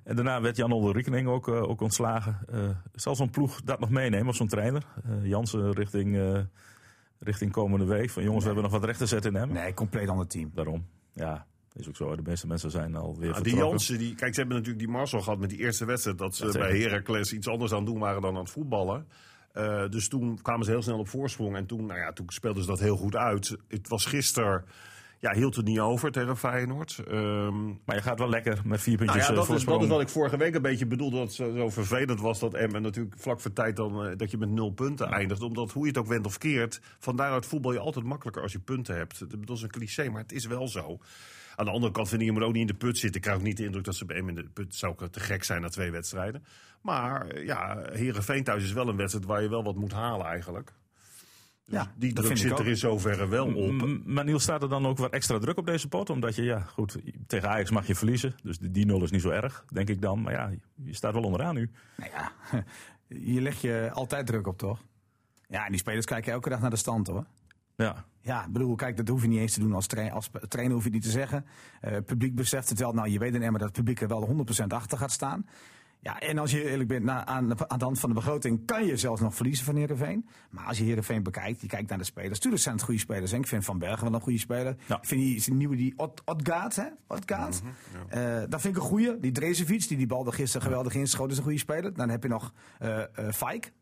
En 0.04 0.16
daarna 0.16 0.40
werd 0.40 0.56
Jan 0.56 0.72
Older 0.72 0.94
Riekening 0.94 1.28
ook, 1.28 1.48
eh, 1.48 1.62
ook 1.62 1.80
ontslagen. 1.80 2.38
Eh, 2.52 2.60
zal 2.94 3.16
zo'n 3.16 3.30
ploeg 3.30 3.60
dat 3.62 3.80
nog 3.80 3.90
meenemen, 3.90 4.28
of 4.28 4.36
zo'n 4.36 4.48
trainer? 4.48 4.82
Eh, 5.04 5.26
Jansen 5.26 5.72
richting, 5.72 6.16
eh, 6.16 6.38
richting 7.18 7.52
komende 7.52 7.84
week. 7.84 8.10
Van 8.10 8.22
jongens, 8.22 8.44
we 8.44 8.50
hebben 8.50 8.70
nog 8.70 8.80
wat 8.80 8.84
recht 8.84 8.98
te 8.98 9.06
zetten 9.06 9.34
in 9.34 9.40
Emmen. 9.40 9.56
Nee, 9.56 9.74
compleet 9.74 10.08
ander 10.08 10.26
team. 10.26 10.50
Daarom. 10.54 10.86
Ja, 11.12 11.46
is 11.72 11.88
ook 11.88 11.96
zo. 11.96 12.16
De 12.16 12.22
meeste 12.22 12.46
mensen 12.46 12.70
zijn 12.70 12.96
alweer 12.96 13.30
Nou, 13.30 13.42
die 13.42 13.42
vertrokken. 13.42 13.68
Jansen, 13.68 13.98
die, 13.98 14.14
kijk, 14.14 14.34
ze 14.34 14.40
hebben 14.40 14.56
natuurlijk 14.56 14.84
die 14.84 14.94
Marcel 14.94 15.20
gehad 15.20 15.38
met 15.38 15.50
die 15.50 15.58
eerste 15.58 15.84
wedstrijd. 15.84 16.18
Dat 16.18 16.36
ze 16.36 16.44
Dat 16.44 16.52
bij. 16.52 16.78
Heracles 16.78 17.32
iets 17.32 17.48
anders 17.48 17.72
aan 17.72 17.78
het 17.78 17.86
doen 17.86 17.98
waren 17.98 18.22
dan 18.22 18.34
aan 18.34 18.42
het 18.42 18.50
voetballen. 18.50 19.06
Eh, 19.52 19.88
dus 19.88 20.08
toen 20.08 20.42
kwamen 20.42 20.64
ze 20.64 20.70
heel 20.70 20.82
snel 20.82 20.98
op 20.98 21.08
voorsprong. 21.08 21.56
En 21.56 21.66
toen, 21.66 21.86
nou 21.86 21.98
ja, 21.98 22.12
toen 22.12 22.26
speelden 22.28 22.62
ze 22.62 22.68
dat 22.68 22.80
heel 22.80 22.96
goed 22.96 23.16
uit. 23.16 23.56
Het 23.68 23.88
was 23.88 24.06
gisteren, 24.06 24.64
ja, 25.20 25.32
hield 25.32 25.56
het 25.56 25.64
niet 25.64 25.78
over 25.78 26.10
tegen 26.12 26.36
Feyenoord. 26.36 26.98
Ehm, 27.08 27.66
Maar 27.66 27.96
je 27.96 28.02
gaat 28.02 28.18
wel 28.18 28.28
lekker 28.28 28.60
met 28.64 28.80
vier 28.80 28.94
nou 28.94 29.04
puntjes 29.04 29.24
ja, 29.24 29.30
eh, 29.30 29.34
dat 29.34 29.44
is, 29.44 29.50
voorsprong. 29.50 29.78
dat 29.78 29.88
is 29.88 29.94
wat 29.94 30.04
ik 30.04 30.08
vorige 30.08 30.36
week 30.36 30.54
een 30.54 30.62
beetje 30.62 30.86
bedoelde. 30.86 31.16
Dat 31.16 31.26
het 31.26 31.34
zo, 31.34 31.68
vervelend 31.68 32.20
was 32.20 32.38
dat 32.38 32.54
Emmen 32.54 32.82
natuurlijk 32.82 33.16
vlak 33.18 33.40
voor 33.40 33.52
tijd 33.52 33.76
dan, 33.76 34.04
eh, 34.04 34.16
dat 34.16 34.30
je 34.30 34.38
met 34.38 34.50
nul 34.50 34.70
punten 34.70 35.10
eindigt. 35.10 35.42
Omdat 35.42 35.72
hoe 35.72 35.82
je 35.82 35.88
het 35.88 35.98
ook 35.98 36.06
went 36.06 36.26
of 36.26 36.38
keert, 36.38 36.80
van 36.98 37.16
daaruit 37.16 37.46
voetbal 37.46 37.72
je 37.72 37.78
altijd 37.78 38.04
makkelijker 38.04 38.42
als 38.42 38.52
je 38.52 38.58
punten 38.60 38.96
hebt. 38.96 39.46
Dat 39.46 39.56
is 39.56 39.62
een 39.62 39.70
cliché, 39.70 40.08
maar 40.08 40.22
het 40.22 40.32
is 40.32 40.46
wel 40.46 40.68
zo. 40.68 40.98
Aan 41.56 41.64
de 41.64 41.70
andere 41.70 41.92
kant 41.92 42.08
vind 42.08 42.20
ik, 42.20 42.26
je 42.26 42.32
moet 42.32 42.42
ook 42.42 42.52
niet 42.52 42.60
in 42.60 42.66
de 42.66 42.86
put 42.86 42.98
zitten. 42.98 43.16
Ik 43.16 43.22
krijg 43.22 43.38
ook 43.38 43.44
niet 43.44 43.56
de 43.56 43.64
indruk 43.64 43.84
dat 43.84 43.94
ze 43.94 44.04
bij 44.04 44.16
Emmen 44.16 44.36
in 44.36 44.42
de 44.42 44.48
put 44.48 44.74
zou 44.74 44.92
ook 44.92 45.08
te 45.08 45.20
gek 45.20 45.44
zijn 45.44 45.60
na 45.60 45.68
twee 45.68 45.90
wedstrijden. 45.90 46.44
Maar 46.82 47.26
eh, 47.26 47.44
ja, 47.44 47.82
Herenveen 47.92 48.44
thuis 48.44 48.64
is 48.64 48.72
wel 48.72 48.88
een 48.88 48.96
wedstrijd 48.96 49.26
waar 49.26 49.42
je 49.42 49.48
wel 49.48 49.64
wat 49.64 49.76
moet 49.76 49.92
halen 49.92 50.26
eigenlijk. 50.26 50.72
Dus 51.68 51.78
Ja, 51.78 51.92
die 51.96 52.12
druk 52.12 52.36
zit 52.36 52.58
er 52.58 52.68
in 52.68 52.76
zoverre 52.76 53.28
wel 53.28 53.54
op. 53.54 54.04
Maar 54.04 54.24
Niels, 54.24 54.42
staat 54.42 54.62
er 54.62 54.68
dan 54.68 54.86
ook 54.86 54.98
wat 54.98 55.12
extra 55.12 55.38
druk 55.38 55.58
op 55.58 55.66
deze 55.66 55.88
pot? 55.88 56.10
Omdat 56.10 56.34
je, 56.34 56.42
ja, 56.42 56.60
goed, 56.60 56.98
tegen 57.26 57.48
Ajax 57.48 57.70
mag 57.70 57.86
je 57.86 57.94
verliezen. 57.94 58.34
Dus 58.42 58.58
die 58.58 58.70
die 58.70 58.86
nul 58.86 59.02
is 59.02 59.10
niet 59.10 59.20
zo 59.20 59.30
erg, 59.30 59.64
denk 59.72 59.88
ik 59.88 60.00
dan. 60.00 60.22
Maar 60.22 60.32
ja, 60.32 60.50
je 60.74 60.94
staat 60.94 61.12
wel 61.12 61.22
onderaan 61.22 61.54
nu. 61.54 61.70
Nou 61.96 62.10
ja, 62.10 62.32
hier 63.18 63.40
leg 63.40 63.60
je 63.60 63.90
altijd 63.92 64.26
druk 64.26 64.46
op, 64.46 64.58
toch? 64.58 64.84
Ja, 65.48 65.64
en 65.64 65.70
die 65.70 65.80
spelers 65.80 66.06
kijken 66.06 66.32
elke 66.32 66.48
dag 66.48 66.60
naar 66.60 66.70
de 66.70 66.76
stand, 66.76 67.06
hoor. 67.06 67.26
Ja. 67.76 68.04
Ja, 68.20 68.48
bedoel, 68.48 68.74
kijk, 68.74 68.96
dat 68.96 69.08
hoef 69.08 69.22
je 69.22 69.28
niet 69.28 69.38
eens 69.38 69.52
te 69.52 69.60
doen 69.60 69.72
als, 69.74 69.86
tra 69.86 70.08
als 70.08 70.30
trainer, 70.48 70.74
hoef 70.74 70.84
je 70.84 70.90
niet 70.90 71.02
te 71.02 71.10
zeggen. 71.10 71.46
Eh, 71.80 71.90
het 71.90 72.04
publiek 72.04 72.34
beseft 72.34 72.68
het 72.68 72.78
wel. 72.78 72.92
Nou, 72.92 73.08
je 73.08 73.18
weet 73.18 73.34
in 73.34 73.42
Emmer 73.42 73.58
dat 73.60 73.68
het 73.68 73.76
publiek 73.76 74.00
er 74.00 74.08
wel 74.08 74.46
100% 74.62 74.66
achter 74.68 74.98
gaat 74.98 75.12
staan. 75.12 75.46
Ja, 76.00 76.20
en 76.20 76.38
als 76.38 76.50
je 76.50 76.70
eerlijk 76.70 76.88
bent, 76.88 77.04
na, 77.04 77.26
aan, 77.26 77.48
de- 77.48 77.68
aan 77.68 77.78
de 77.78 77.84
hand 77.84 78.00
van 78.00 78.08
de 78.08 78.14
begroting 78.14 78.66
kan 78.66 78.84
je 78.86 78.96
zelfs 78.96 79.20
nog 79.20 79.34
verliezen 79.34 79.64
van 79.64 79.76
Heerenveen. 79.76 80.28
Maar 80.50 80.64
als 80.66 80.78
je 80.78 80.84
Heerenveen 80.84 81.22
bekijkt, 81.22 81.60
je 81.60 81.66
kijkt 81.66 81.88
naar 81.88 81.98
de 81.98 82.04
spelers. 82.04 82.38
Tuurlijk 82.38 82.62
zijn 82.62 82.74
het 82.74 82.84
goede 82.84 83.00
spelers. 83.00 83.32
En 83.32 83.40
ik 83.40 83.46
vind 83.46 83.64
Van 83.64 83.78
Bergen 83.78 84.04
wel 84.04 84.14
een 84.14 84.20
goede 84.20 84.38
speler. 84.38 84.76
Ja. 84.86 84.96
Ik 84.96 85.06
vind 85.06 85.20
die, 85.20 85.40
die 85.44 85.54
nieuwe, 85.54 85.76
die 85.76 85.94
Odgaard, 86.24 86.76
hè? 86.76 86.86
Odgaard. 87.08 87.60
Eh, 88.08 88.42
dat 88.48 88.60
vind 88.60 88.76
ik 88.76 88.82
een 88.82 88.88
goede. 88.88 89.18
Die 89.20 89.32
Drezefiets, 89.32 89.86
die 89.86 89.96
die 89.96 90.06
bal 90.06 90.26
er 90.26 90.32
gisteren 90.32 90.66
geweldig 90.66 90.94
inschoot, 90.94 91.30
is 91.30 91.36
een 91.36 91.42
goede 91.42 91.58
speler. 91.58 91.94
Dan 91.94 92.08
heb 92.08 92.22
je 92.22 92.28
nog 92.28 92.52
eh 92.78 92.98
eh 93.02 93.32
Fijk. 93.32 93.72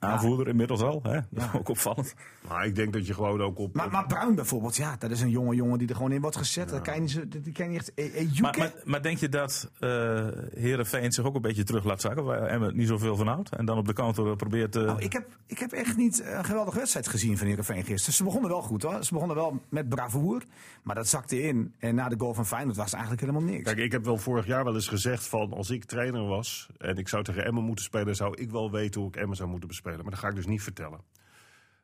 Ja, 0.00 0.08
aanvoerder 0.08 0.48
inmiddels 0.48 0.80
al. 0.80 1.00
Hè? 1.02 1.20
Dat 1.30 1.44
is 1.44 1.58
ook 1.58 1.68
opvallend. 1.68 2.14
Maar 2.48 2.66
ik 2.66 2.74
denk 2.74 2.92
dat 2.92 3.06
je 3.06 3.14
gewoon 3.14 3.42
ook 3.42 3.58
op... 3.58 3.74
Maar, 3.74 3.90
maar 3.90 4.06
Bruin 4.06 4.34
bijvoorbeeld, 4.34 4.76
ja, 4.76 4.96
dat 4.98 5.10
is 5.10 5.20
een 5.20 5.30
jonge 5.30 5.54
jongen 5.54 5.78
die 5.78 5.88
er 5.88 5.94
gewoon 5.96 6.12
in 6.12 6.20
wordt 6.20 6.36
gezet. 6.36 6.68
Dat 6.68 6.82
kan 6.82 7.08
je 7.08 7.28
die 7.28 7.52
kan 7.52 7.64
je 7.66 7.70
niet 7.70 7.78
echt... 7.94 7.94
eh, 8.14 8.20
eh, 8.22 8.40
Maar, 8.40 8.58
maar, 8.58 8.72
maar 8.84 9.02
denk 9.02 9.18
je 9.18 9.28
dat 9.28 9.70
eh 9.78 10.26
Herenveen 10.54 11.12
zich 11.12 11.24
ook 11.24 11.34
een 11.34 11.40
beetje 11.42 11.64
terug 11.64 11.84
laat 11.84 12.00
zakken, 12.00 12.24
waar 12.24 12.42
Emmen 12.42 12.76
niet 12.76 12.88
zoveel 12.88 13.16
van 13.16 13.26
houdt? 13.26 13.50
En 13.56 13.64
dan 13.64 13.78
op 13.78 13.86
de 13.86 13.92
counter 13.92 14.36
probeert. 14.36 14.76
eh, 14.76 14.82
Nou, 14.82 15.00
ik, 15.00 15.12
heb, 15.12 15.26
ik 15.46 15.58
heb 15.58 15.72
echt 15.72 15.96
niet 15.96 16.22
een 16.24 16.44
geweldige 16.44 16.78
wedstrijd 16.78 17.08
gezien 17.08 17.38
van 17.38 17.46
Heerenveen 17.46 17.84
gisteren. 17.84 18.14
Ze 18.14 18.24
begonnen 18.24 18.50
wel 18.50 18.62
goed 18.62 18.82
hoor. 18.82 19.04
Ze 19.04 19.12
begonnen 19.12 19.36
wel 19.36 19.60
met 19.68 19.88
bravoer. 19.88 20.42
Maar 20.82 20.94
dat 20.94 21.08
zakte 21.08 21.42
in. 21.42 21.74
En 21.78 21.94
na 21.94 22.08
de 22.08 22.18
goal 22.18 22.34
van 22.34 22.46
Feyenoord 22.46 22.76
was 22.76 22.84
het 22.90 22.94
eigenlijk 22.94 23.26
helemaal 23.26 23.48
niks. 23.50 23.62
Kijk, 23.64 23.78
ik 23.78 23.92
heb 23.92 24.04
wel 24.04 24.16
vorig 24.18 24.46
jaar 24.46 24.64
wel 24.64 24.74
eens 24.74 24.88
gezegd 24.88 25.26
van 25.26 25.52
als 25.52 25.70
ik 25.70 25.84
trainer 25.84 26.26
was 26.26 26.68
en 26.78 26.96
ik 26.96 27.08
zou 27.08 27.22
tegen 27.22 27.44
Emmen 27.44 27.64
moeten 27.64 27.84
spelen, 27.84 28.16
zou 28.16 28.36
ik 28.40 28.50
wel 28.50 28.70
weten 28.70 29.00
hoe 29.00 29.10
ik 29.10 29.16
Emmen 29.16 29.36
zou 29.36 29.48
moeten 29.48 29.61
bespelen. 29.66 30.00
Maar 30.02 30.10
dat 30.10 30.18
ga 30.18 30.28
ik 30.28 30.34
dus 30.34 30.46
niet 30.46 30.62
vertellen. 30.62 31.00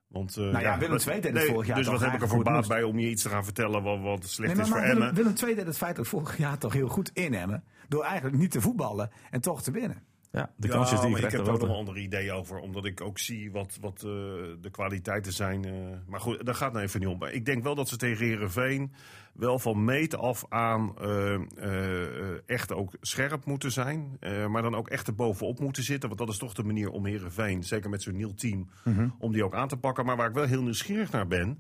Want, 0.09 0.37
eh, 0.37 0.43
Nou 0.43 0.61
ja, 0.61 0.79
Willem 0.79 0.97
wat- 0.97 1.07
II 1.07 1.21
deed 1.21 1.33
het 1.33 1.45
vorig 1.45 1.67
jaar 1.67 1.77
Dus 1.77 1.87
wat 1.87 2.01
heb 2.01 2.13
ik 2.13 2.21
er 2.23 2.29
voor 2.29 2.45
baat 2.45 2.69
bij 2.69 2.83
om 2.83 2.99
je 2.99 3.09
iets 3.09 3.23
te 3.23 3.29
gaan 3.29 3.45
vertellen 3.45 3.83
wat, 3.83 4.01
wat 4.01 4.25
slecht 4.27 4.57
Nee, 4.57 4.57
maar, 4.57 4.65
is 4.65 4.71
voor 4.71 4.81
Emmen? 4.81 4.99
Willem, 4.99 5.15
Willem 5.15 5.35
II 5.45 5.55
deed 5.55 5.67
het 5.67 5.77
feitelijk 5.77 6.11
vorig 6.11 6.37
jaar 6.39 6.59
toch 6.59 6.73
heel 6.73 6.89
goed 6.89 7.11
innemen. 7.13 7.65
Door 7.89 8.05
eigenlijk 8.05 8.37
niet 8.37 8.51
te 8.51 8.61
voetballen 8.61 9.11
en 9.31 9.41
toch 9.41 9.63
te 9.63 9.71
winnen. 9.71 10.03
Ja, 10.33 10.51
de 10.57 10.69
Ja, 10.69 10.85
die 10.85 11.09
ik 11.09 11.15
krijgt. 11.15 11.23
heb 11.23 11.41
er 11.41 11.47
wel 11.47 11.57
nog 11.59 11.69
een 11.69 11.75
ander 11.75 11.99
idee 11.99 12.33
over. 12.33 12.59
Omdat 12.59 12.85
ik 12.85 13.01
ook 13.01 13.19
zie 13.19 13.51
wat, 13.53 13.79
wat 13.81 13.95
eh, 13.97 14.03
de 14.61 14.69
kwaliteiten 14.71 15.33
zijn. 15.33 15.65
eh. 15.65 15.73
maar 16.07 16.21
goed, 16.21 16.47
daar 16.47 16.55
gaat 16.55 16.75
het 16.75 16.83
even 16.83 17.01
niet 17.01 17.09
om. 17.09 17.19
Maar 17.19 17.33
ik 17.33 17.45
denk 17.45 17.63
wel 17.63 17.75
dat 17.75 17.89
ze 17.89 17.97
tegen 17.97 18.27
Herenveen 18.27 18.93
wel 19.33 19.59
van 19.59 19.85
meet 19.85 20.17
af 20.17 20.45
aan 20.49 20.95
eh, 20.99 21.39
echt 22.47 22.73
ook 22.73 22.93
scherp 23.01 23.45
moeten 23.45 23.73
zijn. 23.73 24.19
Maar 24.49 24.63
dan 24.63 24.75
ook 24.75 24.89
echt 24.89 25.07
er 25.07 25.15
bovenop 25.15 25.61
moeten 25.61 25.83
zitten. 25.83 26.09
Want 26.09 26.21
dat 26.21 26.29
is 26.29 26.39
toch 26.39 26.55
de 26.55 26.65
manier 26.65 26.91
om 26.91 27.07
Herenveen, 27.07 27.65
zeker 27.65 27.91
met 27.91 28.03
zo'n 28.03 28.17
nieuw 28.17 28.35
team, 28.35 28.69
om 29.19 29.33
die 29.33 29.45
ook 29.45 29.55
aan 29.55 29.69
te 29.69 29.77
pakken. 29.77 30.05
Maar 30.05 30.17
waar 30.17 30.29
ik 30.29 30.35
wel 30.35 30.45
heel 30.47 30.63
nieuwsgierig 30.63 31.11
naar 31.11 31.27
ben. 31.27 31.59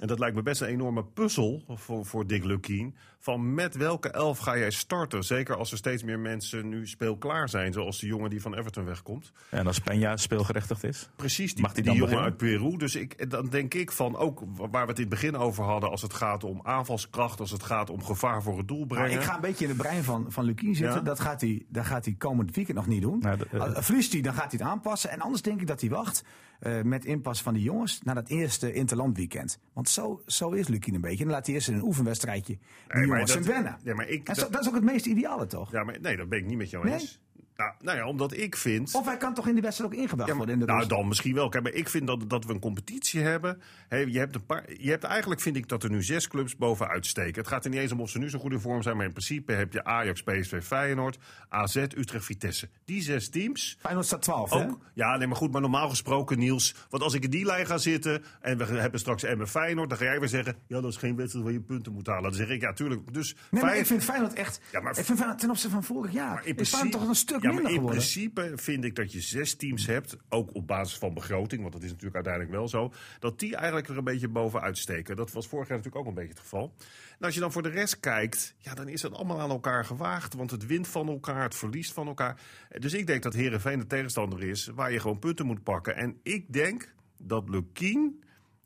En 0.00 0.06
dat 0.06 0.18
lijkt 0.18 0.36
me 0.36 0.42
best 0.42 0.60
een 0.60 0.68
enorme 0.68 1.04
puzzel 1.04 1.64
voor, 1.68 2.06
voor 2.06 2.26
Dick 2.26 2.44
Lukien. 2.44 2.94
Van 3.22 3.54
met 3.54 3.74
welke 3.76 4.08
elf 4.10 4.38
ga 4.38 4.58
jij 4.58 4.70
starten? 4.70 5.22
Zeker 5.24 5.56
als 5.56 5.70
er 5.70 5.76
steeds 5.76 6.02
meer 6.02 6.18
mensen 6.18 6.68
nu 6.68 6.86
speelklaar 6.86 7.48
zijn. 7.48 7.72
Zoals 7.72 7.98
die 7.98 8.08
jongen 8.08 8.30
die 8.30 8.40
van 8.40 8.54
Everton 8.54 8.84
wegkomt. 8.84 9.32
En 9.50 9.66
als 9.66 9.80
Peña 9.80 10.12
speelgerechtigd 10.14 10.84
is. 10.84 11.08
Precies, 11.16 11.54
die, 11.54 11.62
Mag 11.62 11.72
die 11.72 11.84
jongen 11.84 12.00
beginnen? 12.00 12.24
uit 12.24 12.36
Peru. 12.36 12.76
Dus 12.76 12.94
ik, 12.94 13.30
dan 13.30 13.48
denk 13.48 13.74
ik 13.74 13.92
van 13.92 14.16
ook 14.16 14.42
waar 14.56 14.70
we 14.70 14.78
het 14.90 14.98
in 14.98 15.04
het 15.04 15.08
begin 15.08 15.36
over 15.36 15.64
hadden. 15.64 15.90
Als 15.90 16.02
het 16.02 16.12
gaat 16.14 16.44
om 16.44 16.60
aanvalskracht. 16.62 17.40
Als 17.40 17.50
het 17.50 17.62
gaat 17.62 17.90
om 17.90 18.02
gevaar 18.04 18.42
voor 18.42 18.58
het 18.58 18.68
doel 18.68 18.78
Maar 18.78 18.86
brengen. 18.98 19.12
ik 19.18 19.22
ga 19.22 19.34
een 19.34 19.40
beetje 19.40 19.64
in 19.64 19.70
de 19.70 19.76
brein 19.76 20.04
van, 20.04 20.24
van 20.28 20.44
Lukien 20.44 20.74
zitten. 20.74 20.96
Ja? 20.98 21.02
Dat, 21.04 21.20
gaat 21.20 21.40
hij, 21.40 21.64
dat 21.68 21.84
gaat 21.84 22.04
hij 22.04 22.14
komend 22.18 22.54
weekend 22.54 22.76
nog 22.76 22.86
niet 22.86 23.02
doen. 23.02 23.18
Nou, 23.18 23.36
de- 23.38 23.72
Verliest 23.82 24.12
hij, 24.12 24.20
dan 24.22 24.34
gaat 24.34 24.50
hij 24.52 24.60
het 24.60 24.68
aanpassen. 24.68 25.10
En 25.10 25.20
anders 25.20 25.42
denk 25.42 25.60
ik 25.60 25.66
dat 25.66 25.80
hij 25.80 25.90
wacht 25.90 26.24
eh, 26.60 26.82
met 26.82 27.04
inpas 27.04 27.42
van 27.42 27.54
die 27.54 27.62
jongens 27.62 28.00
naar 28.02 28.14
dat 28.14 28.28
eerste 28.28 28.72
interlandweekend. 28.72 29.58
Want 29.72 29.88
zo, 29.88 30.22
zo 30.26 30.50
is 30.50 30.68
Lukien 30.68 30.94
een 30.94 31.00
beetje. 31.00 31.24
Dan 31.24 31.32
laat 31.32 31.46
hij 31.46 31.54
eerst 31.54 31.68
in 31.68 31.74
een 31.74 31.82
oefenwedstrijdje 31.82 32.58
die 32.88 33.06
jongens 33.18 33.34
dat- 33.34 33.44
wennen. 33.54 33.78
Ja, 33.82 33.94
maar 33.94 34.08
ik, 34.08 34.28
En 34.28 34.34
dat- 34.34 34.52
dat 34.52 34.60
is 34.60 34.68
ook 34.68 34.74
het 34.74 34.84
meest 34.84 35.06
ideale, 35.06 35.46
toch? 35.46 35.72
ja, 35.72 35.84
maar 35.84 35.96
nee, 36.00 36.16
dat 36.16 36.28
ben 36.28 36.38
ik 36.38 36.46
niet 36.46 36.58
met 36.58 36.70
jou 36.70 36.88
eens. 36.88 37.20
Nou, 37.60 37.72
nou 37.80 37.96
ja, 37.98 38.06
omdat 38.06 38.36
ik 38.36 38.56
vind. 38.56 38.94
Of 38.94 39.06
hij 39.06 39.16
kan 39.16 39.34
toch 39.34 39.46
in 39.46 39.52
die 39.52 39.62
wedstrijd 39.62 39.92
ook 39.92 39.98
ingebracht 39.98 40.30
Ja, 40.30 40.36
worden 40.36 40.54
in 40.54 40.60
de 40.60 40.66
nou, 40.66 40.86
dan 40.86 41.08
misschien 41.08 41.34
wel. 41.34 41.48
Kijk, 41.48 41.62
maar 41.64 41.72
ik 41.72 41.88
vind 41.88 42.06
dat, 42.06 42.30
dat 42.30 42.44
we 42.44 42.52
een 42.52 42.60
competitie 42.60 43.20
hebben. 43.20 43.62
Je, 43.88 44.18
hebt 44.18 44.34
een 44.34 44.46
paar, 44.46 44.64
je 44.78 44.90
hebt 44.90 45.04
eigenlijk, 45.04 45.40
vind 45.40 45.56
ik, 45.56 45.68
dat 45.68 45.82
er 45.82 45.90
nu 45.90 46.02
zes 46.02 46.28
clubs 46.28 46.56
bovenuit 46.56 47.06
steken. 47.06 47.34
Het 47.40 47.48
gaat 47.48 47.64
er 47.64 47.70
niet 47.70 47.80
eens 47.80 47.92
om 47.92 48.00
of 48.00 48.10
ze 48.10 48.18
nu 48.18 48.30
zo 48.30 48.38
goed 48.38 48.52
in 48.52 48.60
vorm 48.60 48.82
zijn. 48.82 48.96
Maar 48.96 49.04
in 49.06 49.12
principe 49.12 49.52
heb 49.52 49.72
je 49.72 49.84
Ajax, 49.84 50.22
PSV, 50.22 50.62
Feyenoord, 50.62 51.18
AZ, 51.48 51.76
Utrecht, 51.76 52.24
Vitesse. 52.24 52.68
Die 52.84 53.02
zes 53.02 53.28
teams. 53.28 53.76
Feyenoord 53.80 54.06
staat 54.06 54.22
12, 54.22 54.50
hè? 54.50 54.56
Ook, 54.56 54.78
ja, 54.94 55.16
nee, 55.16 55.26
maar 55.26 55.36
goed, 55.36 55.52
maar 55.52 55.60
normaal 55.60 55.88
gesproken, 55.88 56.38
Niels. 56.38 56.74
Want 56.90 57.02
als 57.02 57.14
ik 57.14 57.24
in 57.24 57.30
die 57.30 57.44
lijn 57.44 57.66
ga 57.66 57.78
zitten 57.78 58.24
en 58.40 58.58
we 58.58 58.64
hebben 58.64 59.00
straks 59.00 59.22
Emmen 59.22 59.48
Feyenoord, 59.48 59.88
dan 59.88 59.98
ga 59.98 60.04
jij 60.04 60.18
weer 60.20 60.28
zeggen: 60.28 60.56
ja, 60.66 60.80
dat 60.80 60.90
is 60.90 60.96
geen 60.96 61.16
wedstrijd 61.16 61.44
waar 61.44 61.54
je 61.54 61.60
punten 61.60 61.92
moet 61.92 62.06
halen. 62.06 62.22
Dan 62.22 62.32
zeg 62.34 62.48
ik: 62.48 62.60
ja, 62.60 62.72
tuurlijk. 62.72 63.12
Dus 63.14 63.32
Nee, 63.32 63.42
maar 63.50 63.60
Feyenoord- 63.60 63.80
ik 63.80 63.86
vind 63.86 64.04
Feyenoord 64.04 64.32
echt... 64.32 64.60
Ja, 64.72 64.80
maar- 64.80 64.98
ik 64.98 65.04
vind 65.04 65.16
Feyenoord 65.18 65.40
ten 65.40 65.50
opzichte 65.50 65.74
van 65.74 65.84
vorig 65.84 66.12
jaar... 66.12 66.34
maar 66.34 66.46
in 66.46 66.56
is 66.56 66.68
Feyenoord 66.68 66.92
toch 66.92 67.08
een 67.08 67.14
stuk 67.14 67.42
ja, 67.54 67.68
in 67.68 67.84
principe 67.84 68.52
vind 68.54 68.84
ik 68.84 68.94
dat 68.94 69.12
je 69.12 69.20
zes 69.20 69.54
teams 69.54 69.86
hebt, 69.86 70.16
ook 70.28 70.54
op 70.54 70.66
basis 70.66 70.98
van 70.98 71.14
begroting, 71.14 71.60
want 71.60 71.72
dat 71.72 71.82
is 71.82 71.88
natuurlijk 71.88 72.14
uiteindelijk 72.14 72.54
wel 72.54 72.68
zo, 72.68 72.92
dat 73.18 73.38
die 73.38 73.56
eigenlijk 73.56 73.88
er 73.88 73.96
een 73.96 74.04
beetje 74.04 74.28
bovenuit 74.28 74.78
steken. 74.78 75.16
Dat 75.16 75.32
was 75.32 75.46
vorig 75.46 75.68
jaar 75.68 75.76
natuurlijk 75.76 76.04
ook 76.04 76.08
een 76.08 76.18
beetje 76.18 76.32
het 76.32 76.42
geval. 76.42 76.74
En 77.18 77.24
als 77.24 77.34
je 77.34 77.40
dan 77.40 77.52
voor 77.52 77.62
de 77.62 77.68
rest 77.68 78.00
kijkt, 78.00 78.54
ja, 78.58 78.74
dan 78.74 78.88
is 78.88 79.02
het 79.02 79.14
allemaal 79.14 79.40
aan 79.40 79.50
elkaar 79.50 79.84
gewaagd, 79.84 80.34
want 80.34 80.50
het 80.50 80.66
wint 80.66 80.88
van 80.88 81.08
elkaar, 81.08 81.42
het 81.42 81.54
verliest 81.54 81.92
van 81.92 82.06
elkaar. 82.06 82.40
Dus 82.78 82.94
ik 82.94 83.06
denk 83.06 83.22
dat 83.22 83.34
Herenveen 83.34 83.78
de 83.78 83.86
tegenstander 83.86 84.42
is 84.42 84.66
waar 84.66 84.92
je 84.92 85.00
gewoon 85.00 85.18
punten 85.18 85.46
moet 85.46 85.62
pakken. 85.62 85.96
En 85.96 86.20
ik 86.22 86.52
denk 86.52 86.94
dat 87.18 87.48
Lukien, 87.48 88.22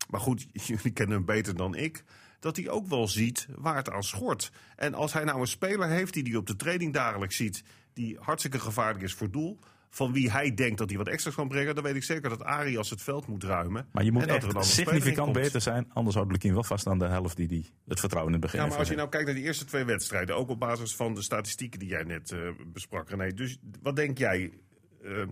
maar 0.09 0.21
goed, 0.21 0.47
jullie 0.67 0.93
kennen 0.93 1.17
hem 1.17 1.25
beter 1.25 1.57
dan 1.57 1.75
ik 1.75 2.05
dat 2.45 2.57
hij 2.57 2.69
ook 2.69 2.87
wel 2.87 3.09
ziet 3.09 3.47
waar 3.57 3.77
het 3.77 3.91
aan 3.91 4.03
schort. 4.03 4.53
En 4.77 4.95
als 4.95 5.13
hij 5.13 5.25
nou 5.25 5.41
een 5.41 5.47
speler 5.47 5.89
heeft 5.89 6.13
die 6.13 6.23
hij 6.23 6.37
op 6.37 6.47
de 6.47 6.57
training 6.57 6.93
dagelijks 6.93 7.37
ziet, 7.37 7.63
die 7.95 8.17
hartstikke 8.21 8.59
gevaarlijk 8.59 9.05
is 9.05 9.15
voor 9.15 9.31
doel, 9.31 9.59
van 9.91 10.13
wie 10.13 10.31
hij 10.31 10.55
denkt 10.55 10.79
dat 10.79 10.89
hij 10.89 10.99
wat 10.99 11.09
extra's 11.09 11.35
kan 11.35 11.49
brengen, 11.49 11.75
dan 11.75 11.85
weet 11.85 11.95
ik 11.95 12.03
zeker 12.03 12.29
dat 12.29 12.43
Arias 12.43 12.91
het 12.91 13.03
veld 13.03 13.27
moet 13.27 13.45
ruimen. 13.45 13.87
Maar 13.93 14.05
je 14.05 14.13
moet 14.13 14.27
echt 14.27 14.55
er 14.55 14.65
significant 14.65 15.33
beter 15.33 15.61
zijn. 15.61 15.91
Anders 15.93 16.17
houdt 16.17 16.31
Lukien 16.33 16.55
wel 16.55 16.65
vast 16.65 16.87
aan 16.87 16.99
de 16.99 17.07
helft 17.07 17.37
die, 17.37 17.49
die 17.49 17.71
het 17.87 18.01
vertrouwen 18.01 18.35
in 18.35 18.41
het 18.41 18.51
begin 18.51 18.65
Ja, 18.65 18.71
maar 18.71 18.79
als 18.79 18.89
je 18.89 18.97
nou 18.97 19.09
kijkt 19.09 19.27
naar 19.27 19.35
die 19.35 19.45
eerste 19.45 19.65
twee 19.65 19.85
wedstrijden, 19.85 20.37
ook 20.37 20.49
op 20.49 20.61
basis 20.61 20.97
van 20.97 21.15
de 21.15 21.23
statistieken 21.23 21.79
die 21.79 21.89
jij 21.89 22.03
net 22.03 22.31
eh, 22.31 22.39
besprak, 22.67 23.11
René. 23.11 23.33
Dus 23.33 23.59
wat 23.83 23.97
denk 23.97 24.19
jij? 24.19 24.53
Eh, 25.03 25.23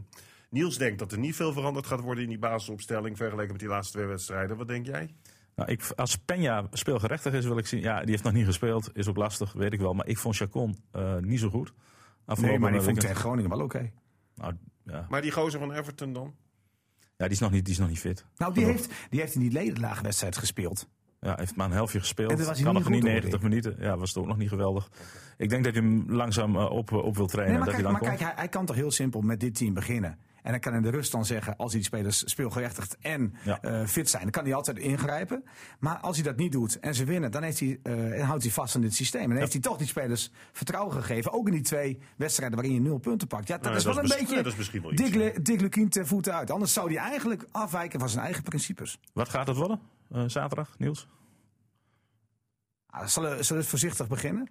Niels 0.50 0.78
denkt 0.78 0.98
dat 0.98 1.12
er 1.12 1.18
niet 1.18 1.36
veel 1.36 1.52
veranderd 1.52 1.86
gaat 1.86 2.00
worden 2.00 2.22
in 2.22 2.28
die 2.28 2.38
basisopstelling 2.38 3.16
vergeleken 3.16 3.50
met 3.50 3.60
die 3.60 3.68
laatste 3.68 3.92
twee 3.92 4.06
wedstrijden. 4.06 4.56
Wat 4.56 4.68
denk 4.68 4.86
jij? 4.86 5.14
Nou, 5.54 5.70
ik, 5.70 5.92
als 5.96 6.18
Peña 6.18 6.68
speelgerechtig 6.72 7.32
is, 7.32 7.44
wil 7.44 7.58
ik 7.58 7.66
zien. 7.66 7.80
Ja, 7.80 8.00
die 8.00 8.10
heeft 8.10 8.22
nog 8.22 8.32
niet 8.32 8.46
gespeeld. 8.46 8.90
Is 8.92 9.08
ook 9.08 9.16
lastig, 9.16 9.52
weet 9.52 9.72
ik 9.72 9.80
wel. 9.80 9.94
Maar 9.94 10.06
ik 10.06 10.18
vond 10.18 10.36
Chacon 10.36 10.76
eh, 10.90 11.16
niet 11.16 11.40
zo 11.40 11.48
goed. 11.48 11.72
Nee, 12.26 12.58
maar 12.58 12.72
die 12.72 12.80
vond 12.80 13.00
tegen 13.00 13.16
Groningen 13.16 13.50
wel 13.50 13.60
oké. 13.60 13.90
Nou, 14.34 14.54
ja. 14.84 15.06
Maar 15.08 15.22
die 15.22 15.32
gozer 15.32 15.60
van 15.60 15.72
Everton 15.72 16.12
dan? 16.12 16.34
ja, 17.16 17.28
die 17.28 17.36
is 17.36 17.38
nog 17.38 17.50
niet, 17.50 17.64
die 17.64 17.72
is 17.74 17.80
nog 17.80 17.88
niet 17.88 17.98
fit. 17.98 18.24
Nou, 18.36 18.54
die 18.54 18.64
heeft, 18.64 18.88
die 19.10 19.20
heeft 19.20 19.34
in 19.34 19.40
die 19.40 19.50
ledenlaagwedstrijd 19.50 20.36
gespeeld. 20.36 20.88
Ja, 21.20 21.34
heeft 21.36 21.56
maar 21.56 21.66
een 21.66 21.72
helftje 21.72 21.98
gespeeld. 21.98 22.44
Was 22.44 22.56
hij 22.56 22.64
kan 22.64 22.74
nog 22.74 22.88
niet 22.88 23.00
goed, 23.00 23.08
90 23.08 23.30
hoorde 23.30 23.48
minuten. 23.48 23.76
Ja, 23.78 23.96
was 23.96 24.08
het 24.08 24.18
ook 24.18 24.26
nog 24.26 24.36
niet 24.36 24.48
geweldig. 24.48 24.90
Ik 25.36 25.48
denk 25.48 25.64
dat 25.64 25.74
je 25.74 25.80
hem 25.80 26.04
langzaam 26.08 26.56
eh, 26.56 26.70
op, 26.70 26.92
op 26.92 27.16
wil 27.16 27.26
trainen. 27.26 27.54
Nee, 27.54 27.64
maar 27.64 27.72
dat 27.72 27.82
kijk, 27.82 27.84
hij 27.84 27.92
maar 27.92 28.00
dan 28.00 28.08
kijk 28.08 28.18
komt. 28.18 28.30
hij, 28.30 28.38
hij 28.38 28.48
kan 28.48 28.66
toch 28.66 28.76
heel 28.76 28.90
simpel 28.90 29.20
met 29.20 29.40
dit 29.40 29.54
team 29.54 29.74
beginnen. 29.74 30.18
En 30.42 30.50
dan 30.50 30.60
kan 30.60 30.74
in 30.74 30.82
de 30.82 30.90
rust 30.90 31.12
dan 31.12 31.24
zeggen, 31.24 31.56
als 31.56 31.70
hij 31.72 31.80
die 31.80 31.88
spelers 31.88 32.18
speelgerechtigd 32.30 32.96
en 33.00 33.34
Ja. 33.44 33.60
eh, 33.60 33.86
fit 33.86 34.10
zijn, 34.10 34.22
dan 34.22 34.30
kan 34.30 34.44
hij 34.44 34.54
altijd 34.54 34.78
ingrijpen. 34.78 35.44
Maar 35.78 35.96
als 35.96 36.16
hij 36.16 36.24
dat 36.24 36.36
niet 36.36 36.52
doet 36.52 36.80
en 36.80 36.94
ze 36.94 37.04
winnen, 37.04 37.30
dan, 37.30 37.42
heeft 37.42 37.60
hij, 37.60 37.80
eh, 37.82 38.24
houdt 38.28 38.42
hij 38.42 38.52
vast 38.52 38.74
aan 38.74 38.80
dit 38.80 38.94
systeem. 38.94 39.22
En 39.22 39.28
dan 39.28 39.38
heeft 39.38 39.52
hij 39.52 39.60
toch 39.62 39.76
die 39.76 39.86
spelers 39.86 40.30
vertrouwen 40.52 40.92
gegeven. 40.94 41.32
Ook 41.32 41.46
in 41.46 41.52
die 41.52 41.62
twee 41.62 41.98
wedstrijden 42.16 42.56
waarin 42.56 42.74
je 42.74 42.80
nul 42.80 42.98
punten 42.98 43.28
pakt. 43.28 43.48
Ja, 43.48 43.54
dat 43.54 43.64
Nou, 43.64 43.76
is 43.76 43.82
dat 43.82 43.94
wel 43.94 44.04
is 44.04 44.10
een 44.10 44.16
beetje 44.18 44.36
ja, 44.36 44.42
dat 44.42 44.52
is 44.52 44.58
misschien 44.58 44.82
wel 44.82 44.92
iets, 44.92 45.60
Lukien 45.60 45.88
ten 45.88 46.06
voeten 46.06 46.34
uit. 46.34 46.50
Anders 46.50 46.72
zou 46.72 46.92
hij 46.94 46.96
eigenlijk 47.10 47.44
afwijken 47.50 48.00
van 48.00 48.08
zijn 48.08 48.24
eigen 48.24 48.42
principes. 48.42 48.98
Wat 49.12 49.28
gaat 49.28 49.46
het 49.46 49.56
worden? 49.56 49.80
Eh, 50.10 50.24
zaterdag, 50.26 50.78
Niels? 50.78 51.08
Ah, 52.86 53.06
zullen, 53.06 53.30
zullen 53.30 53.46
we 53.48 53.54
het 53.54 53.66
voorzichtig 53.66 54.08
beginnen? 54.08 54.48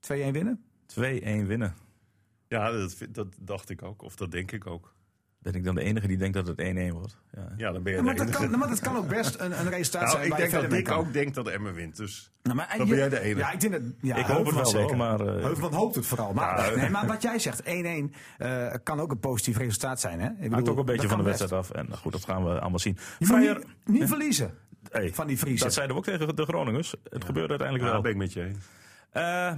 2-1 0.00 0.32
winnen? 0.32 0.64
2-1 0.86 1.46
winnen. 1.46 1.74
Ja, 2.48 2.70
dat, 2.70 2.96
dat 3.10 3.26
dacht 3.40 3.70
ik 3.70 3.82
ook. 3.82 4.02
Of 4.02 4.16
dat 4.16 4.30
denk 4.30 4.52
ik 4.52 4.66
ook. 4.66 4.94
Ben 5.38 5.54
ik 5.54 5.64
dan 5.64 5.74
de 5.74 5.82
enige 5.82 6.06
die 6.06 6.16
denkt 6.16 6.34
dat 6.34 6.46
het 6.46 6.60
1-1 6.60 6.92
wordt? 6.92 7.16
Ja. 7.32 7.52
Ja, 7.56 7.72
dan 7.72 7.82
ben 7.82 7.92
je 7.92 7.98
Ja, 7.98 8.04
de 8.04 8.06
maar, 8.06 8.16
dat 8.16 8.26
enige. 8.26 8.48
kan, 8.50 8.58
maar 8.58 8.68
dat 8.68 8.80
kan 8.80 8.96
ook 8.96 9.08
best 9.08 9.40
een, 9.40 9.58
een 9.60 9.68
resultaat 9.68 10.00
Nou, 10.02 10.10
zijn 10.16 10.30
ik 10.30 10.36
denk 10.36 10.70
dat 10.70 10.82
kan. 10.82 10.96
ook 10.98 11.12
denkt 11.12 11.34
dat 11.34 11.48
Emmen 11.48 11.74
wint. 11.74 11.96
Dus 11.96 12.30
Nou, 12.42 12.56
maar, 12.56 12.74
Dan 12.78 12.88
ben 12.88 12.96
jij 12.96 13.08
de 13.08 13.20
enige. 13.20 13.38
Ja, 13.38 13.52
ik, 13.52 13.60
denk 13.60 13.72
dat, 13.72 13.82
ja, 14.00 14.16
Ik 14.16 14.26
hoop 14.26 14.46
het 14.46 14.54
wel, 14.54 14.66
zeker. 14.66 14.96
maar, 14.96 15.20
eh, 15.20 15.42
Heuvelman 15.42 15.72
hoopt 15.72 15.94
het 15.94 16.06
vooral. 16.06 16.32
Maar, 16.32 16.70
Ja. 16.70 16.76
nee, 16.76 16.90
maar 16.90 17.06
wat 17.06 17.22
jij 17.22 17.38
zegt, 17.38 17.62
1-1 17.64 18.14
eh, 18.38 18.74
kan 18.82 19.00
ook 19.00 19.10
een 19.10 19.18
positief 19.20 19.56
resultaat 19.56 20.00
zijn. 20.00 20.20
Hè? 20.20 20.26
Ik 20.28 20.34
Hangt 20.38 20.50
bedoel, 20.54 20.68
ook 20.72 20.78
een 20.78 20.84
beetje 20.84 21.00
dat 21.00 21.10
van 21.10 21.18
de 21.18 21.24
best. 21.24 21.38
wedstrijd 21.38 21.64
af. 21.64 21.70
En 21.70 21.86
nou 21.86 21.98
goed, 21.98 22.12
dat 22.12 22.24
gaan 22.24 22.44
we 22.44 22.60
allemaal 22.60 22.78
zien. 22.78 22.96
Je 23.18 23.26
moet 23.26 23.36
Vrijer, 23.36 23.56
niet, 23.56 23.98
niet 24.00 24.08
verliezen 24.08 24.54
hey, 24.90 25.14
van 25.14 25.26
die 25.26 25.36
Friese. 25.38 25.64
dat 25.64 25.72
zeiden 25.72 25.96
we 25.96 26.02
ook 26.02 26.08
tegen 26.18 26.36
de 26.36 26.42
Groningers. 26.44 26.94
Het 27.08 27.24
gebeurde 27.24 27.48
uiteindelijk 27.48 27.88
ja, 27.88 27.92
wel. 27.92 28.02
ben 28.02 28.10
ik 28.10 28.16
met 28.16 28.32
je 28.32 28.50
Eh, 29.16 29.52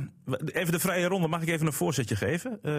even 0.53 0.73
de 0.73 0.79
vrije 0.79 1.07
ronde. 1.07 1.29
Mag 1.29 1.43
ik 1.43 1.49
even 1.49 1.67
een 1.67 1.73
voorzetje 1.73 2.17
geven? 2.17 2.51
Eh, 2.53 2.73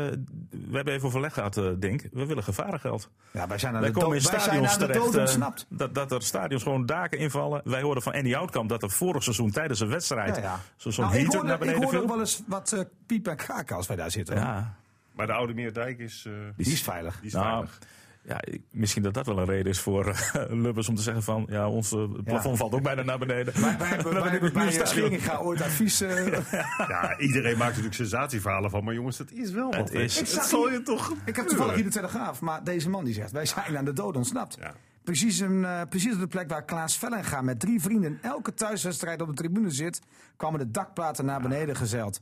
we 0.50 0.76
hebben 0.76 0.94
even 0.94 1.08
overleg 1.08 1.34
gehad, 1.34 1.58
eh, 1.58 1.66
denk 1.80 2.02
We 2.12 2.26
willen 2.26 2.44
gevarengeld. 2.44 3.10
Ja, 3.32 3.48
wij 3.48 3.58
zijn 3.58 3.74
aan 3.76 3.82
Wij 3.82 3.90
de, 3.92 4.00
komen 4.00 4.18
in 4.18 4.24
wij 4.24 4.32
zijn 4.32 4.42
stadions 4.42 4.78
terecht. 4.78 5.00
dood 5.40 5.66
dat, 5.70 5.96
dat 5.96 6.12
er 6.12 6.22
stadions 6.22 6.64
gewoon 6.64 6.86
daken 6.86 7.18
invallen. 7.18 7.62
Wij 7.64 7.82
hoorden 7.82 8.04
van 8.04 8.14
Andy 8.14 8.32
Houtkamp 8.32 8.70
dat 8.70 8.84
er 8.84 8.90
vorig 8.92 9.24
seizoen 9.24 9.52
tijdens 9.52 9.80
een 9.80 9.90
wedstrijd... 9.90 10.36
Ja, 10.36 10.42
ja. 10.42 10.60
zo- 10.76 10.90
zo'n 10.92 11.06
Nou, 11.06 11.18
ik 11.18 11.26
hoorde, 11.28 11.44
naar 11.44 11.54
ik 11.54 11.60
beneden 11.60 11.82
hoorde 11.82 11.98
ook 11.98 12.04
viel. 12.04 12.12
wel 12.14 12.20
eens 12.24 12.42
wat 12.48 12.72
eh, 12.72 12.80
piep 13.06 13.28
en 13.28 13.36
kraken 13.36 13.76
als 13.76 13.88
wij 13.88 13.96
daar 13.96 14.12
zitten. 14.12 14.36
Ja, 14.36 14.76
Maar 15.12 15.28
de 15.28 15.34
Oude 15.34 15.54
Meerdijk 15.54 16.00
is, 16.00 16.24
eh, 16.28 16.34
Die 16.56 16.72
is 16.74 16.82
veilig. 16.82 17.16
die 17.18 17.28
is 17.28 17.34
nou, 17.34 17.46
veilig. 17.48 17.78
Ja, 18.24 18.40
misschien 18.72 19.04
dat 19.04 19.14
dat 19.14 19.26
wel 19.26 19.38
een 19.40 19.46
reden 19.46 19.72
is 19.72 19.80
voor 19.80 20.08
eh, 20.08 20.44
Lubbers 20.50 20.90
om 20.90 20.96
te 20.96 21.02
zeggen 21.02 21.24
van... 21.24 21.46
ja, 21.50 21.70
ons 21.70 21.92
eh, 21.92 22.04
plafond 22.24 22.58
valt 22.58 22.74
ook 22.74 22.82
bijna 22.84 23.02
naar 23.02 23.20
beneden. 23.20 23.62
Wij, 23.62 23.78
wij 23.78 23.88
hebben, 23.88 24.14
bij 24.54 25.20
eh, 25.20 25.46
ooit 25.46 25.62
advies... 25.62 26.02
eh, 26.02 26.52
Ja, 26.88 27.18
iedereen 27.20 27.54
maakt 27.58 27.70
natuurlijk 27.70 27.96
sensatieverhalen 27.96 28.70
van. 28.70 28.84
Maar 28.84 28.94
jongens, 28.94 29.18
dat 29.18 29.32
is 29.32 29.52
wel 29.52 29.72
wat. 29.72 29.92
is- 29.92 30.20
Het 30.20 30.30
zag 30.30 30.44
zal 30.44 30.68
hier- 30.68 30.78
je 30.78 30.84
toch 30.84 31.14
ik 31.26 31.36
heb 31.36 31.48
toevallig 31.48 31.76
hier 31.76 31.84
de 31.84 31.90
Telegraaf, 31.90 32.42
maar 32.42 32.64
deze 32.64 32.90
man 32.90 33.04
die 33.06 33.14
zegt... 33.14 33.32
wij 33.32 33.46
zijn 33.46 33.78
aan 33.78 33.86
de 33.86 33.94
dood 33.94 34.16
ontsnapt. 34.16 34.58
Ja. 34.60 34.74
Precies, 35.04 35.40
een, 35.40 35.66
eh, 35.66 35.82
precies 35.90 36.14
op 36.14 36.20
de 36.20 36.28
plek 36.28 36.50
waar 36.50 36.66
Klaas 36.66 36.98
Vellenga 36.98 37.42
met 37.42 37.60
drie 37.60 37.82
vrienden... 37.82 38.20
elke 38.22 38.54
thuiswedstrijd 38.54 39.22
op 39.22 39.28
de 39.28 39.34
tribune 39.34 39.70
zit... 39.70 40.02
kwamen 40.36 40.60
de 40.60 40.72
dakplaten 40.72 41.26
naar 41.26 41.42
beneden 41.42 41.76
gezeild. 41.76 42.22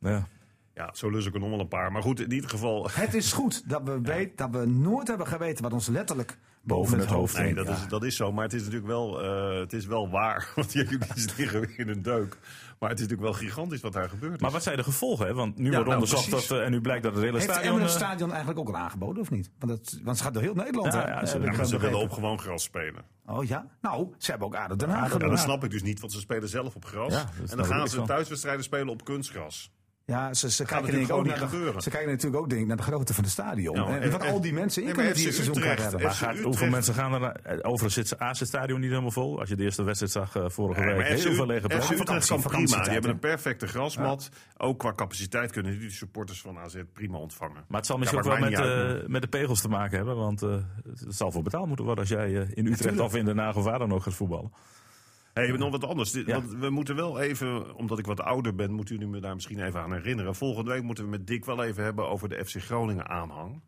Ja. 0.00 0.26
Ja, 0.76 0.90
zo 0.92 1.10
lus 1.10 1.26
ik 1.26 1.34
er 1.34 1.40
nog 1.40 1.50
wel 1.50 1.60
een 1.60 1.68
paar. 1.68 1.92
Maar 1.92 2.02
goed, 2.02 2.20
in 2.20 2.32
ieder 2.32 2.50
geval... 2.50 2.88
Het 2.92 3.14
is 3.14 3.32
goed 3.32 3.68
dat 3.68 3.82
we, 3.84 4.00
weet, 4.14 4.38
dat 4.38 4.50
we 4.50 4.66
nooit 4.66 5.08
hebben 5.08 5.26
geweten 5.26 5.62
wat 5.62 5.72
ons 5.72 5.88
letterlijk 5.88 6.38
boven 6.62 6.98
het 6.98 7.08
hoofd 7.08 7.34
Nee, 7.36 7.44
hing. 7.44 7.56
dat, 7.56 7.66
Ja. 7.66 7.72
is, 7.72 7.88
dat 7.88 8.04
is 8.04 8.16
zo. 8.16 8.32
Maar 8.32 8.44
het 8.44 8.52
is 8.52 8.60
natuurlijk 8.60 8.86
wel, 8.86 9.22
eh, 9.22 9.58
het 9.60 9.72
is 9.72 9.86
wel 9.86 10.10
waar. 10.10 10.48
Want 10.56 10.72
jullie 10.72 10.98
liggen 11.36 11.60
weer 11.60 11.78
in 11.78 11.88
een 11.88 12.02
deuk. 12.02 12.38
Maar 12.78 12.90
het 12.90 12.98
is 13.00 13.06
natuurlijk 13.06 13.32
wel 13.38 13.48
gigantisch 13.48 13.80
wat 13.80 13.92
daar 13.92 14.08
gebeurd 14.08 14.34
is. 14.34 14.40
Maar 14.40 14.50
wat 14.50 14.62
zijn 14.62 14.76
de 14.76 14.82
gevolgen? 14.82 15.26
Hè? 15.26 15.34
Want 15.34 15.56
nu 15.58 15.64
Ja, 15.64 15.70
wordt 15.70 15.84
nou, 15.88 15.94
onderzocht 16.00 16.28
precies. 16.28 16.48
dat, 16.48 16.58
eh, 16.58 16.64
en 16.64 16.70
nu 16.70 16.80
blijkt 16.80 17.02
dat 17.02 17.12
het 17.14 17.22
hele 17.24 17.38
Heeft 17.38 17.50
stadion... 17.52 17.80
Het 17.80 17.90
eh, 17.90 17.96
stadion 17.96 18.28
eigenlijk 18.28 18.58
ook 18.60 18.68
al 18.68 18.76
aangeboden 18.76 19.22
of 19.22 19.30
niet? 19.30 19.50
Want, 19.58 19.72
het, 19.72 20.00
want 20.04 20.16
ze 20.16 20.22
gaat 20.22 20.32
door 20.34 20.42
heel 20.42 20.54
Nederland. 20.54 20.92
Ja, 20.92 21.00
hè? 21.00 21.08
ja, 21.08 21.26
ze- 21.26 21.40
ja, 21.40 21.78
willen 21.78 21.98
op 22.00 22.10
gewoon 22.12 22.38
gras 22.38 22.62
spelen. 22.62 23.04
Oh 23.26 23.44
ja? 23.44 23.66
Nou, 23.80 24.08
ze 24.18 24.30
hebben 24.30 24.48
ook 24.48 24.56
aardig 24.56 24.76
Den 24.76 24.88
Haag 24.90 25.02
Ja, 25.04 25.08
gedaan. 25.08 25.28
dat 25.30 25.38
snap 25.38 25.64
ik 25.64 25.70
dus 25.70 25.82
niet, 25.82 26.00
want 26.00 26.12
ze 26.12 26.20
spelen 26.20 26.48
zelf 26.48 26.74
op 26.74 26.84
gras. 26.84 27.12
Ja, 27.12 27.24
en 27.50 27.56
dan 27.56 27.66
gaan 27.66 27.88
ze 27.88 28.02
thuiswedstrijden 28.02 28.64
spelen 28.64 28.88
op 28.88 29.04
kunstgras. 29.04 29.70
Ja, 30.06 30.34
ze, 30.34 30.50
ze, 30.50 30.64
kijken, 30.64 30.84
natuurlijk 30.86 31.12
ook 31.12 31.26
naar 31.26 31.38
de, 31.50 31.74
ze 31.80 31.90
kijken 31.90 32.08
natuurlijk 32.10 32.42
ook 32.42 32.48
denk 32.48 32.60
ik, 32.60 32.66
naar 32.66 32.76
de 32.76 32.82
grootte 32.82 33.14
van 33.14 33.24
het 33.24 33.32
stadion. 33.32 33.76
Ja, 33.76 33.86
en, 33.86 34.00
en- 34.02 34.10
wat 34.10 34.22
en- 34.22 34.30
al 34.32 34.40
die 34.40 34.52
mensen 34.52 34.82
in 34.82 34.92
kunnen 34.92 35.14
die 35.14 35.26
FC 35.26 35.32
seizoen 35.32 35.56
Utrecht, 35.56 35.82
hebben. 35.82 36.02
Maar 36.02 36.10
FC 36.10 36.16
gaat, 36.18 36.28
Utrecht- 36.28 36.44
hoeveel 36.46 36.68
mensen 36.68 36.94
gaan 36.94 37.12
er 37.12 37.20
naar... 37.20 37.34
eh, 37.34 37.58
Overigens 37.62 37.94
zit 37.94 38.10
het 38.10 38.18
AC-stadion 38.18 38.80
niet 38.80 38.88
helemaal 38.90 39.10
vol. 39.10 39.38
Als 39.40 39.48
je 39.48 39.56
de 39.56 39.62
eerste 39.62 39.82
wedstrijd 39.82 40.12
zag 40.12 40.36
eh, 40.36 40.48
vorige 40.48 40.80
week. 40.84 41.06
Heel 41.06 41.34
veel 41.34 41.46
lege 41.46 41.66
plekken. 41.66 41.66
Utrecht 41.66 41.88
kan 41.88 41.96
vakantie- 41.96 42.26
prima. 42.26 42.36
Die 42.36 42.42
vakantietijd, 42.42 42.92
hebben 42.92 43.10
een 43.10 43.18
perfecte 43.18 43.66
grasmat. 43.66 44.28
Ook 44.56 44.78
qua 44.78 44.92
capaciteit 44.92 45.52
kunnen 45.52 45.78
die 45.78 45.90
supporters 45.90 46.40
van 46.40 46.58
AZ 46.58 46.76
prima 46.92 47.18
ontvangen. 47.18 47.64
Maar 47.68 47.78
het 47.78 47.86
zal 47.86 47.96
misschien 47.98 48.18
ook 48.20 48.26
wel 48.26 48.38
met, 48.38 48.58
eh, 48.58 49.08
met 49.08 49.22
de 49.22 49.28
pegels 49.28 49.60
te 49.60 49.68
maken 49.68 49.96
hebben. 49.96 50.16
Want 50.16 50.42
eh, 50.42 50.50
het 50.84 51.14
zal 51.14 51.32
voor 51.32 51.42
betaald 51.42 51.66
moeten 51.66 51.84
worden 51.84 52.04
als 52.04 52.12
jij 52.12 52.30
in 52.54 52.66
Utrecht 52.66 53.00
of 53.00 53.14
in 53.14 53.24
Den 53.24 53.38
Haag 53.38 53.56
of 53.56 53.64
waar 53.64 53.78
dan 53.78 53.92
ook 53.92 54.02
gaat 54.02 54.14
voetballen. 54.14 54.52
Hey, 55.36 55.50
nog 55.52 55.70
wat 55.70 55.84
anders. 55.84 56.12
Ja. 56.12 56.24
Want 56.24 56.54
we 56.54 56.70
moeten 56.70 56.96
wel 56.96 57.20
even, 57.20 57.74
omdat 57.74 57.98
ik 57.98 58.06
wat 58.06 58.20
ouder 58.20 58.54
ben, 58.54 58.72
moeten 58.72 58.94
jullie 58.94 59.10
me 59.10 59.20
daar 59.20 59.34
misschien 59.34 59.60
even 59.64 59.80
aan 59.80 59.92
herinneren. 59.92 60.34
Volgende 60.34 60.70
week 60.70 60.82
moeten 60.82 61.04
we 61.04 61.10
met 61.10 61.26
Dick 61.26 61.44
wel 61.44 61.62
even 61.62 61.84
hebben 61.84 62.08
over 62.08 62.28
de 62.28 62.44
FC 62.44 62.56
Groningen 62.62 63.08
aanhang. 63.08 63.62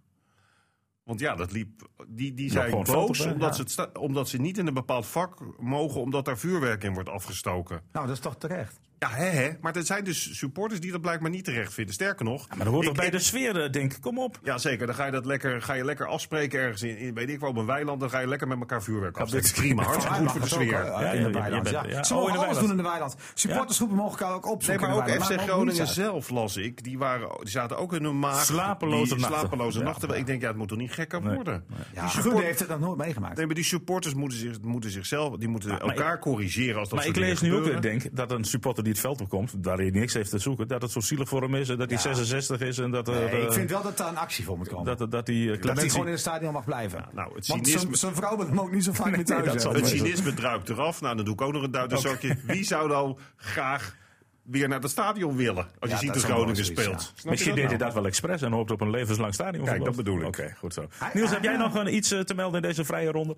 Want 1.04 1.20
ja, 1.20 1.35
dat 1.35 1.52
liep. 1.52 1.88
Die, 2.09 2.35
die 2.35 2.50
zijn 2.50 2.70
boos 2.70 3.26
omdat, 3.26 3.57
Ja. 3.57 3.66
ze 3.66 3.90
omdat 3.98 4.28
ze 4.28 4.40
niet 4.40 4.59
in 4.59 4.66
een 4.66 4.74
bepaald 4.74 5.07
vak 5.07 5.61
mogen, 5.61 6.00
omdat 6.00 6.24
daar 6.24 6.38
vuurwerk 6.38 6.85
in 6.85 6.94
wordt 6.94 7.09
afgestoken. 7.09 7.83
Nou, 7.92 8.07
dat 8.07 8.16
is 8.16 8.22
toch 8.22 8.37
terecht. 8.37 8.81
Ja, 8.98 9.08
hè, 9.11 9.24
hè. 9.28 9.50
Maar 9.61 9.76
er 9.76 9.84
zijn 9.84 10.04
dus 10.04 10.38
supporters 10.38 10.80
die 10.80 10.90
dat 10.92 11.00
blijkbaar 11.00 11.30
niet 11.30 11.44
terecht 11.44 11.74
vinden. 11.74 11.94
Sterker 11.94 12.24
nog. 12.24 12.48
Maar 12.48 12.58
dat 12.58 12.66
hoort 12.66 12.87
toch 12.87 12.94
bij 12.96 13.06
ik- 13.06 13.12
de 13.12 13.18
sfeer, 13.18 13.62
eh, 13.62 13.70
denk 13.72 13.92
ik. 13.92 14.00
Kom 14.00 14.18
op. 14.18 14.38
Ja, 14.42 14.58
zeker. 14.58 14.87
Dan 14.87 14.94
ga 14.94 15.04
je 15.04 15.11
dat 15.12 15.24
lekker, 15.26 15.62
ga 15.62 15.72
je 15.74 15.84
lekker 15.84 16.06
afspreken 16.06 16.61
ergens 16.61 16.82
in, 16.82 16.98
in 16.98 17.14
weet 17.14 17.28
ik 17.30 17.40
wel, 17.40 17.48
op 17.50 17.56
een 17.56 17.66
weiland. 17.66 18.00
Dan 18.00 18.11
ga 18.11 18.18
je 18.18 18.26
lekker 18.28 18.48
met 18.48 18.58
elkaar 18.58 18.82
vuurwerk 18.82 19.16
afsteken. 19.16 19.46
dit- 19.46 19.54
Prima, 19.56 19.82
hartstikke 19.82 20.16
goed 20.18 20.30
voor 20.30 20.40
de 20.40 20.46
ook, 20.46 20.50
sfeer. 20.62 20.68
Ja, 20.84 21.00
in 21.12 21.20
ja, 21.20 21.26
de 21.26 21.32
ja, 21.32 21.40
weiland. 21.40 21.70
Ja, 21.70 21.84
ja. 21.87 22.02
Ze 22.04 22.14
Oh, 22.14 22.18
mogen 22.20 22.34
in 22.34 22.40
de 22.40 22.46
alles 22.46 22.56
weiland. 22.56 22.61
doen 22.61 22.70
in 22.70 22.76
de 22.76 22.82
weiland. 22.82 23.16
Supportersgroepen 23.34 23.96
mogen 23.96 24.18
elkaar 24.18 24.34
ook 24.37 24.44
Nee, 24.44 24.52
opzoeken. 24.52 24.88
maar 24.88 25.08
in 25.08 25.14
ook. 25.16 25.24
FC 25.24 25.40
Groningen 25.40 25.87
zelf 25.87 26.30
las 26.30 26.56
ik. 26.56 26.84
Die, 26.84 26.98
waren, 26.98 27.28
die 27.40 27.48
zaten 27.50 27.78
ook 27.78 27.92
in 27.92 28.04
hun 28.04 28.18
maag. 28.18 28.44
Slapeloze 28.44 29.14
nachten. 29.16 29.38
Slapeloze 29.38 29.78
Ja. 29.78 29.84
nachten. 29.84 30.16
Ik 30.18 30.26
denk, 30.26 30.40
ja, 30.42 30.48
het 30.48 30.56
moet 30.56 30.68
toch 30.68 30.78
niet 30.78 30.92
gekker 30.92 31.22
Nee. 31.22 31.34
worden. 31.34 31.64
Ja, 31.94 32.00
Die 32.02 32.11
support- 32.11 32.44
heeft 32.44 32.58
het 32.58 32.68
nog 32.68 32.80
nooit 32.80 32.98
meegemaakt. 32.98 33.37
Nee, 33.37 33.46
maar 33.46 33.54
die 33.54 33.64
supporters 33.64 34.14
moeten, 34.14 34.38
zich, 34.38 34.61
moeten 34.61 34.90
zichzelf, 34.90 35.37
die 35.37 35.48
moeten 35.48 35.70
maar 35.70 35.80
elkaar 35.80 36.18
corrigeren 36.18 36.78
als 36.78 36.88
dat 36.88 36.98
Maar 36.98 37.08
ik 37.08 37.16
lees 37.16 37.40
nu 37.40 37.54
ook 37.54 37.82
denk 37.82 38.02
dat 38.16 38.30
een 38.30 38.44
supporter 38.44 38.84
die 38.88 38.96
het 38.96 39.07
veld 39.07 39.20
opkomt, 39.20 39.64
daar 39.64 39.77
hij 39.77 39.90
niks 39.90 40.14
heeft 40.14 40.31
te 40.31 40.38
zoeken, 40.38 40.68
dat 40.68 40.83
het 40.83 40.90
zo 40.90 41.01
zielig 41.01 41.29
voor 41.29 41.42
hem 41.42 41.55
is 41.55 41.68
en 41.68 41.77
dat 41.79 41.87
hij 41.90 41.96
Ja. 41.96 42.03
66 42.14 42.61
is 42.61 42.79
en 42.79 42.90
dat 42.90 43.09
er, 43.09 43.14
Nee, 43.14 43.40
ik 43.42 43.48
eh, 43.48 43.55
vind 43.55 43.70
wel 43.70 43.83
dat 43.83 43.96
daar 43.96 44.09
een 44.09 44.16
actie 44.16 44.44
voor 44.44 44.57
moet 44.59 44.68
komen. 44.68 44.85
dat, 44.85 44.98
dat, 44.98 45.11
dat 45.11 45.27
die 45.27 45.53
eh, 45.53 45.62
dat 45.62 45.77
hij 45.77 45.88
gewoon 45.88 46.07
in 46.07 46.12
het 46.12 46.20
stadion 46.20 46.53
mag 46.53 46.64
blijven. 46.64 47.05
nou, 47.12 47.35
het 47.35 47.46
Want 47.46 47.66
cynisme- 47.66 47.81
zijn- 47.81 47.94
zijn 47.96 48.14
vrouw 48.14 48.37
wil 48.37 48.46
hem 48.46 48.61
ook 48.61 48.72
niet 48.72 48.85
zo 48.85 48.92
vaak 48.92 49.16
meer 49.16 49.24
thuis 49.24 49.44
hebben. 49.62 49.72
Het 49.83 49.90
Nee, 49.90 49.98
cynisme 50.01 50.35
druipt 50.35 50.68
eraf. 50.68 51.01
Nou, 51.01 51.16
dan 51.16 51.24
doe 51.24 51.35
ik 51.35 51.40
ook 51.40 51.53
nog 51.53 51.62
een 51.62 51.70
duiterzakje. 51.70 52.37
Wie 52.46 52.64
zou 52.64 52.88
nou 52.88 53.16
graag 53.37 53.96
weer 54.42 54.68
naar 54.68 54.81
het 54.81 54.90
stadion 54.90 55.37
willen? 55.37 55.66
Als 55.79 55.90
je 55.90 55.96
ziet 55.96 56.14
dat 56.14 56.22
Groningen 56.22 56.64
speelt. 56.64 57.12
ja. 57.16 57.31
Misschien 57.31 57.51
dat 57.51 57.59
deed 57.61 57.68
hij 57.68 57.77
nou? 57.77 57.79
dat 57.79 57.94
wel 57.94 58.07
expres 58.07 58.42
en 58.42 58.53
hoopt 58.53 58.70
op 58.70 58.81
een 58.81 58.90
levenslang 58.90 59.35
stadion. 59.35 59.64
Kijk, 59.64 59.85
dat 59.85 59.96
bedoel 59.96 60.20
ik. 60.20 60.27
Oké, 60.27 60.55
goed 60.59 60.74
zo. 60.74 60.87
Hij- 60.98 61.11
Niels, 61.14 61.27
hij- 61.31 61.35
heb 61.38 61.44
jij 61.44 61.57
nog 61.57 61.74
een, 61.74 61.94
iets 61.94 62.11
eh, 62.11 62.20
te 62.20 62.35
melden 62.35 62.62
in 62.62 62.68
deze 62.68 62.85
vrije 62.85 63.11
ronde? 63.11 63.37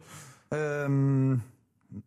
Ehm, 0.49 1.37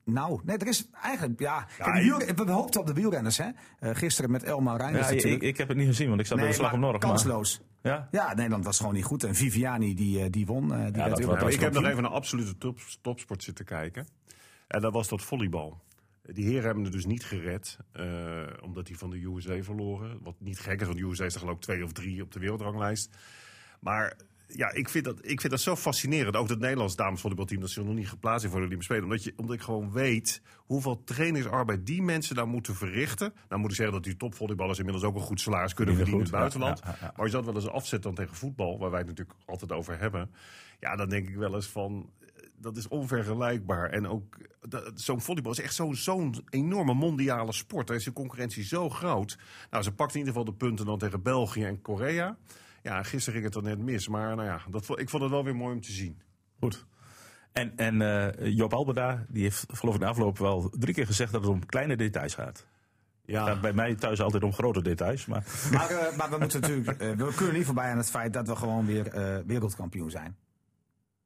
nou, 0.05 0.41
nee, 0.43 0.57
er 0.57 0.67
is 0.67 0.89
eigenlijk, 1.01 1.39
ja. 1.39 1.67
kijk, 1.77 1.95
ik- 1.95 2.03
wiel- 2.35 2.45
we 2.45 2.51
hoopten 2.51 2.79
op 2.81 2.87
de 2.87 2.93
wielrenners, 2.93 3.37
hè. 3.37 3.49
Eh, 3.79 3.95
gisteren 3.95 4.31
met 4.31 4.43
Elmar 4.43 4.77
Reinders 4.77 5.05
Ja, 5.05 5.09
ik, 5.09 5.15
natuurlijk. 5.15 5.43
ik 5.43 5.57
heb 5.57 5.67
het 5.67 5.77
niet 5.77 5.87
gezien, 5.87 6.07
want 6.07 6.19
ik 6.19 6.25
zat 6.25 6.35
bij 6.37 6.45
de 6.45 6.51
nee, 6.51 6.59
Slag 6.61 6.73
om 6.73 6.79
Norg. 6.79 6.91
maar- 6.91 7.01
kansloos. 7.09 7.61
Ja? 7.81 8.07
Ja, 8.11 8.33
Nederland 8.33 8.65
was 8.65 8.77
gewoon 8.77 8.93
niet 8.93 9.03
goed. 9.03 9.23
En 9.23 9.35
Viviani, 9.35 9.93
die, 9.95 10.19
eh, 10.23 10.29
die 10.29 10.45
won. 10.45 10.63
eh, 10.63 10.83
die 10.83 10.91
werd 10.91 10.93
dat 10.93 11.41
Ja, 11.41 11.47
ik 11.47 11.59
heb 11.59 11.73
nog 11.73 11.85
even 11.85 12.03
een 12.03 12.11
absolute 12.11 12.57
top, 12.57 12.79
topsport 13.01 13.43
zitten 13.43 13.65
kijken. 13.65 14.07
En 14.67 14.81
dat 14.81 14.93
was 14.93 15.07
dat 15.07 15.21
volleybal. 15.21 15.81
Die 16.23 16.45
heren 16.45 16.63
hebben 16.63 16.83
het 16.83 16.93
dus 16.93 17.05
niet 17.05 17.23
gered, 17.25 17.77
eh, 17.91 18.41
omdat 18.61 18.85
die 18.85 18.97
van 18.97 19.09
de 19.09 19.23
USA 19.25 19.61
verloren. 19.63 20.19
Wat 20.21 20.35
niet 20.39 20.59
gek 20.59 20.79
is, 20.81 20.87
want 20.87 20.99
de 20.99 21.05
USA 21.05 21.25
is 21.25 21.33
er 21.33 21.39
geloof 21.39 21.55
ik 21.55 21.61
twee 21.61 21.83
of 21.83 21.91
drie 21.91 22.21
op 22.21 22.31
de 22.31 22.39
wereldranglijst. 22.39 23.15
Maar 23.79 24.15
ja, 24.47 24.71
ik 24.71 24.89
vind, 24.89 25.06
dat, 25.06 25.17
ik 25.21 25.39
vind 25.39 25.53
dat 25.53 25.62
zo 25.62 25.75
fascinerend. 25.75 26.36
Ook 26.36 26.49
het 26.49 26.60
Nederlands 26.60 26.95
damesvolleybalteam, 26.95 27.62
dat 27.62 27.69
ze 27.69 27.84
nog 27.84 27.95
niet 27.95 28.10
geplaatst 28.10 28.39
zijn 28.39 28.51
voor 28.51 28.62
de 28.62 28.67
Olympische 28.67 28.93
Spelen. 28.93 29.12
Omdat, 29.12 29.23
je, 29.23 29.34
omdat 29.36 29.56
ik 29.56 29.62
gewoon 29.62 29.91
weet 29.91 30.41
hoeveel 30.58 31.03
trainingsarbeid 31.03 31.86
die 31.86 32.01
mensen 32.01 32.36
daar 32.36 32.47
moeten 32.47 32.75
verrichten. 32.75 33.34
Nou 33.49 33.62
moet 33.62 33.69
ik 33.69 33.75
zeggen 33.75 33.95
dat 33.95 34.03
die 34.03 34.17
topvolleyballers 34.17 34.77
inmiddels 34.77 35.06
ook 35.06 35.15
een 35.15 35.21
goed 35.21 35.41
salaris 35.41 35.73
kunnen 35.73 35.95
Verdienen 35.95 36.25
in 36.25 36.29
het 36.29 36.39
buitenland. 36.39 36.79
ja, 36.84 36.89
ja, 36.89 36.95
ja. 36.99 37.06
Maar 37.06 37.15
als 37.15 37.27
je 37.27 37.36
dat 37.36 37.45
wel 37.45 37.56
eens 37.56 37.67
afzet 37.69 38.03
dan 38.03 38.15
tegen 38.15 38.36
voetbal, 38.36 38.79
waar 38.79 38.89
wij 38.89 38.99
het 38.99 39.08
natuurlijk 39.08 39.38
altijd 39.45 39.71
over 39.71 39.99
hebben. 39.99 40.32
Ja, 40.79 40.95
dan 40.95 41.10
denk 41.10 41.27
ik 41.27 41.36
wel 41.36 41.56
eens 41.56 41.67
van, 41.67 42.10
eh, 42.19 42.43
dat 42.58 42.77
is 42.77 42.88
onvergelijkbaar. 42.88 43.89
En 43.89 44.08
ook, 44.08 44.38
zo'n 44.95 45.21
volleybal 45.21 45.51
is 45.51 45.60
echt 45.60 45.75
zo'n 45.75 45.95
zo'n 45.95 46.36
enorme 46.49 46.93
mondiale 46.93 47.53
sport. 47.53 47.88
Daar 47.88 47.95
is 47.95 48.03
de 48.03 48.13
concurrentie 48.13 48.63
zo 48.63 48.89
groot. 48.89 49.38
Nou, 49.69 49.84
ze 49.84 49.91
pakt 49.91 50.13
in 50.13 50.19
ieder 50.19 50.34
geval 50.34 50.51
de 50.51 50.58
punten 50.58 50.86
dan 50.86 50.97
tegen 50.97 51.21
België 51.21 51.63
en 51.63 51.82
Korea. 51.82 52.38
Ja, 52.83 53.03
gisteren 53.03 53.33
ging 53.41 53.43
het 53.53 53.53
dan 53.53 53.63
net 53.63 53.79
mis. 53.85 54.07
Maar 54.07 54.35
nou 54.35 54.47
ja, 54.47 54.61
dat, 54.69 54.99
ik 54.99 55.09
vond 55.09 55.23
het 55.23 55.31
wel 55.31 55.43
weer 55.43 55.55
mooi 55.55 55.73
om 55.75 55.81
te 55.81 55.91
zien. 55.91 56.21
Goed. 56.59 56.85
En, 57.51 57.77
en 57.77 58.01
eh, 58.01 58.47
Joop 58.55 58.73
Albeda, 58.73 59.25
die 59.29 59.43
heeft 59.43 59.65
geloof 59.67 59.95
ik 59.95 60.01
na 60.01 60.07
afloop 60.07 60.37
wel 60.37 60.69
drie 60.79 60.93
keer 60.93 61.05
gezegd 61.05 61.31
dat 61.31 61.41
het 61.41 61.49
om 61.49 61.65
kleine 61.65 61.95
details 61.95 62.33
gaat. 62.35 62.65
Ja, 63.25 63.45
Gaat 63.45 63.61
bij 63.61 63.73
mij 63.73 63.95
thuis 63.95 64.21
altijd 64.21 64.43
om 64.43 64.53
grote 64.53 64.81
details. 64.81 65.25
Maar 65.25 65.43
Maar, 65.73 65.89
eh, 65.89 66.17
maar 66.17 66.29
we 66.29 66.37
moeten 66.37 66.61
natuurlijk, 66.61 66.87
eh, 67.01 67.11
we 67.11 67.33
kunnen 67.35 67.55
niet 67.55 67.65
voorbij 67.65 67.89
aan 67.91 67.97
het 67.97 68.09
feit 68.09 68.33
dat 68.33 68.47
we 68.47 68.55
gewoon 68.55 68.85
weer 68.85 69.07
eh, 69.07 69.37
wereldkampioen 69.45 70.09
zijn. 70.11 70.35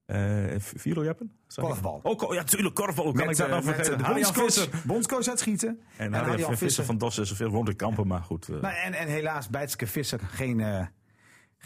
eh 0.06 0.56
Vilo 0.60 1.04
Jappen? 1.04 1.32
Zag 1.48 1.64
ik? 1.64 1.70
Korfbal. 1.70 2.00
Oh, 2.04 2.18
ko- 2.18 2.34
ja, 2.34 2.44
tuurlijk, 2.44 2.76
korfbal. 2.76 3.06
Hoe 3.06 3.14
kan 3.14 3.30
ik 3.30 3.38
dat 3.38 3.46
eh, 3.48 3.52
nou 3.52 3.66
met, 3.66 3.76
vergeten? 3.76 3.98
de 3.98 4.14
bondscoach, 4.14 4.84
bondscoach 4.86 5.28
uitschieten. 5.28 5.82
En, 5.98 6.14
En 6.14 6.26
Visser 6.34 6.58
Visser. 6.58 6.86
van 6.86 6.98
Dos 6.98 7.18
is 7.18 7.32
veel 7.32 7.50
rond 7.50 7.66
de 7.68 7.74
kampen, 7.74 8.08
maar 8.08 8.22
goed. 8.24 8.50
eh, 8.50 8.62
Nou, 8.62 8.76
en, 8.76 8.94
en 8.94 9.08
helaas 9.08 9.50
Bijtske 9.50 9.88
Visser 9.88 10.20
geen, 10.20 10.60
eh, 10.60 10.86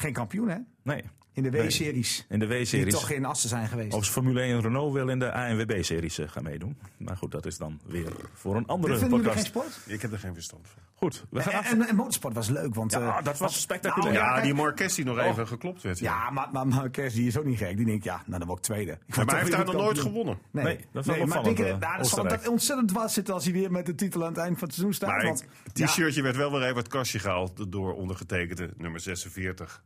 geen 0.01 0.13
kampioen 0.13 0.49
hè? 0.49 0.57
nee, 0.83 1.03
In 1.33 1.43
de 1.43 1.49
Nee. 1.49 1.61
W-series. 1.67 2.25
in 2.29 2.39
de 2.39 2.47
Die 2.47 2.85
toch 2.87 3.09
in 3.09 3.25
Assen 3.25 3.49
zijn 3.49 3.67
geweest. 3.67 3.93
Als 3.93 4.09
Formule 4.09 4.41
1 4.41 4.61
Renault 4.61 4.93
wil 4.93 5.07
in 5.09 5.19
de 5.19 5.31
ANWB-series 5.33 6.17
eh, 6.17 6.27
gaan 6.29 6.43
meedoen. 6.43 6.77
Maar 6.97 7.17
goed, 7.17 7.31
dat 7.31 7.45
is 7.45 7.57
dan 7.57 7.79
weer 7.85 8.11
voor 8.33 8.55
een 8.55 8.67
andere 8.67 8.97
Vinden 8.97 9.17
jullie 9.17 9.33
podcast. 9.33 9.51
geen 9.53 9.63
sport? 9.63 9.93
ik 9.95 10.01
heb 10.01 10.11
er 10.11 10.19
geen 10.19 10.33
verstand 10.33 10.67
van. 10.67 10.81
Goed, 10.93 11.25
we 11.29 11.41
gaan 11.41 11.51
En, 11.53 11.59
af. 11.59 11.71
en, 11.71 11.87
en 11.87 11.95
motorsport 11.95 12.33
was 12.33 12.49
leuk, 12.49 12.75
want... 12.75 12.91
Ja, 12.91 13.17
eh, 13.17 13.23
dat 13.23 13.37
was 13.37 13.61
spectaculair. 13.61 14.13
Nou, 14.13 14.35
Ja, 14.37 14.41
die 14.41 14.53
Marquez 14.53 14.95
die 14.95 15.05
nog 15.05 15.17
Oh. 15.17 15.25
even 15.25 15.47
geklopt 15.47 15.81
werd. 15.81 15.99
Ja. 15.99 16.11
Ja, 16.23 16.29
maar, 16.29 16.49
maar 16.51 16.67
Marquez 16.67 17.13
die 17.13 17.27
is 17.27 17.37
ook 17.37 17.45
niet 17.45 17.57
gek. 17.57 17.77
Die 17.77 17.85
denkt, 17.85 18.03
ja, 18.03 18.21
nou 18.25 18.39
dan 18.39 18.47
word 18.47 18.59
ik 18.59 18.65
tweede. 18.65 18.91
Ik 18.91 19.15
maar 19.15 19.25
hij 19.25 19.39
heeft 19.39 19.51
daar 19.51 19.65
nog 19.65 19.73
nooit 19.75 19.99
gewonnen. 19.99 20.37
Nee, 20.51 20.63
Nee, 20.63 20.75
dat 20.91 21.01
is 21.01 21.07
wel 21.07 21.15
nee 21.15 21.25
maar 21.25 21.37
opvallend, 21.37 21.57
denk, 21.57 21.81
eh, 21.81 21.89
nou, 22.15 22.27
dat 22.29 22.47
ontzettend 22.47 22.87
dwars 22.87 23.13
zitten 23.13 23.33
als 23.33 23.43
hij 23.43 23.53
weer 23.53 23.71
met 23.71 23.85
de 23.85 23.95
titel 23.95 24.21
aan 24.21 24.27
het 24.33 24.37
eind 24.37 24.57
van 24.57 24.63
het 24.67 24.73
seizoen 24.75 24.93
staat. 24.95 25.09
Maar 25.09 25.23
want, 25.23 25.45
het 25.63 25.73
t-shirtje 25.75 26.21
werd 26.21 26.35
wel 26.35 26.49
weer 26.51 26.61
even 26.61 26.75
uit 26.75 26.85
het 26.85 26.93
kastje 26.93 27.19
gehaald 27.19 27.71
door 27.71 27.93
ondergetekende 27.93 28.69
nummer 28.77 28.99
46. 28.99 29.83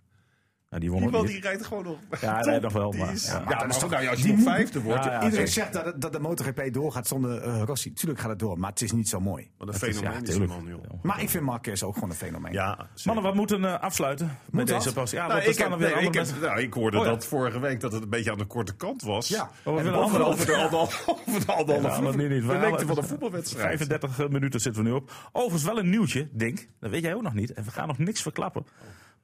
Ja, 0.70 0.80
die 0.80 0.92
won 0.92 1.12
Die 1.12 1.26
die 1.26 1.42
rijdt 1.42 1.66
gewoon 1.66 1.84
nog. 1.84 1.98
Ja, 2.22 2.34
hij 2.34 2.42
rijdt 2.44 2.62
nog 2.64 2.74
wel, 2.74 2.92
maar- 2.92 3.14
is- 3.14 3.26
ja. 3.26 3.34
ja, 3.34 3.40
Maar 3.40 3.48
dat 3.50 3.58
maar 3.60 3.70
is 3.70 3.76
ook, 3.76 3.82
toch- 3.82 3.90
nou 3.90 4.04
ja, 4.04 4.10
als 4.10 4.20
je 4.22 4.26
die 4.36 4.44
vijfde 4.44 4.82
wordt. 4.82 5.04
Ja, 5.04 5.12
ja. 5.12 5.24
Iedereen 5.24 5.48
zeker. 5.48 5.52
zegt 5.54 5.74
dat, 5.74 5.86
het- 5.86 6.02
dat 6.02 6.14
de 6.14 6.20
MotoGP 6.20 6.74
doorgaat 6.74 7.08
zonder 7.08 7.42
eh, 7.42 7.62
Rossi. 7.66 7.94
Tuurlijk 7.94 8.20
gaat 8.20 8.30
het 8.30 8.40
door, 8.40 8.60
maar 8.60 8.70
het 8.70 8.82
is 8.82 8.92
niet 8.92 9.10
zo 9.10 9.20
mooi. 9.20 9.50
Wat 9.58 9.68
een 9.68 9.74
fenomeen 9.74 10.12
ja, 10.12 10.22
is 10.22 10.38
man, 10.38 10.66
joh. 10.68 11.04
Maar 11.04 11.22
ik 11.22 11.30
vind 11.30 11.44
Marquez 11.44 11.84
ook 11.84 11.94
gewoon 11.94 12.10
een 12.10 12.16
fenomeen. 12.16 12.54
Ja. 12.54 12.88
Mannen, 13.04 13.24
we 13.24 13.32
moeten 13.34 13.66
eh, 13.66 13.80
afsluiten 13.80 14.38
met 14.52 14.68
deze 14.68 14.84
dat? 14.84 14.94
pas. 14.94 15.12
Ja, 15.12 15.28
Nou, 15.28 15.42
ik, 15.42 15.54
staan 15.54 15.72
heb, 15.72 15.72
er 15.72 15.78
weer 15.78 15.88
nee, 15.96 15.98
ik, 16.00 16.06
andere 16.06 16.26
heb, 16.26 16.32
mensen. 16.34 16.50
nou, 16.50 16.62
ik 16.62 16.74
hoorde 16.74 16.98
Oh, 17.00 17.04
ja. 17.06 17.10
dat 17.10 17.26
vorige 17.26 17.60
week 17.60 17.80
dat 17.80 17.92
het 17.92 18.04
een 18.04 18.10
beetje 18.10 18.32
aan 18.32 18.38
de 18.38 18.46
korte 18.46 18.76
kant 18.76 19.02
was. 19.02 19.28
Ja. 19.28 19.50
Oh, 19.64 19.74
we 19.74 19.80
En 19.80 19.84
willen 19.86 20.00
over, 20.00 20.18
de, 20.18 20.24
anderhalf- 20.24 21.04
over 21.28 21.46
de 21.46 21.52
anderhalve 21.54 22.22
Ja, 22.54 22.60
lengte 22.60 22.86
van 22.86 22.96
de 22.96 23.04
voetbalwedstrijd. 23.04 23.78
35 23.78 24.30
minuten 24.30 24.60
zitten 24.60 24.84
we 24.84 24.90
nu 24.90 24.96
op. 24.96 25.12
Overigens 25.32 25.64
wel 25.64 25.80
een 25.80 25.90
nieuwtje, 25.90 26.30
Dink. 26.32 26.68
Dat 26.80 26.90
weet 26.92 27.02
jij 27.04 27.14
ook 27.16 27.22
nog 27.22 27.34
niet. 27.34 27.54
En 27.54 27.64
we 27.64 27.72
gaan 27.72 27.88
nog 27.88 27.98
niks 27.98 28.22
verklappen. 28.22 28.66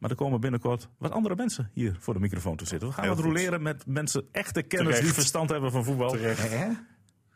Maar 0.02 0.10
er 0.10 0.16
komen 0.16 0.42
binnenkort 0.42 0.90
wat 0.98 1.12
andere 1.12 1.36
mensen 1.36 1.70
hier 1.74 1.96
voor 2.00 2.14
de 2.14 2.20
microfoon 2.20 2.56
te 2.56 2.66
zitten. 2.66 2.88
We 2.88 2.94
gaan 2.94 3.04
Heel 3.04 3.14
wat 3.16 3.24
goed. 3.24 3.34
roleren 3.34 3.62
met 3.62 3.86
mensen, 3.86 4.28
echte 4.32 4.62
kenners 4.62 5.00
die 5.00 5.14
verstand 5.14 5.50
hebben 5.50 5.72
van 5.72 5.84
voetbal. 5.84 6.10
Terecht. 6.10 6.52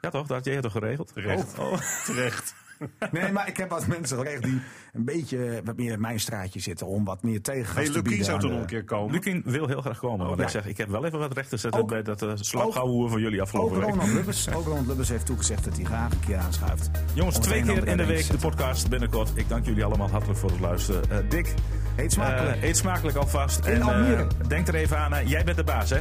Ja 0.01 0.09
toch, 0.09 0.27
dat 0.27 0.29
had 0.37 0.45
jij 0.45 0.61
toch 0.61 0.71
geregeld? 0.71 1.13
Terecht. 1.13 1.59
Oh, 1.59 1.71
oh. 1.71 1.79
Terecht. 2.05 2.55
Nee, 3.11 3.31
maar 3.31 3.47
ik 3.47 3.57
heb 3.57 3.69
wat 3.69 3.87
mensen 3.87 4.17
geregeld 4.17 4.43
die 4.43 4.61
een 4.93 5.05
beetje 5.05 5.61
wat 5.63 5.77
meer 5.77 5.91
in 5.91 6.01
mijn 6.01 6.19
straatje 6.19 6.59
zitten. 6.59 6.87
Om 6.87 7.05
wat 7.05 7.23
meer 7.23 7.41
tegengas 7.41 7.75
Hey, 7.75 7.83
te 7.85 7.89
Lukien 7.91 8.03
bieden 8.03 8.25
zou 8.25 8.39
toch 8.39 8.51
nog 8.51 8.59
een 8.59 8.65
keer 8.65 8.83
komen? 8.83 9.11
Lukin 9.13 9.41
wil 9.45 9.67
heel 9.67 9.81
graag 9.81 9.99
komen. 9.99 10.25
want 10.25 10.37
ja. 10.39 10.43
ik 10.45 10.49
zeg, 10.49 10.65
ik 10.65 10.77
heb 10.77 10.89
wel 10.89 11.05
even 11.05 11.19
wat 11.19 11.33
recht 11.33 11.49
te 11.49 11.57
zetten 11.57 11.81
Ook- 11.81 11.87
bij 11.89 12.01
dat 12.01 12.21
uh, 12.23 12.29
ook- 12.29 12.37
slapgouwen 12.39 13.09
van 13.09 13.21
jullie 13.21 13.37
Ook 13.39 13.43
afgelopen 13.45 13.79
week. 13.79 13.89
Ronald 13.89 14.09
Lubbers, 14.09 14.53
ook 14.53 14.65
Ronald 14.65 14.87
Lubbers 14.87 15.09
heeft 15.09 15.25
toegezegd 15.25 15.63
dat 15.63 15.75
hij 15.75 15.85
graag 15.85 16.11
een 16.11 16.19
keer 16.19 16.37
aanschuift. 16.37 16.89
Jongens, 17.13 17.37
twee 17.39 17.61
keer 17.63 17.87
in 17.87 17.97
de 17.97 18.05
week 18.05 18.29
de 18.31 18.37
podcast 18.37 18.89
binnenkort. 18.89 19.31
Ik 19.35 19.49
dank 19.49 19.65
jullie 19.65 19.83
allemaal 19.83 20.09
hartelijk 20.09 20.39
voor 20.39 20.49
het 20.51 20.59
luisteren. 20.59 21.09
Eh, 21.09 21.17
Dick, 21.29 21.53
Eet 21.95 22.11
smakelijk. 22.11 22.55
eh, 22.61 22.63
eet 22.69 22.77
smakelijk 22.77 23.17
alvast. 23.17 23.65
In 23.65 23.73
en 23.73 23.81
eh, 23.81 23.87
Almere. 23.87 24.27
denk 24.47 24.67
er 24.67 24.75
even 24.75 24.97
aan, 24.97 25.13
eh, 25.13 25.27
jij 25.27 25.43
bent 25.43 25.57
de 25.57 25.63
baas 25.63 25.89
hè? 25.89 25.99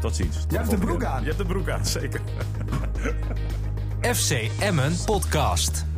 Tot 0.00 0.16
ziens. 0.16 0.36
Tot 0.40 0.50
Je 0.50 0.56
hebt 0.56 0.70
de 0.70 0.76
broek 0.76 0.98
keer. 0.98 1.08
aan. 1.08 1.20
Je 1.20 1.26
hebt 1.26 1.38
de 1.38 1.44
broek 1.46 1.68
aan, 1.68 1.86
zeker. 1.98 2.20
FC 4.04 4.50
Emmen 4.60 4.96
Podcast. 5.06 5.93